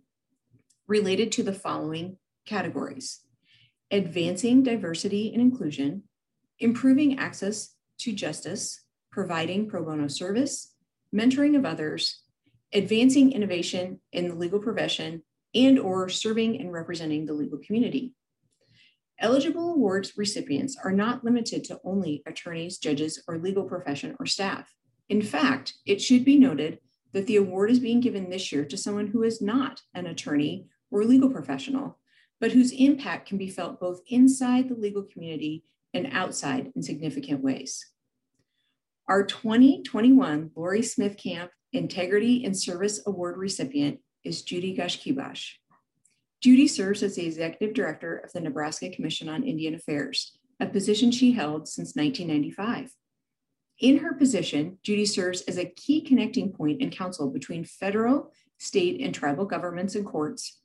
related 0.86 1.32
to 1.32 1.42
the 1.42 1.52
following 1.52 2.18
categories 2.44 3.20
advancing 3.90 4.62
diversity 4.62 5.32
and 5.32 5.40
inclusion, 5.40 6.02
improving 6.58 7.18
access 7.18 7.76
to 7.98 8.12
justice, 8.12 8.80
providing 9.12 9.68
pro 9.68 9.84
bono 9.84 10.08
service, 10.08 10.74
mentoring 11.14 11.56
of 11.56 11.64
others, 11.64 12.23
advancing 12.74 13.32
innovation 13.32 14.00
in 14.12 14.28
the 14.28 14.34
legal 14.34 14.58
profession, 14.58 15.22
and 15.54 15.78
or 15.78 16.08
serving 16.08 16.60
and 16.60 16.72
representing 16.72 17.24
the 17.24 17.32
legal 17.32 17.58
community. 17.58 18.12
Eligible 19.20 19.72
awards 19.72 20.14
recipients 20.16 20.76
are 20.82 20.90
not 20.90 21.24
limited 21.24 21.62
to 21.64 21.78
only 21.84 22.22
attorneys, 22.26 22.78
judges, 22.78 23.22
or 23.28 23.38
legal 23.38 23.64
profession 23.64 24.16
or 24.18 24.26
staff. 24.26 24.74
In 25.08 25.22
fact, 25.22 25.74
it 25.86 26.02
should 26.02 26.24
be 26.24 26.36
noted 26.36 26.80
that 27.12 27.28
the 27.28 27.36
award 27.36 27.70
is 27.70 27.78
being 27.78 28.00
given 28.00 28.28
this 28.28 28.50
year 28.50 28.64
to 28.64 28.76
someone 28.76 29.06
who 29.06 29.22
is 29.22 29.40
not 29.40 29.80
an 29.94 30.06
attorney 30.06 30.66
or 30.90 31.04
legal 31.04 31.30
professional, 31.30 31.98
but 32.40 32.50
whose 32.50 32.72
impact 32.72 33.28
can 33.28 33.38
be 33.38 33.48
felt 33.48 33.78
both 33.78 34.00
inside 34.08 34.68
the 34.68 34.74
legal 34.74 35.04
community 35.04 35.62
and 35.92 36.08
outside 36.10 36.72
in 36.74 36.82
significant 36.82 37.40
ways. 37.40 37.86
Our 39.08 39.22
2021 39.22 40.50
Laurie 40.56 40.82
Smith 40.82 41.16
Camp 41.16 41.52
Integrity 41.74 42.44
and 42.44 42.56
Service 42.56 43.02
Award 43.04 43.36
recipient 43.36 43.98
is 44.22 44.44
Judi 44.44 44.78
gaiashkibos. 44.78 45.54
Judi 46.42 46.70
serves 46.70 47.02
as 47.02 47.16
the 47.16 47.26
Executive 47.26 47.74
Director 47.74 48.18
of 48.18 48.32
the 48.32 48.40
Nebraska 48.40 48.90
Commission 48.90 49.28
on 49.28 49.42
Indian 49.42 49.74
Affairs, 49.74 50.38
a 50.60 50.66
position 50.66 51.10
she 51.10 51.32
held 51.32 51.66
since 51.66 51.96
1995. 51.96 52.92
In 53.80 53.98
her 53.98 54.14
position, 54.14 54.78
Judi 54.86 55.06
serves 55.06 55.42
as 55.42 55.58
a 55.58 55.64
key 55.64 56.00
connecting 56.00 56.52
point 56.52 56.80
and 56.80 56.92
counsel 56.92 57.28
between 57.28 57.64
federal, 57.64 58.32
state, 58.58 59.00
and 59.00 59.12
tribal 59.12 59.44
governments 59.44 59.96
and 59.96 60.06
courts. 60.06 60.60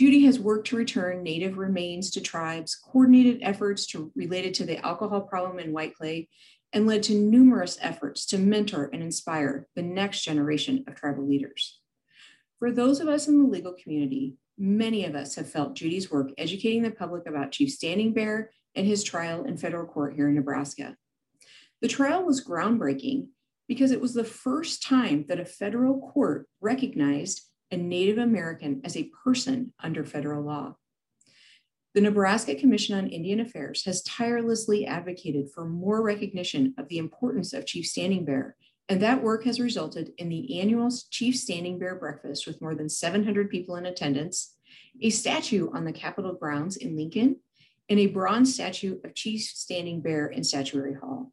Judi 0.00 0.24
has 0.24 0.40
worked 0.40 0.68
to 0.68 0.76
return 0.76 1.22
Native 1.22 1.58
remains 1.58 2.10
to 2.12 2.22
tribes, 2.22 2.74
coordinated 2.74 3.40
efforts 3.42 3.86
to, 3.88 4.10
related 4.16 4.54
to 4.54 4.64
the 4.64 4.84
alcohol 4.84 5.20
problem 5.20 5.58
in 5.58 5.72
White 5.74 5.94
Clay, 5.94 6.28
and 6.74 6.88
led 6.88 7.04
to 7.04 7.14
numerous 7.14 7.78
efforts 7.80 8.26
to 8.26 8.36
mentor 8.36 8.90
and 8.92 9.00
inspire 9.00 9.68
the 9.76 9.82
next 9.82 10.22
generation 10.22 10.84
of 10.88 10.96
tribal 10.96 11.26
leaders. 11.26 11.80
For 12.58 12.72
those 12.72 12.98
of 12.98 13.08
us 13.08 13.28
in 13.28 13.38
the 13.38 13.48
legal 13.48 13.72
community, 13.72 14.34
many 14.58 15.04
of 15.04 15.14
us 15.14 15.36
have 15.36 15.48
felt 15.48 15.76
Judi's 15.76 16.10
work 16.10 16.30
educating 16.36 16.82
the 16.82 16.90
public 16.90 17.26
about 17.28 17.52
Chief 17.52 17.70
Standing 17.70 18.12
Bear 18.12 18.50
and 18.74 18.86
his 18.86 19.04
trial 19.04 19.44
in 19.44 19.56
federal 19.56 19.86
court 19.86 20.14
here 20.16 20.28
in 20.28 20.34
Nebraska. 20.34 20.96
The 21.80 21.88
trial 21.88 22.24
was 22.24 22.44
groundbreaking 22.44 23.28
because 23.68 23.92
it 23.92 24.00
was 24.00 24.14
the 24.14 24.24
first 24.24 24.82
time 24.82 25.26
that 25.28 25.40
a 25.40 25.44
federal 25.44 26.10
court 26.12 26.48
recognized 26.60 27.42
a 27.70 27.76
Native 27.76 28.18
American 28.18 28.80
as 28.84 28.96
a 28.96 29.10
person 29.22 29.72
under 29.78 30.04
federal 30.04 30.44
law. 30.44 30.74
The 31.94 32.00
Nebraska 32.00 32.56
Commission 32.56 32.98
on 32.98 33.06
Indian 33.06 33.38
Affairs 33.38 33.84
has 33.84 34.02
tirelessly 34.02 34.84
advocated 34.84 35.52
for 35.52 35.64
more 35.64 36.02
recognition 36.02 36.74
of 36.76 36.88
the 36.88 36.98
importance 36.98 37.52
of 37.52 37.66
Chief 37.66 37.86
Standing 37.86 38.24
Bear, 38.24 38.56
and 38.88 39.00
that 39.00 39.22
work 39.22 39.44
has 39.44 39.60
resulted 39.60 40.10
in 40.18 40.28
the 40.28 40.58
annual 40.58 40.90
Chief 41.10 41.36
Standing 41.36 41.78
Bear 41.78 41.94
breakfast 41.94 42.48
with 42.48 42.60
more 42.60 42.74
than 42.74 42.88
700 42.88 43.48
people 43.48 43.76
in 43.76 43.86
attendance, 43.86 44.56
a 45.00 45.10
statue 45.10 45.70
on 45.72 45.84
the 45.84 45.92
Capitol 45.92 46.34
grounds 46.34 46.76
in 46.76 46.96
Lincoln, 46.96 47.36
and 47.88 48.00
a 48.00 48.08
bronze 48.08 48.52
statue 48.52 48.98
of 49.04 49.14
Chief 49.14 49.42
Standing 49.42 50.00
Bear 50.00 50.26
in 50.26 50.42
Statuary 50.42 50.94
Hall. 50.94 51.30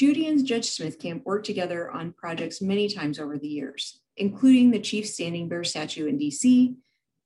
Judi 0.00 0.26
and 0.26 0.46
Judge 0.46 0.70
Smith 0.70 0.98
Camp 0.98 1.26
worked 1.26 1.44
together 1.44 1.90
on 1.90 2.14
projects 2.14 2.62
many 2.62 2.88
times 2.88 3.18
over 3.18 3.36
the 3.36 3.48
years, 3.48 4.00
including 4.16 4.70
the 4.70 4.80
Chief 4.80 5.06
Standing 5.06 5.50
Bear 5.50 5.64
statue 5.64 6.06
in 6.06 6.18
DC, 6.18 6.76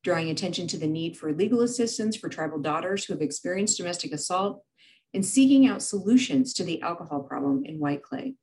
drawing 0.05 0.28
attention 0.28 0.68
to 0.68 0.78
the 0.78 0.86
need 0.86 1.16
for 1.16 1.32
legal 1.32 1.62
assistance 1.62 2.14
for 2.14 2.28
tribal 2.28 2.61
daughters 2.61 3.05
who 3.05 3.14
have 3.14 3.22
experienced 3.22 3.78
domestic 3.78 4.12
assault, 4.12 4.62
and 5.14 5.24
seeking 5.24 5.66
out 5.66 5.82
solutions 5.82 6.52
to 6.52 6.62
the 6.62 6.82
alcohol 6.82 7.22
problem 7.22 7.64
in 7.64 7.78
White 7.78 8.02
Clay. 8.02 8.34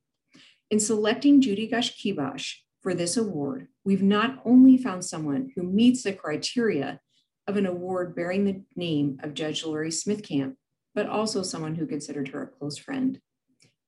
In 0.70 0.80
selecting 0.80 1.40
Judi 1.40 1.70
gaiashkibos 1.70 2.54
for 2.80 2.94
this 2.94 3.16
award, 3.16 3.68
we've 3.84 4.02
not 4.02 4.42
only 4.44 4.76
found 4.76 5.04
someone 5.04 5.52
who 5.54 5.62
meets 5.62 6.02
the 6.02 6.12
criteria 6.12 6.98
of 7.46 7.56
an 7.56 7.66
award 7.66 8.16
bearing 8.16 8.44
the 8.44 8.62
name 8.74 9.18
of 9.22 9.34
Judge 9.34 9.64
Laurie 9.64 9.90
Smith 9.90 10.22
Camp, 10.22 10.56
but 10.94 11.06
also 11.06 11.42
someone 11.42 11.74
who 11.74 11.86
considered 11.86 12.28
her 12.28 12.42
a 12.42 12.46
close 12.46 12.78
friend. 12.78 13.20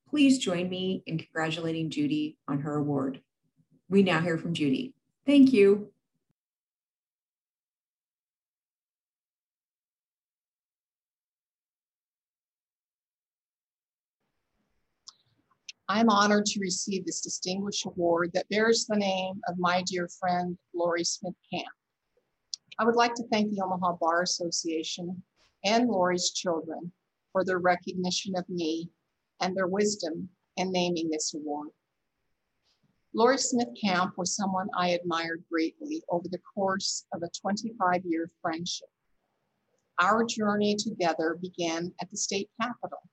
Please 0.08 0.38
join 0.38 0.68
me 0.68 1.02
in 1.06 1.18
congratulating 1.18 1.90
Judi 1.90 2.36
on 2.46 2.60
her 2.60 2.76
award. 2.76 3.20
We 3.88 4.02
now 4.02 4.20
hear 4.20 4.38
from 4.38 4.54
Judi. 4.54 4.92
Thank 5.26 5.52
you. 5.52 5.92
I'm 15.94 16.10
honored 16.10 16.46
to 16.46 16.58
receive 16.58 17.06
this 17.06 17.20
distinguished 17.20 17.86
award 17.86 18.32
that 18.34 18.48
bears 18.48 18.84
the 18.84 18.96
name 18.96 19.40
of 19.46 19.60
my 19.60 19.80
dear 19.86 20.08
friend, 20.08 20.58
Laurie 20.74 21.04
Smith 21.04 21.36
Camp. 21.52 21.68
I 22.80 22.84
would 22.84 22.96
like 22.96 23.14
to 23.14 23.28
thank 23.28 23.52
the 23.52 23.62
Omaha 23.62 23.98
Bar 24.00 24.22
Association 24.22 25.22
and 25.64 25.86
Laurie's 25.86 26.32
children 26.32 26.90
for 27.30 27.44
their 27.44 27.60
recognition 27.60 28.34
of 28.34 28.48
me 28.48 28.90
and 29.40 29.56
their 29.56 29.68
wisdom 29.68 30.28
in 30.56 30.72
naming 30.72 31.10
this 31.10 31.32
award. 31.32 31.68
Laurie 33.14 33.38
Smith 33.38 33.68
Camp 33.80 34.14
was 34.18 34.34
someone 34.34 34.66
I 34.76 34.88
admired 34.88 35.44
greatly 35.48 36.02
over 36.08 36.26
the 36.28 36.42
course 36.56 37.06
of 37.12 37.22
a 37.22 37.30
25 37.40 38.04
year 38.04 38.32
friendship. 38.42 38.88
Our 40.00 40.24
journey 40.24 40.74
together 40.74 41.38
began 41.40 41.94
at 42.00 42.10
the 42.10 42.16
state 42.16 42.50
capitol 42.60 43.08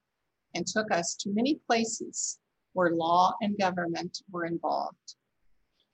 and 0.55 0.65
took 0.65 0.91
us 0.91 1.15
to 1.17 1.29
many 1.29 1.61
places 1.67 2.39
where 2.73 2.91
law 2.91 3.33
and 3.41 3.57
government 3.57 4.19
were 4.31 4.45
involved. 4.45 5.15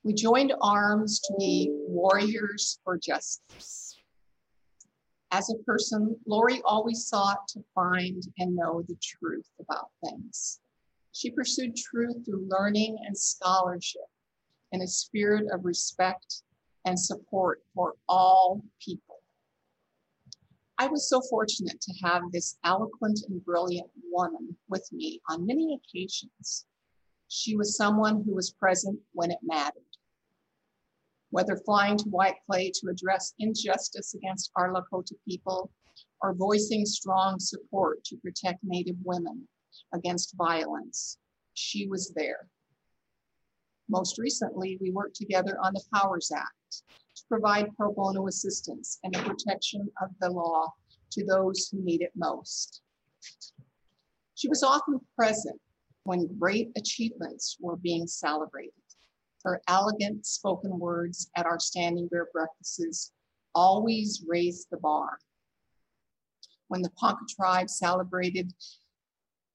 We 0.04 0.14
joined 0.14 0.54
arms 0.62 1.20
to 1.22 1.34
be 1.38 1.70
warriors 1.72 2.80
for 2.84 2.98
justice. 2.98 4.00
As 5.32 5.50
a 5.50 5.64
person, 5.64 6.16
Laurie 6.26 6.62
always 6.64 7.08
sought 7.08 7.48
to 7.50 7.64
find 7.76 8.24
and 8.40 8.56
know 8.56 8.84
the 8.88 8.98
truth 9.02 9.50
about 9.60 9.90
things. 10.06 10.60
She 11.12 11.32
pursued 11.32 11.76
truth 11.76 12.26
through 12.26 12.48
learning 12.48 12.98
and 13.06 13.18
scholarship 13.18 14.08
in 14.72 14.82
a 14.82 14.88
spirit 14.88 15.48
of 15.52 15.66
respect 15.66 16.44
and 16.86 16.98
support 16.98 17.62
for 17.74 17.96
all 18.08 18.62
people. 18.80 19.07
I 20.80 20.88
was 20.88 21.10
so 21.10 21.22
fortunate 21.30 21.82
to 21.82 21.94
have 22.04 22.22
this 22.32 22.58
eloquent 22.64 23.22
and 23.28 23.44
brilliant 23.44 23.90
woman 24.12 24.56
with 24.70 24.88
me 24.92 25.20
on 25.28 25.48
many 25.48 25.74
occasions. 25.74 26.68
She 27.30 27.56
was 27.56 27.76
someone 27.76 28.24
who 28.24 28.36
was 28.36 28.52
present 28.52 29.00
when 29.14 29.32
it 29.32 29.40
mattered. 29.42 29.82
Whether 31.32 31.58
flying 31.58 31.98
to 31.98 32.10
White 32.10 32.38
Clay 32.46 32.72
to 32.76 32.90
address 32.90 33.34
injustice 33.40 34.14
against 34.14 34.52
our 34.56 34.72
Lakota 34.72 35.16
people 35.28 35.72
or 36.22 36.36
voicing 36.36 36.86
strong 36.86 37.40
support 37.40 38.04
to 38.06 38.18
protect 38.18 38.64
Native 38.64 38.98
women 39.04 39.48
against 39.94 40.36
violence, 40.38 41.18
she 41.56 41.88
was 41.88 42.14
there. 42.16 42.50
Most 43.90 44.18
recently, 44.18 44.78
we 44.82 44.92
worked 44.92 45.16
together 45.16 45.58
on 45.62 45.74
the 45.74 45.84
Powers 45.94 46.32
Act 46.32 46.84
to 47.16 47.24
provide 47.30 47.76
pro 47.76 47.94
bono 47.94 48.28
assistance 48.28 49.00
and 49.04 49.14
the 49.14 49.20
protection 49.20 49.90
of 50.02 50.10
the 50.20 50.30
law 50.30 50.74
to 51.12 51.26
those 51.26 51.70
who 51.70 51.82
need 51.82 52.02
it 52.02 52.12
most. 52.16 52.82
She 54.36 54.50
was 54.50 54.62
often 54.62 55.00
present 55.16 55.60
when 56.04 56.38
great 56.38 56.70
achievements 56.76 57.58
were 57.60 57.78
being 57.78 58.08
celebrated. 58.08 58.74
Her 59.44 59.62
elegant 59.68 60.26
spoken 60.26 60.78
words 60.78 61.30
at 61.36 61.46
our 61.46 61.60
standing 61.60 62.08
bear 62.08 62.28
breakfasts 62.34 63.12
always 63.56 64.24
raised 64.28 64.68
the 64.70 64.78
bar. 64.78 65.18
When 66.68 66.82
the 66.82 66.92
Ponca 66.92 67.26
tribe 67.30 67.70
celebrated 67.70 68.54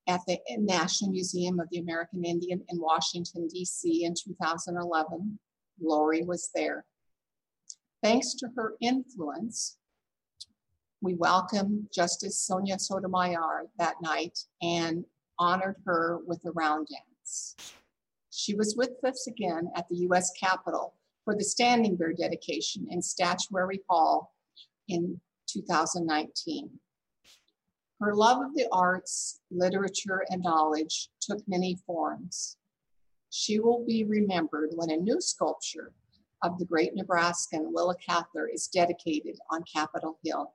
at 0.09 0.21
the 0.27 0.39
National 0.59 1.11
Museum 1.11 1.61
of 1.61 1.69
the 1.71 1.79
American 1.79 2.25
Indian 2.25 2.63
in 2.69 2.81
Washington, 2.81 3.47
D.C. 3.49 4.05
in 4.05 4.15
2011, 4.15 5.39
Laurie 5.81 6.25
was 6.25 6.51
there. 6.55 6.85
Thanks 8.03 8.35
to 8.35 8.49
her 8.57 8.75
influence, 8.81 9.77
we 11.01 11.15
welcomed 11.15 11.89
Justice 11.93 12.39
Sonia 12.39 12.79
Sotomayor 12.79 13.67
that 13.79 13.97
night 14.03 14.39
and 14.61 15.05
honored 15.39 15.77
her 15.87 16.19
with 16.27 16.45
a 16.47 16.53
round 16.53 16.89
dance. 16.89 17.57
She 18.31 18.55
was 18.55 18.75
with 18.77 19.05
us 19.05 19.27
again 19.27 19.71
at 19.77 19.89
the 19.89 19.97
US 20.09 20.33
Capitol 20.39 20.95
for 21.25 21.37
the 21.37 21.45
Standing 21.45 21.97
Bear 21.97 22.13
dedication 22.13 22.87
in 22.91 23.03
Statuary 23.03 23.81
Hall 23.89 24.33
in 24.89 25.21
2019. 25.49 26.71
Her 28.03 28.17
love 28.17 28.45
of 28.45 28.55
the 28.57 28.67
arts, 28.73 29.41
literature, 29.53 30.25
and 30.29 30.43
knowledge 30.43 31.09
took 31.21 31.39
many 31.47 31.77
forms. 31.87 32.57
She 33.31 33.61
will 33.61 33.85
be 33.87 34.03
remembered 34.03 34.71
when 34.75 34.91
a 34.91 34.97
new 34.97 35.21
sculpture 35.21 35.93
of 36.43 36.59
the 36.59 36.65
great 36.65 36.97
Nebraskan 36.97 37.73
Willa 37.73 37.95
Cather 38.05 38.49
is 38.53 38.67
dedicated 38.67 39.39
on 39.53 39.63
Capitol 39.73 40.19
Hill. 40.25 40.53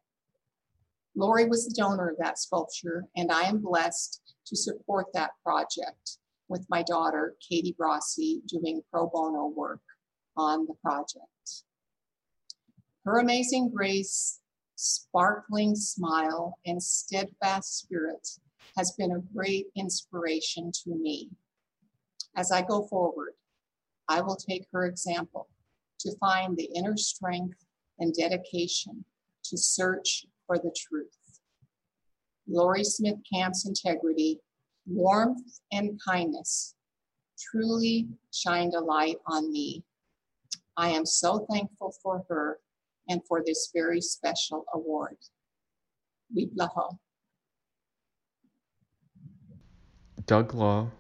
Laurie 1.16 1.48
was 1.48 1.66
the 1.66 1.74
donor 1.74 2.10
of 2.10 2.18
that 2.18 2.38
sculpture, 2.38 3.06
and 3.16 3.32
I 3.32 3.44
am 3.44 3.60
blessed 3.60 4.22
to 4.46 4.58
support 4.58 5.08
that 5.14 5.32
project 5.42 6.18
with 6.50 6.66
my 6.70 6.84
daughter, 6.84 7.38
Katie 7.40 7.78
Brossy, 7.80 8.46
doing 8.46 8.82
pro 8.92 9.08
bono 9.08 9.48
work 9.48 9.82
on 10.36 10.68
the 10.68 10.76
project. 10.84 11.64
Her 13.06 13.20
amazing 13.20 13.70
grace, 13.70 14.42
sparkling 14.78 15.76
smile, 15.76 16.60
and 16.66 16.82
steadfast 16.82 17.80
spirit 17.80 18.28
has 18.78 18.92
been 18.92 19.12
a 19.12 19.36
great 19.36 19.68
inspiration 19.76 20.72
to 20.72 20.92
me. 20.92 21.30
As 22.36 22.52
I 22.52 22.62
go 22.62 22.84
forward, 22.84 23.34
I 24.08 24.22
will 24.22 24.36
take 24.36 24.68
her 24.72 24.86
example 24.86 25.50
to 26.00 26.16
find 26.20 26.56
the 26.56 26.70
inner 26.76 26.96
strength 26.96 27.66
and 27.98 28.14
dedication 28.14 29.04
to 29.46 29.58
search 29.58 30.28
for 30.46 30.60
the 30.60 30.74
truth. 30.78 31.18
Laurie 32.48 32.84
Smith 32.84 33.18
Camp's 33.34 33.68
integrity, 33.68 34.40
warmth, 34.86 35.60
and 35.72 36.00
kindness 36.08 36.76
truly 37.40 38.08
shined 38.32 38.76
a 38.76 38.80
light 38.80 39.18
on 39.26 39.52
me. 39.52 39.84
I 40.78 40.90
am 40.90 41.06
so 41.06 41.48
thankful 41.50 41.96
for 42.04 42.24
her 42.30 42.60
and 43.10 43.22
for 43.28 43.44
this 43.46 43.70
very 43.74 44.02
special 44.02 44.66
award. 44.74 45.18
Wiblaho. 46.36 46.98
Doug 50.26 50.54
Law, 50.54 50.92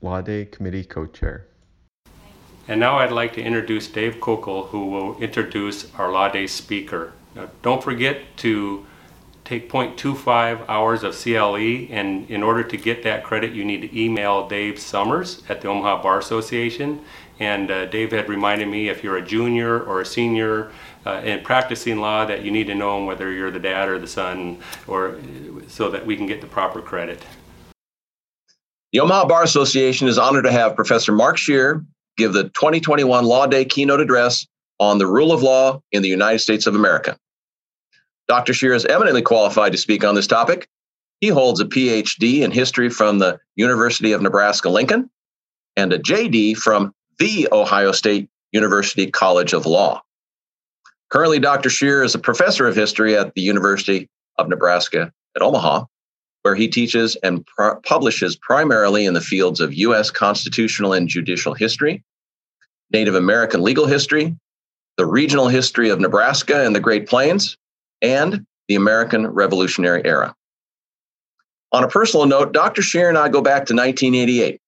Law 0.00 0.22
Day 0.22 0.46
Committee 0.46 0.84
Co-Chair. 0.84 1.46
And 2.66 2.80
now 2.80 2.98
I'd 2.98 3.12
like 3.12 3.34
to 3.34 3.42
introduce 3.42 3.88
Dave 3.88 4.16
Kokel, 4.20 4.68
who 4.68 4.86
will 4.86 5.18
introduce 5.18 5.92
our 5.96 6.10
Law 6.10 6.28
Day 6.28 6.46
speaker. 6.46 7.12
Now, 7.34 7.50
don't 7.62 7.82
forget 7.82 8.36
to 8.38 8.86
take 9.44 9.68
0.25 9.68 10.64
hours 10.68 11.02
of 11.02 11.14
CLE, 11.14 11.56
and 11.90 12.30
in 12.30 12.42
order 12.42 12.62
to 12.62 12.76
get 12.76 13.02
that 13.02 13.24
credit, 13.24 13.52
you 13.52 13.64
need 13.64 13.82
to 13.82 14.00
email 14.00 14.46
Dave 14.46 14.78
Summers 14.78 15.42
at 15.48 15.60
the 15.60 15.68
Omaha 15.68 16.02
Bar 16.02 16.20
Association. 16.20 17.00
And 17.40 17.70
uh, 17.70 17.86
Dave 17.86 18.12
had 18.12 18.28
reminded 18.28 18.68
me 18.68 18.88
if 18.88 19.02
you're 19.02 19.16
a 19.16 19.22
junior 19.22 19.80
or 19.80 20.00
a 20.00 20.06
senior 20.06 20.70
uh, 21.06 21.20
in 21.24 21.42
practicing 21.42 22.00
law, 22.00 22.24
that 22.26 22.42
you 22.42 22.50
need 22.50 22.66
to 22.66 22.74
know 22.74 23.04
whether 23.04 23.30
you're 23.32 23.50
the 23.50 23.60
dad 23.60 23.88
or 23.88 23.98
the 23.98 24.06
son, 24.06 24.58
or 24.86 25.18
so 25.68 25.90
that 25.90 26.04
we 26.04 26.16
can 26.16 26.26
get 26.26 26.40
the 26.40 26.46
proper 26.46 26.82
credit. 26.82 27.24
The 28.92 29.00
Omaha 29.00 29.26
Bar 29.26 29.44
Association 29.44 30.08
is 30.08 30.18
honored 30.18 30.44
to 30.44 30.52
have 30.52 30.74
Professor 30.74 31.12
Mark 31.12 31.36
Scherer 31.36 31.84
give 32.16 32.32
the 32.32 32.44
2021 32.44 33.24
Law 33.24 33.46
Day 33.46 33.64
keynote 33.64 34.00
address 34.00 34.46
on 34.78 34.98
the 34.98 35.06
rule 35.06 35.32
of 35.32 35.42
law 35.42 35.80
in 35.92 36.02
the 36.02 36.08
United 36.08 36.40
States 36.40 36.66
of 36.66 36.74
America. 36.74 37.16
Dr. 38.28 38.52
Scherer 38.52 38.74
is 38.74 38.86
eminently 38.86 39.22
qualified 39.22 39.72
to 39.72 39.78
speak 39.78 40.04
on 40.04 40.14
this 40.14 40.26
topic. 40.26 40.68
He 41.20 41.28
holds 41.28 41.60
a 41.60 41.64
PhD 41.66 42.40
in 42.40 42.50
history 42.50 42.88
from 42.88 43.18
the 43.18 43.38
University 43.56 44.12
of 44.12 44.22
Nebraska 44.22 44.68
Lincoln 44.68 45.10
and 45.76 45.92
a 45.92 45.98
JD 45.98 46.56
from 46.56 46.94
the 47.18 47.48
Ohio 47.52 47.92
State 47.92 48.28
University 48.52 49.10
College 49.10 49.52
of 49.52 49.66
Law. 49.66 50.02
Currently, 51.10 51.40
Dr. 51.40 51.70
Scherer 51.70 52.04
is 52.04 52.14
a 52.14 52.20
professor 52.20 52.66
of 52.66 52.76
history 52.76 53.16
at 53.16 53.34
the 53.34 53.40
University 53.40 54.08
of 54.38 54.48
Nebraska 54.48 55.12
at 55.34 55.42
Omaha, 55.42 55.84
where 56.42 56.54
he 56.54 56.68
teaches 56.68 57.16
and 57.16 57.46
publishes 57.84 58.36
primarily 58.36 59.04
in 59.04 59.14
the 59.14 59.20
fields 59.20 59.60
of 59.60 59.74
U.S. 59.74 60.10
constitutional 60.10 60.92
and 60.92 61.08
judicial 61.08 61.52
history, 61.52 62.02
Native 62.92 63.16
American 63.16 63.62
legal 63.62 63.86
history, 63.86 64.36
the 64.96 65.06
regional 65.06 65.48
history 65.48 65.90
of 65.90 66.00
Nebraska 66.00 66.64
and 66.64 66.74
the 66.74 66.80
Great 66.80 67.08
Plains, 67.08 67.56
and 68.02 68.46
the 68.68 68.76
American 68.76 69.26
Revolutionary 69.26 70.04
Era. 70.04 70.34
On 71.72 71.84
a 71.84 71.88
personal 71.88 72.26
note, 72.26 72.52
Dr. 72.52 72.82
Scherer 72.82 73.08
and 73.08 73.18
I 73.18 73.28
go 73.28 73.40
back 73.42 73.66
to 73.66 73.74
1988, 73.74 74.60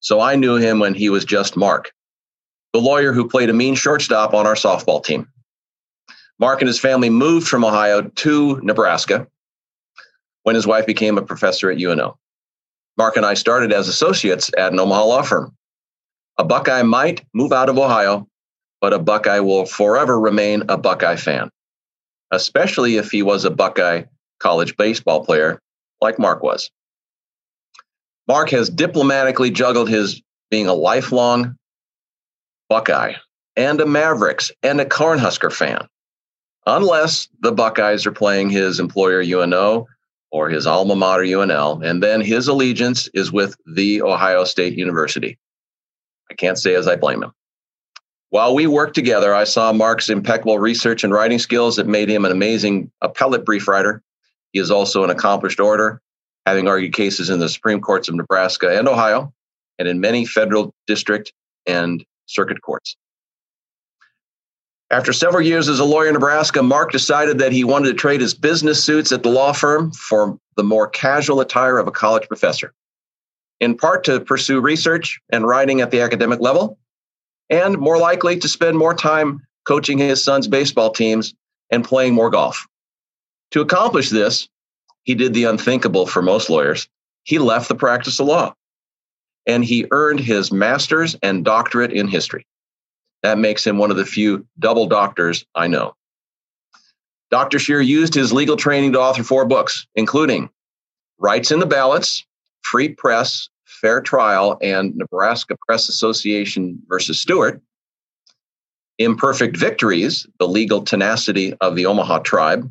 so 0.00 0.20
I 0.20 0.36
knew 0.36 0.56
him 0.56 0.78
when 0.78 0.94
he 0.94 1.10
was 1.10 1.24
just 1.24 1.56
Mark, 1.56 1.92
the 2.72 2.80
lawyer 2.80 3.12
who 3.12 3.28
played 3.28 3.50
a 3.50 3.54
mean 3.54 3.74
shortstop 3.74 4.34
on 4.34 4.46
our 4.46 4.54
softball 4.54 5.04
team. 5.04 5.28
Mark 6.42 6.60
and 6.60 6.66
his 6.66 6.80
family 6.80 7.08
moved 7.08 7.46
from 7.46 7.64
Ohio 7.64 8.02
to 8.02 8.60
Nebraska 8.64 9.28
when 10.42 10.56
his 10.56 10.66
wife 10.66 10.86
became 10.86 11.16
a 11.16 11.22
professor 11.22 11.70
at 11.70 11.80
UNO. 11.80 12.18
Mark 12.98 13.16
and 13.16 13.24
I 13.24 13.34
started 13.34 13.72
as 13.72 13.86
associates 13.86 14.50
at 14.58 14.72
an 14.72 14.80
Omaha 14.80 15.04
law 15.04 15.22
firm. 15.22 15.56
A 16.38 16.44
Buckeye 16.44 16.82
might 16.82 17.24
move 17.32 17.52
out 17.52 17.68
of 17.68 17.78
Ohio, 17.78 18.26
but 18.80 18.92
a 18.92 18.98
Buckeye 18.98 19.38
will 19.38 19.66
forever 19.66 20.18
remain 20.18 20.64
a 20.68 20.76
Buckeye 20.76 21.14
fan, 21.14 21.48
especially 22.32 22.96
if 22.96 23.12
he 23.12 23.22
was 23.22 23.44
a 23.44 23.50
Buckeye 23.50 24.02
college 24.40 24.76
baseball 24.76 25.24
player 25.24 25.60
like 26.00 26.18
Mark 26.18 26.42
was. 26.42 26.72
Mark 28.26 28.50
has 28.50 28.68
diplomatically 28.68 29.52
juggled 29.52 29.88
his 29.88 30.20
being 30.50 30.66
a 30.66 30.74
lifelong 30.74 31.54
Buckeye 32.68 33.14
and 33.54 33.80
a 33.80 33.86
Mavericks 33.86 34.50
and 34.64 34.80
a 34.80 34.84
Cornhusker 34.84 35.52
fan, 35.52 35.86
unless 36.66 37.28
the 37.40 37.52
Buckeyes 37.52 38.06
are 38.06 38.12
playing 38.12 38.50
his 38.50 38.80
employer 38.80 39.22
UNO 39.22 39.86
or 40.30 40.48
his 40.48 40.66
alma 40.66 40.96
mater 40.96 41.22
UNL, 41.22 41.84
and 41.84 42.02
then 42.02 42.20
his 42.20 42.48
allegiance 42.48 43.08
is 43.14 43.30
with 43.30 43.56
the 43.66 44.02
Ohio 44.02 44.44
State 44.44 44.78
University. 44.78 45.38
I 46.30 46.34
can't 46.34 46.58
say 46.58 46.74
as 46.74 46.88
I 46.88 46.96
blame 46.96 47.22
him. 47.22 47.32
While 48.30 48.54
we 48.54 48.66
worked 48.66 48.94
together, 48.94 49.34
I 49.34 49.44
saw 49.44 49.74
Mark's 49.74 50.08
impeccable 50.08 50.58
research 50.58 51.04
and 51.04 51.12
writing 51.12 51.38
skills 51.38 51.76
that 51.76 51.86
made 51.86 52.08
him 52.08 52.24
an 52.24 52.32
amazing 52.32 52.90
appellate 53.02 53.44
brief 53.44 53.68
writer. 53.68 54.02
He 54.52 54.58
is 54.58 54.70
also 54.70 55.04
an 55.04 55.10
accomplished 55.10 55.60
orator, 55.60 56.00
having 56.46 56.66
argued 56.66 56.94
cases 56.94 57.28
in 57.28 57.40
the 57.40 57.48
Supreme 57.50 57.82
Courts 57.82 58.08
of 58.08 58.14
Nebraska 58.14 58.78
and 58.78 58.88
Ohio, 58.88 59.34
and 59.78 59.86
in 59.86 60.00
many 60.00 60.24
federal 60.24 60.74
district 60.86 61.34
and 61.66 62.02
circuit 62.24 62.62
courts. 62.62 62.96
After 64.92 65.12
several 65.14 65.42
years 65.42 65.70
as 65.70 65.80
a 65.80 65.84
lawyer 65.84 66.08
in 66.08 66.12
Nebraska, 66.12 66.62
Mark 66.62 66.92
decided 66.92 67.38
that 67.38 67.52
he 67.52 67.64
wanted 67.64 67.88
to 67.88 67.94
trade 67.94 68.20
his 68.20 68.34
business 68.34 68.84
suits 68.84 69.10
at 69.10 69.22
the 69.22 69.30
law 69.30 69.52
firm 69.52 69.90
for 69.90 70.38
the 70.56 70.62
more 70.62 70.86
casual 70.86 71.40
attire 71.40 71.78
of 71.78 71.88
a 71.88 71.92
college 71.92 72.28
professor, 72.28 72.74
in 73.60 73.76
part 73.76 74.04
to 74.04 74.20
pursue 74.20 74.60
research 74.60 75.18
and 75.30 75.46
writing 75.46 75.80
at 75.80 75.90
the 75.90 76.02
academic 76.02 76.40
level, 76.40 76.78
and 77.48 77.78
more 77.78 77.98
likely 77.98 78.38
to 78.38 78.48
spend 78.48 78.76
more 78.76 78.94
time 78.94 79.40
coaching 79.66 79.98
his 79.98 80.22
son's 80.22 80.46
baseball 80.46 80.90
teams 80.90 81.34
and 81.70 81.84
playing 81.84 82.12
more 82.14 82.30
golf. 82.30 82.66
To 83.52 83.62
accomplish 83.62 84.10
this, 84.10 84.48
he 85.04 85.14
did 85.14 85.34
the 85.34 85.44
unthinkable 85.44 86.06
for 86.06 86.20
most 86.20 86.50
lawyers. 86.50 86.86
He 87.24 87.38
left 87.38 87.68
the 87.68 87.74
practice 87.74 88.20
of 88.20 88.26
law. 88.26 88.54
and 89.46 89.64
he 89.64 89.86
earned 89.90 90.20
his 90.20 90.52
master's 90.52 91.16
and 91.22 91.44
doctorate 91.44 91.92
in 91.92 92.08
history. 92.08 92.46
That 93.22 93.38
makes 93.38 93.66
him 93.66 93.78
one 93.78 93.90
of 93.90 93.96
the 93.96 94.06
few 94.06 94.46
double 94.58 94.86
doctors 94.86 95.44
I 95.54 95.68
know. 95.68 95.94
Dr. 97.30 97.58
Scherer 97.58 97.80
used 97.80 98.14
his 98.14 98.32
legal 98.32 98.56
training 98.56 98.92
to 98.92 99.00
author 99.00 99.22
four 99.22 99.46
books, 99.46 99.86
including 99.94 100.50
Rights 101.18 101.50
in 101.50 101.60
the 101.60 101.66
Balance, 101.66 102.26
Free 102.62 102.90
Press, 102.90 103.48
Fair 103.64 104.00
Trial, 104.00 104.58
and 104.60 104.94
Nebraska 104.96 105.56
Press 105.66 105.88
Association 105.88 106.82
versus 106.88 107.20
Stuart, 107.20 107.62
Imperfect 108.98 109.56
Victories, 109.56 110.26
The 110.38 110.46
Legal 110.46 110.82
Tenacity 110.82 111.54
of 111.60 111.74
the 111.74 111.86
Omaha 111.86 112.18
Tribe, 112.18 112.70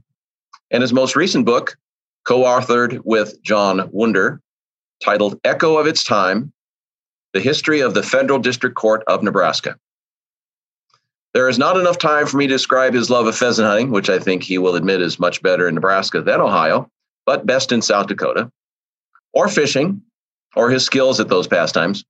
and 0.70 0.82
his 0.82 0.94
most 0.94 1.16
recent 1.16 1.46
book, 1.46 1.78
co 2.26 2.42
authored 2.42 3.02
with 3.04 3.42
John 3.42 3.90
Wunder, 3.92 4.42
titled 5.04 5.40
Echo 5.44 5.78
of 5.78 5.88
Its 5.88 6.04
Time 6.04 6.54
The 7.34 7.40
History 7.40 7.80
of 7.80 7.94
the 7.94 8.04
Federal 8.04 8.40
District 8.40 8.76
Court 8.76 9.04
of 9.08 9.24
Nebraska. 9.24 9.78
There 11.34 11.48
is 11.48 11.58
not 11.58 11.78
enough 11.78 11.98
time 11.98 12.28
for 12.28 12.38
me 12.38 12.48
to 12.48 12.54
describe 12.54 12.94
his 12.94 13.10
love 13.10 13.26
of 13.26 13.38
pheasant 13.38 13.68
hunting, 13.68 13.92
which 13.92 14.10
I 14.10 14.20
think 14.20 14.44
he 14.44 14.58
will 14.58 14.76
admit 14.76 15.02
is 15.02 15.20
much 15.20 15.42
better 15.42 15.68
in 15.68 15.76
Nebraska 15.76 16.22
than 16.22 16.42
Ohio, 16.42 16.90
but 17.26 17.46
best 17.46 17.72
in 17.72 17.82
South 17.82 18.08
Dakota, 18.08 18.52
or 19.34 19.48
fishing, 19.48 20.02
or 20.56 20.70
his 20.70 20.86
skills 20.86 21.20
at 21.20 21.30
those 21.30 21.48
pastimes. 21.48 22.04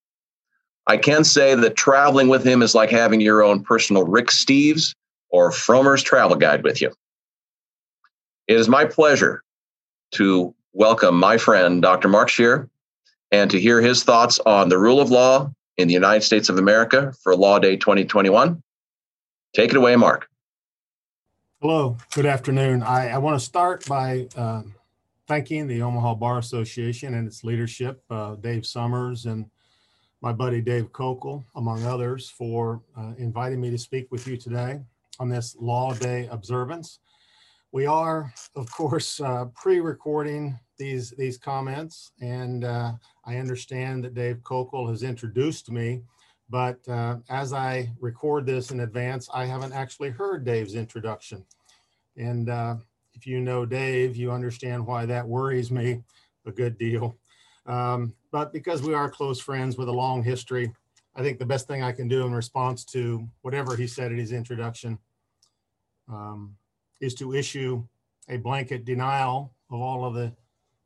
I 0.87 0.97
can 0.97 1.23
say 1.23 1.53
that 1.53 1.75
traveling 1.75 2.29
with 2.29 2.43
him 2.43 2.63
is 2.63 2.73
like 2.73 2.89
having 2.89 3.21
your 3.21 3.43
own 3.43 3.63
personal 3.63 4.03
Rick 4.03 4.27
Steves 4.27 4.95
or 5.29 5.51
Frommer's 5.51 6.01
travel 6.01 6.35
guide 6.35 6.63
with 6.63 6.81
you. 6.81 6.91
It 8.47 8.57
is 8.57 8.67
my 8.67 8.85
pleasure 8.85 9.43
to 10.13 10.53
welcome 10.73 11.15
my 11.15 11.37
friend, 11.37 11.81
Dr. 11.81 12.07
Mark 12.07 12.29
Scherer, 12.29 12.67
and 13.31 13.51
to 13.51 13.59
hear 13.59 13.81
his 13.81 14.03
thoughts 14.03 14.39
on 14.39 14.69
the 14.69 14.79
rule 14.79 14.99
of 14.99 15.11
law 15.11 15.51
in 15.77 15.87
the 15.87 15.93
United 15.93 16.23
States 16.23 16.49
of 16.49 16.57
America 16.57 17.13
for 17.21 17.35
Law 17.35 17.59
Day 17.59 17.77
2021. 17.77 18.61
Take 19.53 19.71
it 19.71 19.75
away, 19.75 19.95
Mark. 19.97 20.29
Hello, 21.61 21.97
good 22.13 22.25
afternoon. 22.25 22.81
I, 22.83 23.09
I 23.09 23.17
want 23.17 23.37
to 23.37 23.45
start 23.45 23.85
by 23.85 24.27
um, 24.37 24.73
thanking 25.27 25.67
the 25.67 25.81
Omaha 25.81 26.15
Bar 26.15 26.37
Association 26.37 27.13
and 27.15 27.27
its 27.27 27.43
leadership, 27.43 28.01
uh, 28.09 28.35
Dave 28.35 28.65
Summers 28.65 29.25
and 29.25 29.45
my 30.21 30.31
buddy 30.31 30.61
Dave 30.61 30.93
Kokel, 30.93 31.43
among 31.55 31.83
others, 31.83 32.29
for 32.29 32.81
uh, 32.97 33.13
inviting 33.17 33.59
me 33.59 33.69
to 33.71 33.77
speak 33.77 34.09
with 34.09 34.25
you 34.25 34.37
today 34.37 34.79
on 35.19 35.27
this 35.27 35.57
Law 35.59 35.93
Day 35.93 36.29
observance. 36.31 36.99
We 37.73 37.85
are, 37.85 38.33
of 38.55 38.71
course, 38.71 39.19
uh, 39.19 39.45
pre-recording 39.53 40.57
these 40.77 41.11
these 41.11 41.37
comments, 41.37 42.11
and 42.21 42.63
uh, 42.63 42.93
I 43.25 43.37
understand 43.37 44.03
that 44.03 44.13
Dave 44.13 44.37
Kokel 44.43 44.89
has 44.89 45.03
introduced 45.03 45.69
me, 45.71 46.03
but 46.51 46.85
uh, 46.89 47.15
as 47.29 47.53
I 47.53 47.89
record 48.01 48.45
this 48.45 48.71
in 48.71 48.81
advance, 48.81 49.29
I 49.33 49.45
haven't 49.45 49.71
actually 49.71 50.09
heard 50.09 50.43
Dave's 50.43 50.75
introduction. 50.75 51.45
And 52.17 52.49
uh, 52.49 52.75
if 53.13 53.25
you 53.25 53.39
know 53.39 53.65
Dave, 53.65 54.17
you 54.17 54.31
understand 54.31 54.85
why 54.85 55.05
that 55.05 55.25
worries 55.25 55.71
me 55.71 56.03
a 56.45 56.51
good 56.51 56.77
deal. 56.77 57.15
Um, 57.65 58.13
but 58.31 58.51
because 58.51 58.81
we 58.81 58.93
are 58.93 59.09
close 59.09 59.39
friends 59.39 59.77
with 59.77 59.87
a 59.87 59.93
long 59.93 60.23
history, 60.23 60.73
I 61.15 61.21
think 61.21 61.39
the 61.39 61.45
best 61.45 61.67
thing 61.67 61.83
I 61.83 61.93
can 61.93 62.09
do 62.09 62.25
in 62.25 62.33
response 62.33 62.83
to 62.85 63.25
whatever 63.43 63.77
he 63.77 63.87
said 63.87 64.11
in 64.11 64.17
his 64.17 64.33
introduction 64.33 64.99
um, 66.09 66.57
is 66.99 67.15
to 67.15 67.33
issue 67.33 67.81
a 68.27 68.37
blanket 68.37 68.83
denial 68.83 69.53
of 69.69 69.79
all 69.79 70.03
of 70.03 70.15
the 70.15 70.33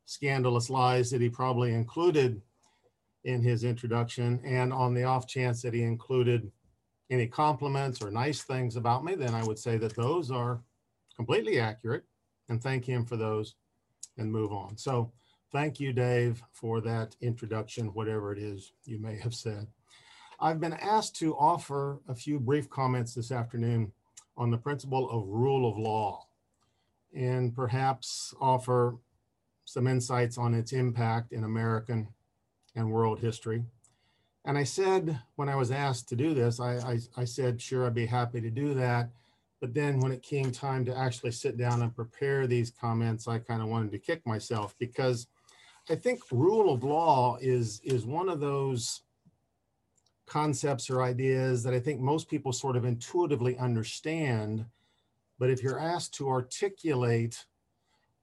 scandalous 0.04 0.70
lies 0.70 1.10
that 1.10 1.20
he 1.20 1.28
probably 1.28 1.74
included 1.74 2.40
in 3.26 3.42
his 3.42 3.64
introduction. 3.64 4.40
And 4.44 4.72
on 4.72 4.94
the 4.94 5.04
off 5.04 5.26
chance 5.26 5.60
that 5.62 5.74
he 5.74 5.82
included 5.82 6.50
any 7.10 7.26
compliments 7.26 8.02
or 8.02 8.10
nice 8.10 8.42
things 8.42 8.76
about 8.76 9.04
me, 9.04 9.14
then 9.14 9.34
I 9.34 9.44
would 9.44 9.58
say 9.58 9.76
that 9.78 9.94
those 9.94 10.30
are 10.30 10.60
completely 11.14 11.60
accurate 11.60 12.04
and 12.48 12.62
thank 12.62 12.84
him 12.84 13.04
for 13.04 13.16
those 13.16 13.54
and 14.16 14.32
move 14.32 14.52
on. 14.52 14.76
So 14.76 15.12
Thank 15.52 15.78
you, 15.78 15.92
Dave, 15.92 16.42
for 16.52 16.80
that 16.82 17.14
introduction, 17.20 17.86
whatever 17.94 18.32
it 18.32 18.38
is 18.38 18.72
you 18.84 18.98
may 18.98 19.16
have 19.18 19.34
said. 19.34 19.66
I've 20.40 20.60
been 20.60 20.74
asked 20.74 21.16
to 21.16 21.36
offer 21.36 22.00
a 22.08 22.14
few 22.14 22.40
brief 22.40 22.68
comments 22.68 23.14
this 23.14 23.30
afternoon 23.30 23.92
on 24.36 24.50
the 24.50 24.58
principle 24.58 25.08
of 25.08 25.26
rule 25.28 25.70
of 25.70 25.78
law 25.78 26.26
and 27.14 27.54
perhaps 27.54 28.34
offer 28.40 28.98
some 29.64 29.86
insights 29.86 30.36
on 30.36 30.52
its 30.52 30.72
impact 30.72 31.32
in 31.32 31.44
American 31.44 32.08
and 32.76 32.90
world 32.90 33.18
history. 33.18 33.64
And 34.44 34.56
I 34.56 34.62
said, 34.62 35.18
when 35.34 35.48
I 35.48 35.56
was 35.56 35.72
asked 35.72 36.08
to 36.10 36.16
do 36.16 36.32
this, 36.32 36.60
I, 36.60 36.76
I, 36.76 36.98
I 37.16 37.24
said, 37.24 37.60
sure, 37.60 37.84
I'd 37.84 37.94
be 37.94 38.06
happy 38.06 38.40
to 38.40 38.50
do 38.50 38.74
that. 38.74 39.10
But 39.60 39.74
then 39.74 39.98
when 39.98 40.12
it 40.12 40.22
came 40.22 40.52
time 40.52 40.84
to 40.84 40.96
actually 40.96 41.32
sit 41.32 41.56
down 41.56 41.82
and 41.82 41.94
prepare 41.94 42.46
these 42.46 42.70
comments, 42.70 43.26
I 43.26 43.38
kind 43.38 43.62
of 43.62 43.68
wanted 43.68 43.90
to 43.92 43.98
kick 43.98 44.24
myself 44.24 44.76
because 44.78 45.26
I 45.90 45.94
think 45.94 46.20
rule 46.30 46.72
of 46.72 46.84
law 46.84 47.38
is 47.40 47.80
is 47.84 48.04
one 48.04 48.28
of 48.28 48.40
those 48.40 49.02
concepts 50.26 50.90
or 50.90 51.02
ideas 51.02 51.62
that 51.62 51.74
I 51.74 51.80
think 51.80 52.00
most 52.00 52.28
people 52.28 52.52
sort 52.52 52.76
of 52.76 52.84
intuitively 52.84 53.56
understand. 53.56 54.66
But 55.38 55.50
if 55.50 55.62
you're 55.62 55.78
asked 55.78 56.14
to 56.14 56.28
articulate 56.28 57.46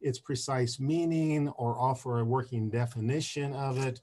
its 0.01 0.19
precise 0.19 0.79
meaning 0.79 1.47
or 1.49 1.79
offer 1.79 2.19
a 2.19 2.25
working 2.25 2.69
definition 2.69 3.53
of 3.53 3.77
it, 3.77 4.01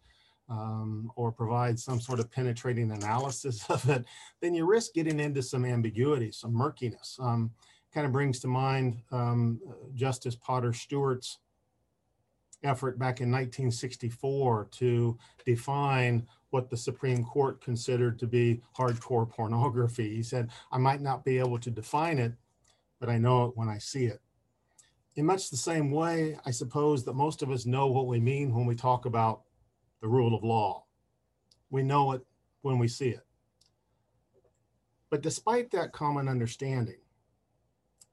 um, 0.51 1.11
or 1.17 1.31
provide 1.31 1.79
some 1.79 2.01
sort 2.01 2.21
of 2.21 2.31
penetrating 2.31 2.91
analysis 2.91 3.65
of 3.71 3.89
it, 3.89 4.05
then 4.41 4.53
you 4.55 4.67
risk 4.67 4.93
getting 4.93 5.21
into 5.21 5.43
some 5.43 5.65
ambiguity, 5.65 6.33
some 6.33 6.53
murkiness. 6.53 7.17
Um, 7.21 7.53
kind 7.93 8.07
of 8.07 8.13
brings 8.13 8.39
to 8.41 8.49
mind 8.49 9.01
um, 9.11 9.61
Justice 9.95 10.37
Potter 10.37 10.73
Stewart's 10.73 11.39
effort 12.63 12.99
back 12.99 13.21
in 13.21 13.31
1964 13.31 14.69
to 14.71 15.19
define 15.45 16.27
what 16.51 16.69
the 16.69 16.77
Supreme 16.77 17.25
Court 17.25 17.61
considered 17.61 18.19
to 18.19 18.27
be 18.27 18.61
hardcore 18.77 19.29
pornography. 19.29 20.15
He 20.15 20.23
said, 20.23 20.51
I 20.71 20.79
might 20.79 21.01
not 21.01 21.25
be 21.25 21.39
able 21.39 21.59
to 21.59 21.71
define 21.71 22.19
it, 22.19 22.33
but 22.99 23.09
I 23.09 23.19
know 23.19 23.47
it 23.47 23.57
when 23.57 23.69
I 23.69 23.79
see 23.79 24.05
it. 24.05 24.21
In 25.17 25.27
much 25.27 25.51
the 25.51 25.57
same 25.57 25.91
way, 25.91 26.39
I 26.45 26.51
suppose 26.51 27.05
that 27.05 27.15
most 27.15 27.43
of 27.43 27.51
us 27.51 27.67
know 27.67 27.87
what 27.87 28.07
we 28.07 28.21
mean 28.21 28.55
when 28.55 28.67
we 28.67 28.75
talk 28.75 29.07
about 29.07 29.43
the 30.01 30.09
rule 30.09 30.35
of 30.35 30.45
law. 30.45 30.85
We 31.71 31.83
know 31.83 32.13
it 32.13 32.23
when 32.63 32.79
we 32.79 32.89
see 32.89 33.11
it. 33.11 33.27
But 35.11 35.23
despite 35.23 35.71
that 35.73 35.93
common 35.93 36.29
understanding, 36.29 36.99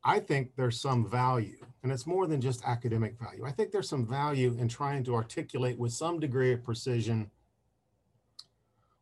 I 0.03 0.19
think 0.19 0.55
there's 0.55 0.79
some 0.79 1.09
value, 1.09 1.65
and 1.83 1.91
it's 1.91 2.07
more 2.07 2.27
than 2.27 2.39
just 2.39 2.63
academic 2.65 3.19
value. 3.19 3.45
I 3.45 3.51
think 3.51 3.71
there's 3.71 3.89
some 3.89 4.05
value 4.05 4.55
in 4.57 4.67
trying 4.67 5.03
to 5.05 5.15
articulate 5.15 5.77
with 5.77 5.91
some 5.91 6.19
degree 6.19 6.53
of 6.53 6.63
precision 6.63 7.29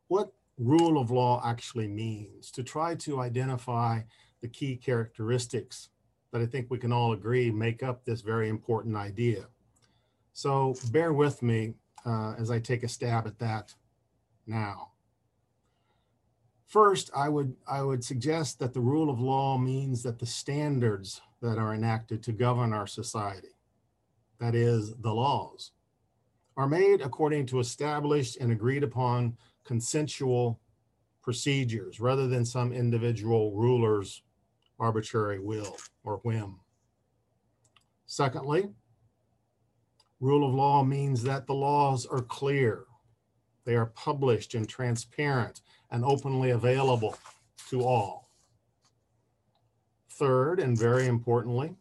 what 0.07 0.31
rule 0.57 0.99
of 0.99 1.11
law 1.11 1.41
actually 1.45 1.87
means, 1.87 2.51
to 2.51 2.63
try 2.63 2.95
to 2.95 3.21
identify 3.21 4.01
the 4.41 4.47
key 4.47 4.75
characteristics 4.75 5.89
that 6.31 6.41
I 6.41 6.45
think 6.45 6.67
we 6.69 6.77
can 6.77 6.91
all 6.91 7.13
agree 7.13 7.51
make 7.51 7.83
up 7.83 8.03
this 8.03 8.21
very 8.21 8.49
important 8.49 8.95
idea. 8.95 9.45
So 10.33 10.75
bear 10.91 11.13
with 11.13 11.41
me 11.41 11.75
uh, 12.05 12.33
as 12.37 12.51
I 12.51 12.59
take 12.59 12.83
a 12.83 12.87
stab 12.87 13.27
at 13.27 13.39
that 13.39 13.73
now. 14.45 14.91
First, 16.67 17.09
I 17.15 17.29
would, 17.29 17.55
I 17.67 17.81
would 17.81 18.03
suggest 18.03 18.59
that 18.59 18.73
the 18.73 18.81
rule 18.81 19.09
of 19.09 19.19
law 19.19 19.57
means 19.57 20.03
that 20.03 20.19
the 20.19 20.25
standards 20.25 21.21
that 21.41 21.57
are 21.57 21.73
enacted 21.73 22.23
to 22.23 22.31
govern 22.31 22.73
our 22.73 22.87
society, 22.87 23.55
that 24.39 24.55
is, 24.55 24.93
the 24.95 25.13
laws, 25.13 25.71
are 26.57 26.67
made 26.67 27.01
according 27.01 27.45
to 27.47 27.59
established 27.59 28.37
and 28.37 28.51
agreed 28.51 28.83
upon 28.83 29.37
consensual 29.63 30.59
procedures 31.21 31.99
rather 31.99 32.27
than 32.27 32.45
some 32.45 32.71
individual 32.71 33.51
ruler's 33.53 34.21
arbitrary 34.79 35.39
will 35.39 35.77
or 36.03 36.17
whim. 36.17 36.59
Secondly, 38.05 38.69
rule 40.19 40.47
of 40.47 40.53
law 40.53 40.83
means 40.83 41.23
that 41.23 41.45
the 41.47 41.53
laws 41.53 42.05
are 42.05 42.21
clear, 42.21 42.85
they 43.65 43.75
are 43.75 43.87
published 43.87 44.53
and 44.53 44.67
transparent 44.67 45.61
and 45.91 46.03
openly 46.03 46.51
available 46.51 47.17
to 47.69 47.83
all. 47.83 48.29
Third, 50.09 50.59
and 50.59 50.77
very 50.77 51.07
importantly, 51.07 51.75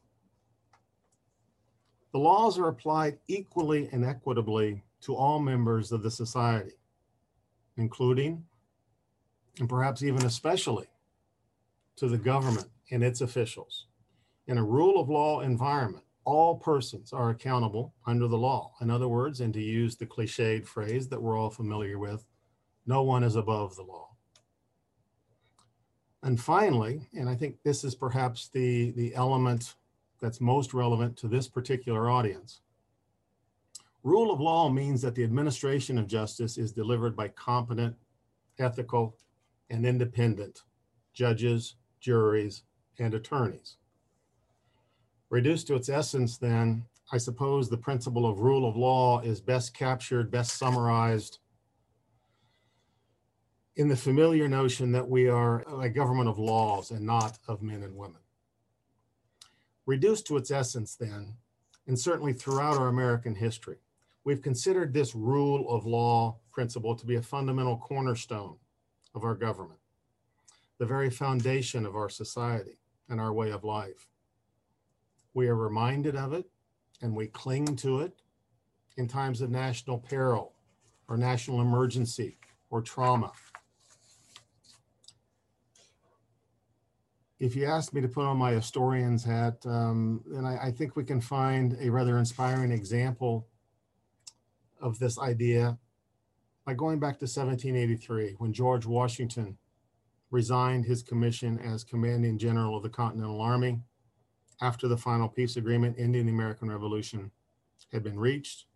the 2.12 2.18
laws 2.18 2.58
are 2.58 2.68
applied 2.68 3.18
equally 3.28 3.88
and 3.92 4.04
equitably 4.04 4.82
to 5.02 5.14
all 5.14 5.38
members 5.38 5.92
of 5.92 6.02
the 6.02 6.10
society, 6.10 6.78
including, 7.76 8.44
and 9.58 9.68
perhaps 9.68 10.02
even 10.02 10.24
especially, 10.24 10.86
to 11.96 12.08
the 12.08 12.18
government 12.18 12.68
and 12.90 13.02
its 13.02 13.20
officials. 13.20 13.86
In 14.46 14.58
a 14.58 14.64
rule 14.64 15.00
of 15.00 15.08
law 15.08 15.40
environment, 15.40 16.03
all 16.24 16.56
persons 16.56 17.12
are 17.12 17.30
accountable 17.30 17.94
under 18.06 18.26
the 18.26 18.38
law. 18.38 18.72
In 18.80 18.90
other 18.90 19.08
words, 19.08 19.40
and 19.40 19.52
to 19.54 19.60
use 19.60 19.96
the 19.96 20.06
cliched 20.06 20.66
phrase 20.66 21.08
that 21.08 21.20
we're 21.20 21.38
all 21.38 21.50
familiar 21.50 21.98
with, 21.98 22.24
No 22.86 23.02
one 23.02 23.22
is 23.22 23.36
above 23.36 23.76
the 23.76 23.82
law. 23.82 24.10
And 26.22 26.40
finally, 26.40 27.08
and 27.14 27.28
I 27.28 27.34
think 27.34 27.56
this 27.62 27.84
is 27.84 27.94
perhaps 27.94 28.48
the, 28.48 28.92
the 28.92 29.14
element 29.14 29.74
that's 30.20 30.40
most 30.40 30.72
relevant 30.72 31.16
to 31.18 31.28
this 31.28 31.48
particular 31.48 32.10
audience. 32.10 32.60
Rule 34.02 34.32
of 34.32 34.40
law 34.40 34.68
means 34.68 35.02
that 35.02 35.14
the 35.14 35.24
administration 35.24 35.98
of 35.98 36.06
justice 36.06 36.58
is 36.58 36.72
delivered 36.72 37.16
by 37.16 37.28
competent, 37.28 37.96
ethical, 38.58 39.16
and 39.70 39.84
independent 39.86 40.62
judges, 41.14 41.76
juries, 42.00 42.64
and 42.98 43.14
attorneys. 43.14 43.76
Reduced 45.34 45.66
to 45.66 45.74
its 45.74 45.88
essence, 45.88 46.36
then, 46.36 46.84
I 47.10 47.18
suppose 47.18 47.68
the 47.68 47.76
principle 47.76 48.24
of 48.24 48.38
rule 48.38 48.68
of 48.68 48.76
law 48.76 49.18
is 49.18 49.40
best 49.40 49.74
captured, 49.74 50.30
best 50.30 50.56
summarized 50.56 51.40
in 53.74 53.88
the 53.88 53.96
familiar 53.96 54.46
notion 54.46 54.92
that 54.92 55.08
we 55.08 55.28
are 55.28 55.64
a 55.82 55.88
government 55.88 56.28
of 56.28 56.38
laws 56.38 56.92
and 56.92 57.04
not 57.04 57.36
of 57.48 57.62
men 57.62 57.82
and 57.82 57.96
women. 57.96 58.20
Reduced 59.86 60.24
to 60.28 60.36
its 60.36 60.52
essence, 60.52 60.94
then, 60.94 61.34
and 61.88 61.98
certainly 61.98 62.32
throughout 62.32 62.76
our 62.76 62.86
American 62.86 63.34
history, 63.34 63.78
we've 64.22 64.40
considered 64.40 64.94
this 64.94 65.16
rule 65.16 65.68
of 65.68 65.84
law 65.84 66.38
principle 66.52 66.94
to 66.94 67.06
be 67.06 67.16
a 67.16 67.22
fundamental 67.22 67.76
cornerstone 67.76 68.58
of 69.16 69.24
our 69.24 69.34
government, 69.34 69.80
the 70.78 70.86
very 70.86 71.10
foundation 71.10 71.84
of 71.84 71.96
our 71.96 72.08
society 72.08 72.78
and 73.08 73.20
our 73.20 73.32
way 73.32 73.50
of 73.50 73.64
life. 73.64 74.06
We 75.34 75.48
are 75.48 75.56
reminded 75.56 76.16
of 76.16 76.32
it 76.32 76.46
and 77.02 77.14
we 77.14 77.26
cling 77.26 77.76
to 77.76 78.00
it 78.00 78.14
in 78.96 79.08
times 79.08 79.40
of 79.40 79.50
national 79.50 79.98
peril 79.98 80.54
or 81.08 81.16
national 81.16 81.60
emergency 81.60 82.38
or 82.70 82.80
trauma. 82.80 83.32
If 87.40 87.56
you 87.56 87.66
ask 87.66 87.92
me 87.92 88.00
to 88.00 88.08
put 88.08 88.24
on 88.24 88.38
my 88.38 88.52
historian's 88.52 89.24
hat, 89.24 89.58
um, 89.66 90.22
then 90.26 90.46
I, 90.46 90.68
I, 90.68 90.70
think 90.70 90.96
we 90.96 91.04
can 91.04 91.20
find 91.20 91.76
a 91.80 91.90
rather 91.90 92.16
inspiring 92.18 92.70
example 92.70 93.48
of 94.80 94.98
this 94.98 95.18
idea 95.18 95.76
by 96.64 96.74
going 96.74 97.00
back 97.00 97.18
to 97.18 97.24
1783 97.24 98.36
when 98.38 98.52
George 98.52 98.86
Washington 98.86 99.58
resigned 100.30 100.86
his 100.86 101.02
commission 101.02 101.58
as 101.58 101.84
commanding 101.84 102.38
general 102.38 102.76
of 102.76 102.82
the 102.82 102.88
Continental 102.88 103.40
Army 103.40 103.80
after 104.60 104.88
the 104.88 104.96
final 104.96 105.28
peace 105.28 105.56
agreement 105.56 105.96
ending 105.98 106.26
the 106.26 106.32
American 106.32 106.70
Revolution 106.70 107.30
had 107.92 108.02
been 108.02 108.18
reached, 108.18 108.66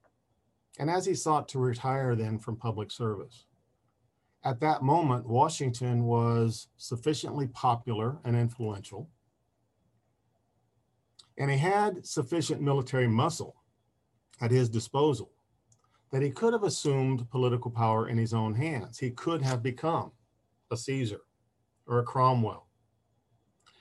and 0.78 0.90
as 0.90 1.06
he 1.06 1.14
sought 1.14 1.48
to 1.48 1.58
retire 1.58 2.14
then 2.14 2.38
from 2.38 2.56
public 2.56 2.90
service 2.90 3.46
at 4.44 4.60
that 4.60 4.82
moment, 4.82 5.26
Washington 5.26 6.04
was 6.04 6.68
sufficiently 6.76 7.48
popular 7.48 8.18
and 8.24 8.36
influential, 8.36 9.10
and 11.36 11.50
he 11.50 11.58
had 11.58 12.06
sufficient 12.06 12.60
military 12.60 13.08
muscle 13.08 13.56
at 14.40 14.50
his 14.50 14.68
disposal 14.68 15.30
that 16.12 16.22
he 16.22 16.30
could 16.30 16.52
have 16.52 16.62
assumed 16.62 17.28
political 17.30 17.70
power 17.70 18.08
in 18.08 18.16
his 18.16 18.32
own 18.32 18.54
hands. 18.54 18.98
He 18.98 19.10
could 19.10 19.42
have 19.42 19.62
become 19.62 20.12
a 20.70 20.76
Caesar 20.76 21.20
or 21.86 21.98
a 21.98 22.04
Cromwell. 22.04 22.67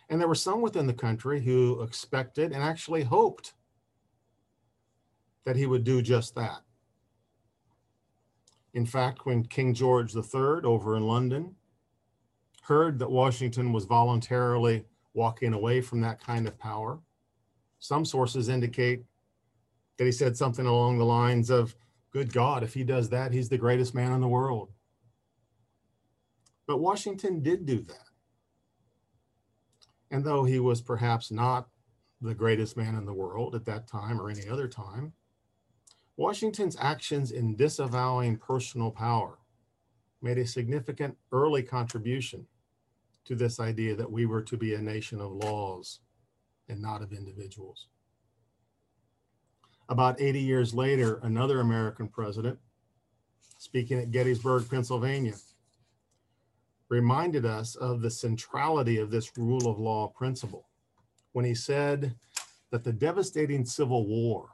And 0.10 0.20
there 0.22 0.28
were 0.28 0.36
some 0.36 0.62
within 0.62 0.88
the 0.88 0.94
country 0.94 1.42
who 1.42 1.82
expected 1.82 2.52
and 2.52 2.64
actually 2.64 3.04
hoped 3.04 3.54
that 5.46 5.56
he 5.56 5.66
would 5.66 5.84
do 5.84 6.02
just 6.02 6.36
that. 6.36 6.62
In 8.74 8.86
fact, 8.86 9.26
when 9.26 9.44
King 9.44 9.74
George 9.74 10.16
III 10.16 10.64
over 10.64 10.98
in 10.98 11.08
London 11.08 11.56
heard 12.62 13.00
that 13.00 13.10
Washington 13.10 13.74
was 13.74 13.86
voluntarily 13.86 14.86
walking 15.14 15.54
away 15.54 15.82
from 15.82 16.02
that 16.02 16.22
kind 16.22 16.48
of 16.48 16.60
power, 16.60 17.00
some 17.80 18.06
sources 18.06 18.50
indicate 18.50 19.04
that 19.98 20.06
he 20.06 20.12
said 20.12 20.38
something 20.38 20.66
along 20.66 20.98
the 20.98 21.06
lines 21.06 21.50
of, 21.50 21.76
Good 22.12 22.32
God, 22.32 22.64
if 22.64 22.74
he 22.74 22.84
does 22.84 23.10
that, 23.10 23.32
he's 23.32 23.50
the 23.50 23.58
greatest 23.58 23.94
man 23.94 24.14
in 24.14 24.22
the 24.22 24.28
world. 24.28 24.72
But 26.66 26.80
Washington 26.80 27.42
did 27.42 27.66
do 27.66 27.80
that. 27.80 28.07
And 30.12 30.24
though 30.24 30.44
he 30.44 30.60
was 30.60 30.82
perhaps 30.82 31.32
not 31.32 31.68
the 32.22 32.34
greatest 32.34 32.78
man 32.78 32.96
in 32.96 33.06
the 33.06 33.14
world 33.14 33.56
at 33.56 33.66
that 33.66 33.88
time 33.88 34.20
or 34.20 34.30
any 34.30 34.48
other 34.48 34.68
time, 34.68 35.14
Washington's 36.16 36.78
actions 36.80 37.32
in 37.32 37.56
disavowing 37.56 38.38
personal 38.38 38.90
power 38.90 39.38
made 40.22 40.38
a 40.38 40.48
significant 40.48 41.16
early 41.32 41.62
contribution 41.62 42.48
to 43.26 43.36
this 43.36 43.60
idea 43.60 43.96
that 43.96 44.12
we 44.12 44.26
were 44.26 44.42
to 44.42 44.58
be 44.58 44.74
a 44.74 44.82
nation 44.82 45.22
of 45.22 45.32
laws 45.32 46.00
and 46.70 46.82
not 46.82 47.02
of 47.02 47.12
individuals. 47.12 47.88
About 49.90 50.20
80 50.20 50.40
years 50.40 50.74
later, 50.74 51.20
another 51.24 51.60
American 51.60 52.08
president, 52.08 52.58
speaking 53.58 54.00
at 54.00 54.12
Gettysburg, 54.12 54.70
Pennsylvania, 54.70 55.36
reminded 56.90 57.46
us 57.46 57.76
of 57.76 58.02
the 58.02 58.10
centrality 58.10 58.98
of 58.98 59.12
this 59.12 59.38
rule 59.38 59.68
of 59.68 59.80
law 59.80 60.08
principle 60.08 60.68
when 61.34 61.46
he 61.46 61.54
said 61.54 62.16
that 62.72 62.84
the 62.84 62.94
devastating 62.94 63.66
Civil 63.66 64.08
War 64.08 64.50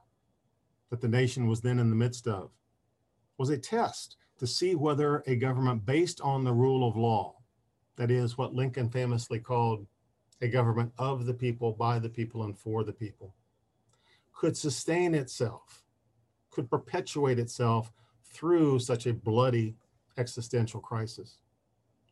that 0.89 1.01
the 1.01 1.07
nation 1.07 1.47
was 1.47 1.61
then 1.61 1.79
in 1.79 1.89
the 1.89 1.95
midst 1.95 2.27
of 2.27 2.51
was 3.37 3.49
a 3.49 3.57
test 3.57 4.17
to 4.37 4.47
see 4.47 4.75
whether 4.75 5.23
a 5.27 5.35
government 5.35 5.85
based 5.85 6.21
on 6.21 6.43
the 6.43 6.53
rule 6.53 6.87
of 6.87 6.97
law, 6.97 7.35
that 7.95 8.11
is 8.11 8.37
what 8.37 8.53
Lincoln 8.53 8.89
famously 8.89 9.39
called 9.39 9.85
a 10.41 10.47
government 10.47 10.91
of 10.97 11.25
the 11.25 11.33
people, 11.33 11.71
by 11.71 11.99
the 11.99 12.09
people, 12.09 12.43
and 12.43 12.57
for 12.57 12.83
the 12.83 12.91
people, 12.91 13.33
could 14.33 14.57
sustain 14.57 15.15
itself, 15.15 15.83
could 16.51 16.69
perpetuate 16.69 17.39
itself 17.39 17.91
through 18.25 18.79
such 18.79 19.05
a 19.05 19.13
bloody 19.13 19.75
existential 20.17 20.79
crisis. 20.79 21.37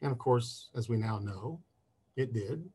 And 0.01 0.11
of 0.11 0.17
course, 0.17 0.69
as 0.75 0.89
we 0.89 0.97
now 0.97 1.19
know, 1.19 1.59
it 2.15 2.33
did. 2.33 2.67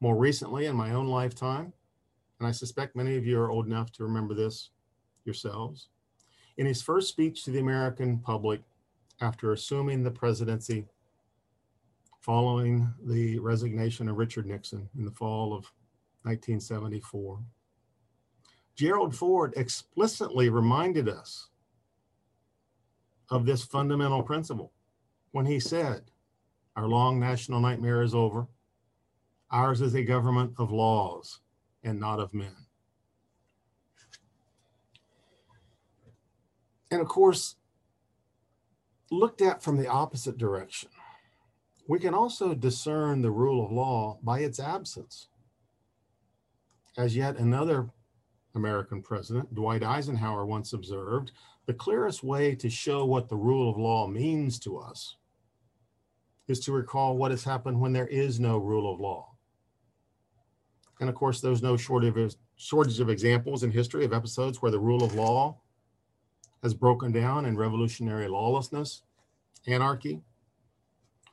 More 0.00 0.16
recently, 0.16 0.66
in 0.66 0.76
my 0.76 0.92
own 0.92 1.06
lifetime, 1.06 1.72
and 2.38 2.46
I 2.48 2.50
suspect 2.50 2.96
many 2.96 3.16
of 3.16 3.24
you 3.24 3.38
are 3.40 3.50
old 3.50 3.66
enough 3.66 3.92
to 3.92 4.04
remember 4.04 4.34
this 4.34 4.70
yourselves. 5.24 5.88
In 6.56 6.66
his 6.66 6.82
first 6.82 7.08
speech 7.08 7.44
to 7.44 7.50
the 7.50 7.60
American 7.60 8.18
public 8.18 8.60
after 9.20 9.52
assuming 9.52 10.02
the 10.02 10.10
presidency 10.10 10.86
following 12.20 12.92
the 13.04 13.38
resignation 13.38 14.08
of 14.08 14.16
Richard 14.16 14.46
Nixon 14.46 14.88
in 14.96 15.04
the 15.04 15.10
fall 15.10 15.54
of 15.54 15.72
1974, 16.22 17.38
Gerald 18.74 19.14
Ford 19.14 19.52
explicitly 19.56 20.48
reminded 20.48 21.08
us 21.08 21.48
of 23.30 23.46
this 23.46 23.64
fundamental 23.64 24.22
principle 24.22 24.72
when 25.32 25.46
he 25.46 25.58
said, 25.58 26.02
Our 26.76 26.86
long 26.86 27.18
national 27.18 27.60
nightmare 27.60 28.02
is 28.02 28.14
over. 28.14 28.46
Ours 29.50 29.80
is 29.80 29.94
a 29.94 30.04
government 30.04 30.52
of 30.58 30.70
laws 30.70 31.40
and 31.82 31.98
not 31.98 32.20
of 32.20 32.32
men. 32.32 32.54
And 36.90 37.00
of 37.00 37.08
course, 37.08 37.56
looked 39.10 39.42
at 39.42 39.62
from 39.62 39.76
the 39.76 39.88
opposite 39.88 40.38
direction, 40.38 40.90
we 41.88 41.98
can 41.98 42.14
also 42.14 42.54
discern 42.54 43.20
the 43.20 43.30
rule 43.30 43.64
of 43.64 43.72
law 43.72 44.18
by 44.22 44.40
its 44.40 44.60
absence. 44.60 45.28
As 46.96 47.16
yet 47.16 47.38
another 47.38 47.88
American 48.54 49.02
president, 49.02 49.54
Dwight 49.54 49.82
Eisenhower, 49.82 50.44
once 50.44 50.74
observed, 50.74 51.32
the 51.66 51.74
clearest 51.74 52.22
way 52.22 52.54
to 52.54 52.68
show 52.68 53.04
what 53.04 53.28
the 53.28 53.36
rule 53.36 53.70
of 53.70 53.78
law 53.78 54.06
means 54.06 54.58
to 54.60 54.78
us 54.78 55.16
is 56.48 56.60
to 56.60 56.72
recall 56.72 57.16
what 57.16 57.30
has 57.30 57.44
happened 57.44 57.80
when 57.80 57.92
there 57.92 58.06
is 58.06 58.40
no 58.40 58.58
rule 58.58 58.92
of 58.92 59.00
law. 59.00 59.32
And 61.00 61.08
of 61.08 61.14
course, 61.14 61.40
there's 61.40 61.62
no 61.62 61.76
shortage 61.76 63.00
of, 63.00 63.08
examples 63.10 63.62
in 63.62 63.70
history 63.72 64.04
of 64.04 64.12
episodes 64.12 64.62
where 64.62 64.70
the 64.70 64.78
rule 64.78 65.02
of 65.02 65.14
law 65.14 65.58
has 66.62 66.74
broken 66.74 67.10
down 67.10 67.44
in 67.44 67.56
revolutionary 67.56 68.28
lawlessness, 68.28 69.02
anarchy, 69.66 70.22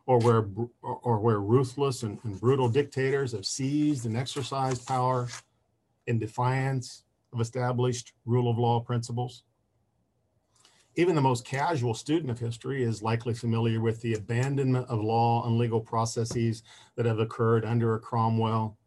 or 0.07 0.19
where, 0.19 0.47
or 0.81 1.19
where 1.19 1.39
ruthless 1.39 2.01
and, 2.01 2.17
and 2.23 2.39
brutal 2.39 2.67
dictators 2.67 3.33
have 3.33 3.45
seized 3.45 4.07
and 4.07 4.17
exercised 4.17 4.87
power 4.87 5.27
in 6.07 6.17
defiance 6.17 7.03
of 7.31 7.39
established 7.39 8.13
rule 8.25 8.49
of 8.49 8.57
law 8.57 8.79
principles. 8.79 9.43
Even 10.95 11.15
the 11.15 11.21
most 11.21 11.45
casual 11.45 11.93
student 11.93 12.31
of 12.31 12.39
history 12.39 12.83
is 12.83 13.01
likely 13.01 13.33
familiar 13.33 13.79
with 13.79 14.01
the 14.01 14.15
abandonment 14.15 14.87
of 14.89 15.01
law 15.01 15.45
and 15.45 15.57
legal 15.57 15.79
processes 15.79 16.63
that 16.95 17.05
have 17.05 17.19
occurred 17.19 17.63
under 17.63 17.95
a 17.95 17.99
Cromwell 17.99 18.77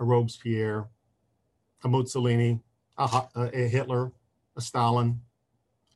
a 0.00 0.04
Robespierre, 0.04 0.88
a 1.84 1.88
Mussolini, 1.88 2.60
a, 2.96 3.22
a 3.34 3.68
Hitler, 3.68 4.12
a 4.56 4.60
Stalin, 4.60 5.20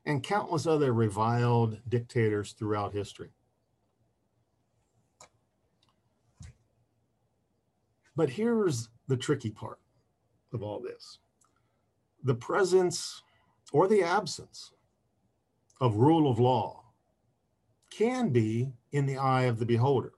and 0.07 0.23
countless 0.23 0.67
other 0.67 0.93
reviled 0.93 1.81
dictators 1.89 2.53
throughout 2.53 2.93
history. 2.93 3.31
But 8.15 8.31
here's 8.31 8.91
the 9.09 9.17
tricky 9.17 9.51
part 9.51 9.81
of 10.53 10.63
all 10.63 10.81
this 10.81 11.19
the 12.23 12.35
presence 12.35 13.23
or 13.73 13.89
the 13.89 14.03
absence 14.03 14.73
of 15.85 15.97
rule 15.97 16.31
of 16.31 16.41
law 16.41 16.83
can 17.91 18.31
be 18.31 18.73
in 18.93 19.05
the 19.05 19.19
eye 19.19 19.43
of 19.43 19.59
the 19.59 19.67
beholder. 19.67 20.15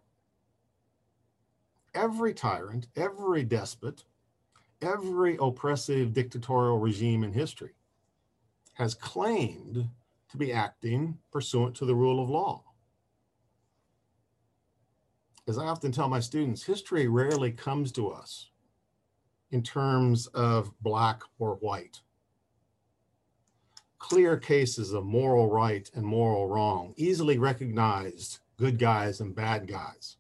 Every 1.93 2.33
tyrant, 2.35 2.87
every 2.95 3.43
despot, 3.43 4.05
every 4.81 5.37
oppressive 5.41 6.13
dictatorial 6.13 6.79
regime 6.79 7.25
in 7.25 7.33
history 7.33 7.73
has 8.75 8.95
claimed 8.95 9.89
to 10.31 10.37
be 10.37 10.53
acting 10.53 11.19
pursuant 11.33 11.75
to 11.75 11.85
the 11.85 11.97
rule 11.97 12.23
of 12.23 12.31
law. 12.31 12.63
As 15.49 15.59
I 15.59 15.67
often 15.67 15.91
tell 15.91 16.09
my 16.09 16.21
students, 16.21 16.63
history 16.63 17.09
rarely 17.09 17.51
comes 17.51 17.91
to 17.93 18.09
us 18.09 18.51
in 19.51 19.65
terms 19.65 20.29
of 20.29 20.71
black 20.81 21.23
or 21.41 21.57
white. 21.57 22.03
Clear 23.99 24.37
cases 24.37 24.93
of 24.93 25.05
moral 25.05 25.51
right 25.51 25.91
and 25.95 26.05
moral 26.05 26.47
wrong, 26.47 26.93
easily 26.97 27.39
recognized 27.39 28.39
good 28.57 28.79
guys 28.79 29.21
and 29.21 29.35
bad 29.35 29.67
guys. 29.67 30.17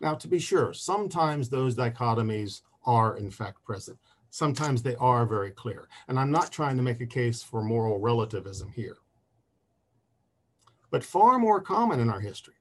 Now, 0.00 0.14
to 0.14 0.28
be 0.28 0.38
sure, 0.38 0.72
sometimes 0.72 1.48
those 1.48 1.74
dichotomies 1.74 2.62
are 2.84 3.16
in 3.16 3.30
fact 3.30 3.64
present. 3.64 3.98
Sometimes 4.30 4.82
they 4.82 4.94
are 4.96 5.26
very 5.26 5.50
clear. 5.50 5.88
And 6.06 6.18
I'm 6.18 6.30
not 6.30 6.52
trying 6.52 6.76
to 6.76 6.82
make 6.82 7.00
a 7.00 7.06
case 7.06 7.42
for 7.42 7.62
moral 7.62 7.98
relativism 7.98 8.70
here. 8.70 8.98
But 10.90 11.04
far 11.04 11.38
more 11.38 11.60
common 11.60 12.00
in 12.00 12.08
our 12.08 12.20
history, 12.20 12.54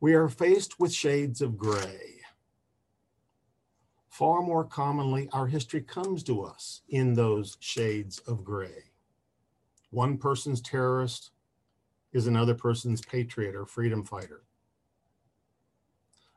we 0.00 0.14
are 0.14 0.28
faced 0.28 0.80
with 0.80 0.92
shades 0.92 1.42
of 1.42 1.58
gray. 1.58 2.19
Far 4.10 4.42
more 4.42 4.64
commonly, 4.64 5.28
our 5.32 5.46
history 5.46 5.80
comes 5.80 6.22
to 6.24 6.42
us 6.42 6.82
in 6.88 7.14
those 7.14 7.56
shades 7.60 8.18
of 8.20 8.44
gray. 8.44 8.90
One 9.90 10.18
person's 10.18 10.60
terrorist 10.60 11.30
is 12.12 12.26
another 12.26 12.54
person's 12.54 13.00
patriot 13.00 13.54
or 13.54 13.64
freedom 13.64 14.04
fighter. 14.04 14.42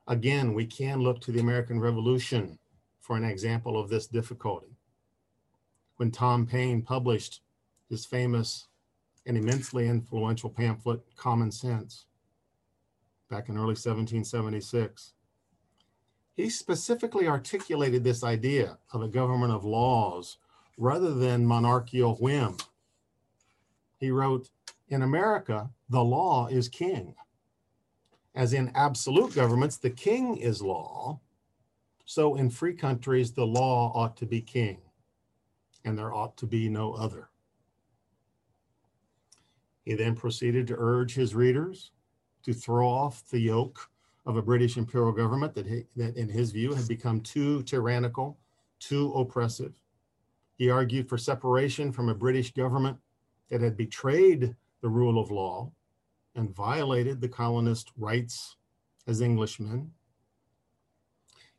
Again, 0.07 0.53
we 0.53 0.65
can 0.65 1.01
look 1.01 1.19
to 1.21 1.31
the 1.31 1.39
American 1.39 1.79
Revolution 1.79 2.59
for 2.99 3.17
an 3.17 3.23
example 3.23 3.77
of 3.79 3.89
this 3.89 4.05
difficulty. 4.05 4.77
When 5.97 6.11
Tom 6.11 6.45
Paine 6.45 6.83
published 6.83 7.41
his 7.89 8.05
famous 8.05 8.67
and 9.25 9.35
immensely 9.35 9.87
influential 9.87 10.49
pamphlet, 10.49 11.01
Common 11.15 11.51
Sense, 11.51 12.05
back 13.29 13.49
in 13.49 13.55
early 13.55 13.75
1776, 13.75 15.13
he 16.35 16.49
specifically 16.49 17.27
articulated 17.27 18.03
this 18.03 18.23
idea 18.23 18.77
of 18.91 19.01
a 19.01 19.07
government 19.07 19.53
of 19.53 19.63
laws 19.63 20.37
rather 20.77 21.13
than 21.13 21.45
monarchical 21.45 22.15
whim. 22.15 22.57
He 23.97 24.09
wrote, 24.11 24.49
In 24.89 25.01
America, 25.01 25.69
the 25.89 26.03
law 26.03 26.47
is 26.47 26.67
king 26.67 27.15
as 28.35 28.53
in 28.53 28.71
absolute 28.73 29.35
governments, 29.35 29.77
the 29.77 29.89
king 29.89 30.37
is 30.37 30.61
law. 30.61 31.19
So 32.05 32.35
in 32.35 32.49
free 32.49 32.73
countries, 32.73 33.31
the 33.31 33.45
law 33.45 33.91
ought 33.93 34.17
to 34.17 34.25
be 34.25 34.41
king, 34.41 34.81
and 35.85 35.97
there 35.97 36.13
ought 36.13 36.35
to 36.37 36.47
be 36.47 36.67
no 36.67 36.93
other. 36.93 37.29
He 39.85 39.93
then 39.95 40.15
proceeded 40.15 40.67
to 40.67 40.75
urge 40.77 41.13
his 41.13 41.35
readers 41.35 41.91
to 42.43 42.53
throw 42.53 42.87
off 42.87 43.27
the 43.29 43.39
yoke 43.39 43.89
of 44.25 44.37
a 44.37 44.41
British 44.41 44.77
imperial 44.77 45.11
government 45.11 45.53
that, 45.55 45.65
he, 45.65 45.85
that 45.95 46.15
in 46.15 46.29
his 46.29 46.51
view 46.51 46.73
had 46.73 46.87
become 46.87 47.21
too 47.21 47.61
tyrannical, 47.63 48.37
too 48.79 49.11
oppressive. 49.13 49.73
He 50.55 50.69
argued 50.69 51.09
for 51.09 51.17
separation 51.17 51.91
from 51.91 52.09
a 52.09 52.15
British 52.15 52.53
government 52.53 52.97
that 53.49 53.61
had 53.61 53.75
betrayed 53.75 54.55
the 54.81 54.89
rule 54.89 55.19
of 55.19 55.31
law 55.31 55.71
and 56.35 56.55
violated 56.55 57.19
the 57.19 57.27
colonists' 57.27 57.91
rights 57.97 58.55
as 59.07 59.21
Englishmen. 59.21 59.91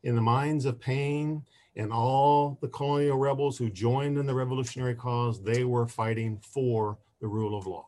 In 0.03 0.15
the 0.15 0.21
minds 0.21 0.65
of 0.65 0.79
Paine 0.79 1.43
and 1.75 1.91
all 1.91 2.57
the 2.61 2.67
colonial 2.67 3.17
rebels 3.17 3.57
who 3.57 3.69
joined 3.69 4.17
in 4.17 4.25
the 4.25 4.33
revolutionary 4.33 4.95
cause, 4.95 5.41
they 5.41 5.63
were 5.63 5.87
fighting 5.87 6.39
for 6.39 6.97
the 7.21 7.27
rule 7.27 7.57
of 7.57 7.67
law. 7.67 7.87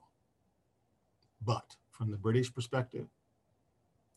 But 1.45 1.75
from 1.91 2.11
the 2.11 2.17
British 2.17 2.53
perspective, 2.53 3.07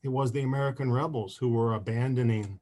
it 0.02 0.08
was 0.08 0.32
the 0.32 0.42
American 0.42 0.90
rebels 0.92 1.36
who 1.36 1.50
were 1.50 1.74
abandoning 1.74 2.60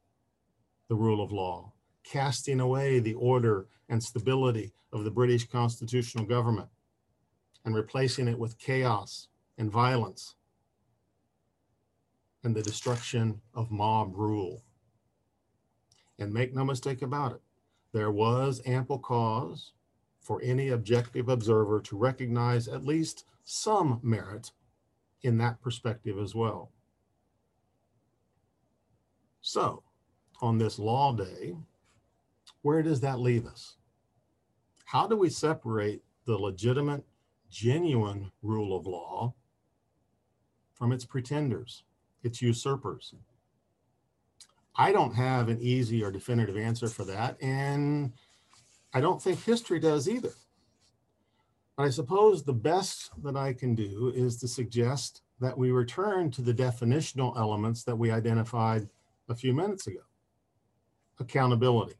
the 0.87 0.95
rule 0.95 1.23
of 1.23 1.31
law, 1.31 1.71
casting 2.03 2.59
away 2.59 2.99
the 2.99 3.13
order 3.13 3.67
and 3.87 4.03
stability 4.03 4.73
of 4.91 5.03
the 5.03 5.11
British 5.11 5.47
constitutional 5.47 6.25
government, 6.25 6.69
and 7.63 7.75
replacing 7.75 8.27
it 8.27 8.39
with 8.39 8.57
chaos 8.57 9.27
and 9.57 9.71
violence 9.71 10.35
and 12.43 12.55
the 12.55 12.63
destruction 12.63 13.41
of 13.53 13.71
mob 13.71 14.15
rule. 14.15 14.63
And 16.17 16.33
make 16.33 16.53
no 16.53 16.65
mistake 16.65 17.01
about 17.01 17.33
it, 17.33 17.41
there 17.93 18.11
was 18.11 18.61
ample 18.65 18.99
cause 18.99 19.71
for 20.19 20.41
any 20.41 20.69
objective 20.69 21.29
observer 21.29 21.79
to 21.81 21.97
recognize 21.97 22.67
at 22.67 22.85
least 22.85 23.25
some 23.43 23.99
merit 24.03 24.51
in 25.21 25.37
that 25.37 25.61
perspective 25.61 26.17
as 26.17 26.35
well. 26.35 26.71
So, 29.41 29.83
on 30.41 30.57
this 30.57 30.79
law 30.79 31.13
day, 31.13 31.55
where 32.61 32.81
does 32.81 32.99
that 33.01 33.19
leave 33.19 33.45
us? 33.45 33.75
How 34.85 35.07
do 35.07 35.15
we 35.15 35.29
separate 35.29 36.01
the 36.25 36.37
legitimate, 36.37 37.03
genuine 37.49 38.31
rule 38.41 38.75
of 38.75 38.85
law 38.85 39.33
from 40.73 40.91
its 40.91 41.05
pretenders, 41.05 41.83
its 42.23 42.41
usurpers? 42.41 43.13
I 44.75 44.91
don't 44.91 45.13
have 45.13 45.49
an 45.49 45.59
easy 45.59 46.03
or 46.03 46.11
definitive 46.11 46.57
answer 46.57 46.87
for 46.87 47.05
that, 47.05 47.37
and 47.41 48.13
I 48.93 49.01
don't 49.01 49.21
think 49.21 49.43
history 49.43 49.79
does 49.79 50.09
either. 50.09 50.33
But 51.75 51.83
I 51.85 51.89
suppose 51.89 52.43
the 52.43 52.53
best 52.53 53.11
that 53.23 53.37
I 53.37 53.53
can 53.53 53.75
do 53.75 54.11
is 54.15 54.37
to 54.37 54.47
suggest 54.47 55.21
that 55.39 55.57
we 55.57 55.71
return 55.71 56.31
to 56.31 56.41
the 56.41 56.53
definitional 56.53 57.37
elements 57.37 57.83
that 57.83 57.95
we 57.95 58.11
identified 58.11 58.89
a 59.29 59.35
few 59.35 59.53
minutes 59.53 59.87
ago 59.87 60.01
accountability, 61.19 61.95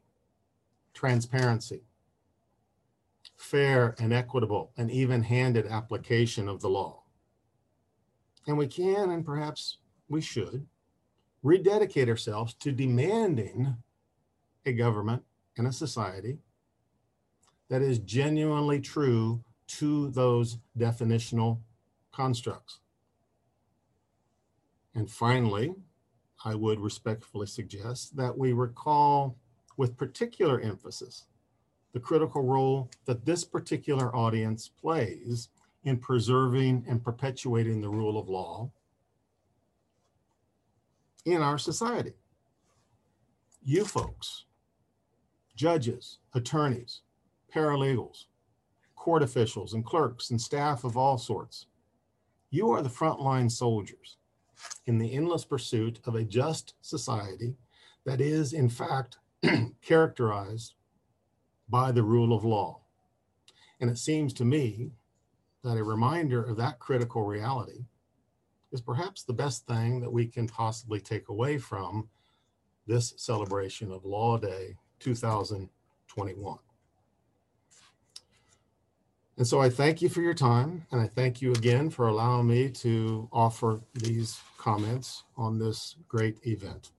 transparency, 0.94 1.82
fair 3.36 3.94
and 3.98 4.12
equitable 4.12 4.72
and 4.76 4.90
even 4.90 5.22
handed 5.22 5.66
application 5.66 6.48
of 6.48 6.60
the 6.60 6.68
law. 6.68 7.02
And 8.46 8.56
we 8.56 8.66
can, 8.66 9.10
and 9.10 9.24
perhaps 9.24 9.78
we 10.08 10.20
should, 10.20 10.66
rededicate 11.42 12.08
ourselves 12.08 12.54
to 12.54 12.72
demanding 12.72 13.76
a 14.66 14.72
government 14.72 15.22
and 15.56 15.66
a 15.66 15.72
society 15.72 16.38
that 17.68 17.82
is 17.82 17.98
genuinely 18.00 18.80
true 18.80 19.42
to 19.66 20.10
those 20.10 20.58
definitional 20.78 21.60
constructs. 22.12 22.80
And 24.94 25.08
finally, 25.10 25.74
I 26.44 26.54
would 26.54 26.80
respectfully 26.80 27.46
suggest 27.46 28.16
that 28.16 28.36
we 28.36 28.52
recall 28.52 29.36
with 29.76 29.96
particular 29.96 30.60
emphasis 30.60 31.26
the 31.92 32.00
critical 32.00 32.42
role 32.42 32.88
that 33.04 33.24
this 33.24 33.44
particular 33.44 34.14
audience 34.14 34.68
plays 34.68 35.48
in 35.84 35.98
preserving 35.98 36.84
and 36.88 37.02
perpetuating 37.02 37.80
the 37.80 37.88
rule 37.88 38.18
of 38.18 38.28
law 38.28 38.70
in 41.24 41.42
our 41.42 41.58
society. 41.58 42.12
You 43.62 43.84
folks, 43.84 44.44
judges, 45.56 46.18
attorneys, 46.34 47.00
paralegals, 47.54 48.26
court 48.94 49.22
officials, 49.22 49.74
and 49.74 49.84
clerks, 49.84 50.30
and 50.30 50.40
staff 50.40 50.84
of 50.84 50.96
all 50.96 51.18
sorts, 51.18 51.66
you 52.50 52.70
are 52.70 52.82
the 52.82 52.88
frontline 52.88 53.50
soldiers 53.50 54.16
in 54.86 54.98
the 54.98 55.12
endless 55.12 55.44
pursuit 55.44 56.00
of 56.04 56.14
a 56.14 56.24
just 56.24 56.74
society 56.80 57.54
that 58.04 58.20
is, 58.20 58.52
in 58.52 58.68
fact, 58.68 59.18
characterized 59.82 60.74
by 61.68 61.92
the 61.92 62.02
rule 62.02 62.36
of 62.36 62.44
law. 62.44 62.80
And 63.80 63.90
it 63.90 63.98
seems 63.98 64.32
to 64.34 64.44
me 64.44 64.90
that 65.62 65.76
a 65.76 65.84
reminder 65.84 66.42
of 66.42 66.56
that 66.56 66.78
critical 66.78 67.24
reality 67.24 67.84
is 68.72 68.80
perhaps 68.80 69.22
the 69.22 69.32
best 69.32 69.66
thing 69.66 70.00
that 70.00 70.12
we 70.12 70.26
can 70.26 70.46
possibly 70.46 71.00
take 71.00 71.28
away 71.28 71.58
from 71.58 72.08
this 72.86 73.14
celebration 73.16 73.92
of 73.92 74.04
Law 74.04 74.38
Day 74.38 74.76
2021. 75.00 76.58
And 79.40 79.48
so 79.48 79.58
I 79.58 79.70
thank 79.70 80.02
you 80.02 80.10
for 80.10 80.20
your 80.20 80.34
time 80.34 80.84
and 80.92 81.00
I 81.00 81.06
thank 81.06 81.40
you 81.40 81.52
again 81.52 81.88
for 81.88 82.08
allowing 82.08 82.46
me 82.46 82.68
to 82.84 83.26
offer 83.32 83.80
these 83.94 84.38
comments 84.58 85.22
on 85.34 85.58
this 85.58 85.96
great 86.08 86.36
event. 86.46 86.90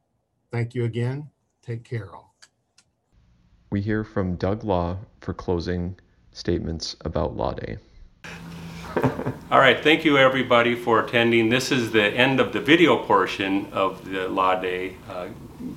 Thank 0.52 0.74
you 0.74 0.86
again. 0.86 1.30
Take 1.62 1.84
care 1.84 2.16
all. 2.16 2.34
We 3.70 3.80
hear 3.80 4.04
from 4.04 4.38
Doug 4.38 4.64
Law 4.64 4.98
for 5.20 5.36
closing 5.36 6.00
statements 6.32 6.96
about 7.02 7.38
Law 7.38 7.54
Day. 7.54 7.78
All 9.52 9.60
right, 9.60 9.80
thank 9.84 10.04
you 10.04 10.18
everybody 10.18 10.74
for 10.74 11.06
attending. 11.06 11.50
This 11.50 11.72
is 11.72 11.92
the 11.92 12.06
end 12.06 12.40
of 12.40 12.54
the 12.54 12.60
video 12.60 13.04
portion 13.04 13.68
of 13.72 14.04
the 14.10 14.28
Law 14.28 14.60
Day 14.60 14.96
uh, 15.08 15.28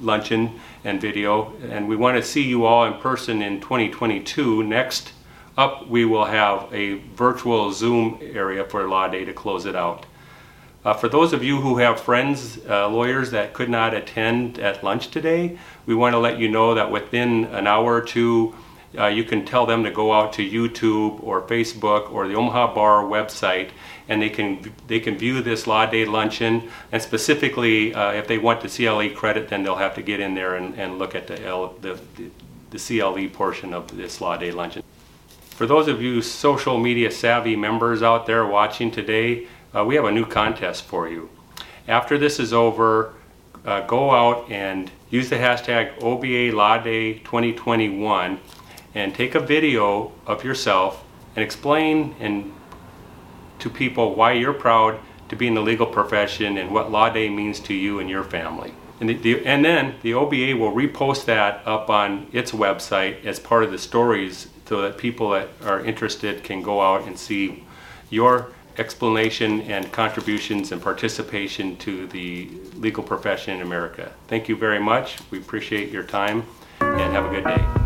luncheon 0.01 0.59
and 0.83 0.99
video, 0.99 1.55
and 1.69 1.89
we 1.89 1.97
want 1.97 2.17
to 2.17 2.23
see 2.23 2.43
you 2.43 2.65
all 2.65 2.87
in 2.87 2.95
person 3.01 3.43
in 3.43 3.61
2022. 3.61 4.63
Next 4.65 5.13
up, 5.57 5.89
we 5.89 6.05
will 6.05 6.25
have 6.25 6.73
a 6.73 6.95
virtual 7.15 7.73
Zoom 7.73 8.19
area 8.21 8.65
for 8.65 8.89
Law 8.89 9.09
Day 9.09 9.25
to 9.25 9.33
close 9.33 9.67
it 9.67 9.77
out. 9.77 10.07
Uh, 10.85 10.93
for 10.93 11.09
those 11.09 11.33
of 11.33 11.43
you 11.43 11.61
who 11.61 11.79
have 11.79 11.99
friends, 11.99 12.59
uh, 12.69 12.87
lawyers 12.89 13.31
that 13.31 13.55
could 13.55 13.71
not 13.71 13.95
attend 13.95 14.59
at 14.59 14.85
lunch 14.85 15.11
today, 15.11 15.59
we 15.87 15.95
want 15.95 16.13
to 16.13 16.19
let 16.19 16.39
you 16.39 16.49
know 16.49 16.75
that 16.75 16.91
within 16.91 17.45
an 17.47 17.67
hour 17.67 17.95
or 17.95 18.03
two, 18.03 18.55
uh, 18.99 19.07
you 19.07 19.25
can 19.25 19.45
tell 19.45 19.67
them 19.67 19.83
to 19.83 19.91
go 19.91 20.13
out 20.13 20.33
to 20.35 20.49
YouTube 20.49 21.23
or 21.23 21.43
Facebook 21.43 22.13
or 22.13 22.29
the 22.29 22.35
Omaha 22.35 22.75
Bar 22.75 23.05
website 23.05 23.71
and 24.09 24.23
they 24.23 24.29
can 24.29 24.73
they 24.87 25.01
can 25.01 25.17
view 25.17 25.43
this 25.43 25.67
Law 25.67 25.87
Day 25.87 26.05
luncheon 26.05 26.71
and 26.93 27.03
specifically 27.03 27.93
uh, 27.93 28.13
if 28.13 28.29
they 28.29 28.39
want 28.39 28.61
the 28.61 28.69
CLE 28.69 29.11
credit 29.17 29.49
then 29.49 29.65
they'll 29.65 29.75
have 29.77 29.97
to 29.97 30.03
get 30.03 30.21
in 30.21 30.35
there 30.35 30.55
and, 30.55 30.79
and 30.79 30.99
look 30.99 31.17
at 31.17 31.27
the, 31.27 31.43
L, 31.45 31.75
the, 31.81 31.99
the 32.71 32.79
CLE 32.79 33.29
portion 33.31 33.75
of 33.75 33.97
this 33.97 34.21
Law 34.21 34.37
Day 34.37 34.53
luncheon. 34.53 34.84
For 35.55 35.67
those 35.67 35.87
of 35.87 36.03
you 36.03 36.21
social 36.21 36.79
media 36.79 37.13
savvy 37.13 37.55
members 37.55 38.03
out 38.03 38.27
there 38.27 38.45
watching 38.45 38.91
today, 38.91 39.47
uh, 39.73 39.85
we 39.85 39.95
have 39.95 40.05
a 40.05 40.11
new 40.11 40.27
contest 40.27 40.85
for 40.85 41.09
you. 41.09 41.31
After 41.87 42.19
this 42.19 42.41
is 42.41 42.53
over, 42.53 43.15
uh, 43.65 43.83
go 43.87 44.11
out 44.11 44.51
and 44.51 44.91
use 45.11 45.31
the 45.31 45.37
hashtag 45.37 46.03
OBA 46.03 46.57
Law 46.57 46.79
Day 46.79 47.21
2021 47.21 48.41
and 48.97 49.15
take 49.15 49.37
a 49.37 49.41
video 49.41 50.11
of 50.27 50.43
yourself 50.43 51.05
and 51.37 51.45
explain 51.45 52.17
and 52.19 52.53
to 53.61 53.71
people 53.71 54.17
why 54.17 54.33
you're 54.33 54.53
proud 54.53 54.99
to 55.29 55.37
be 55.37 55.47
in 55.47 55.55
the 55.55 55.63
legal 55.63 55.87
profession 55.87 56.59
and 56.59 56.73
what 56.73 56.91
Law 56.91 57.11
Day 57.11 57.29
means 57.31 57.61
to 57.61 57.75
you 57.75 58.01
and 58.01 58.11
your 58.11 58.25
family. 58.25 58.75
And, 58.99 59.09
the, 59.09 59.15
the, 59.15 59.47
and 59.47 59.65
then 59.65 59.95
the 60.03 60.15
OBA 60.15 60.57
will 60.57 60.73
repost 60.73 61.27
that 61.27 61.63
up 61.65 61.91
on 61.91 62.27
its 62.33 62.51
website 62.51 63.25
as 63.25 63.39
part 63.39 63.63
of 63.63 63.71
the 63.71 63.79
stories 63.79 64.49
so 64.67 64.83
that 64.83 64.99
people 64.99 65.31
that 65.31 65.49
are 65.65 65.85
interested 65.85 66.43
can 66.43 66.63
go 66.63 66.81
out 66.81 67.07
and 67.07 67.19
see 67.19 67.65
your 68.11 68.49
explanation 68.79 69.61
and 69.63 69.91
contributions 69.93 70.73
and 70.73 70.83
participation 70.83 71.77
to 71.77 72.07
the 72.09 72.49
legal 72.77 73.03
profession 73.03 73.57
in 73.57 73.63
America. 73.63 74.13
Thank 74.29 74.49
you 74.49 74.57
very 74.57 74.81
much. 74.81 75.19
We 75.31 75.39
appreciate 75.39 75.91
your 75.91 76.03
time 76.03 76.45
and 76.81 77.13
have 77.13 77.27
a 77.27 77.31
good 77.31 77.45
day. 77.45 77.84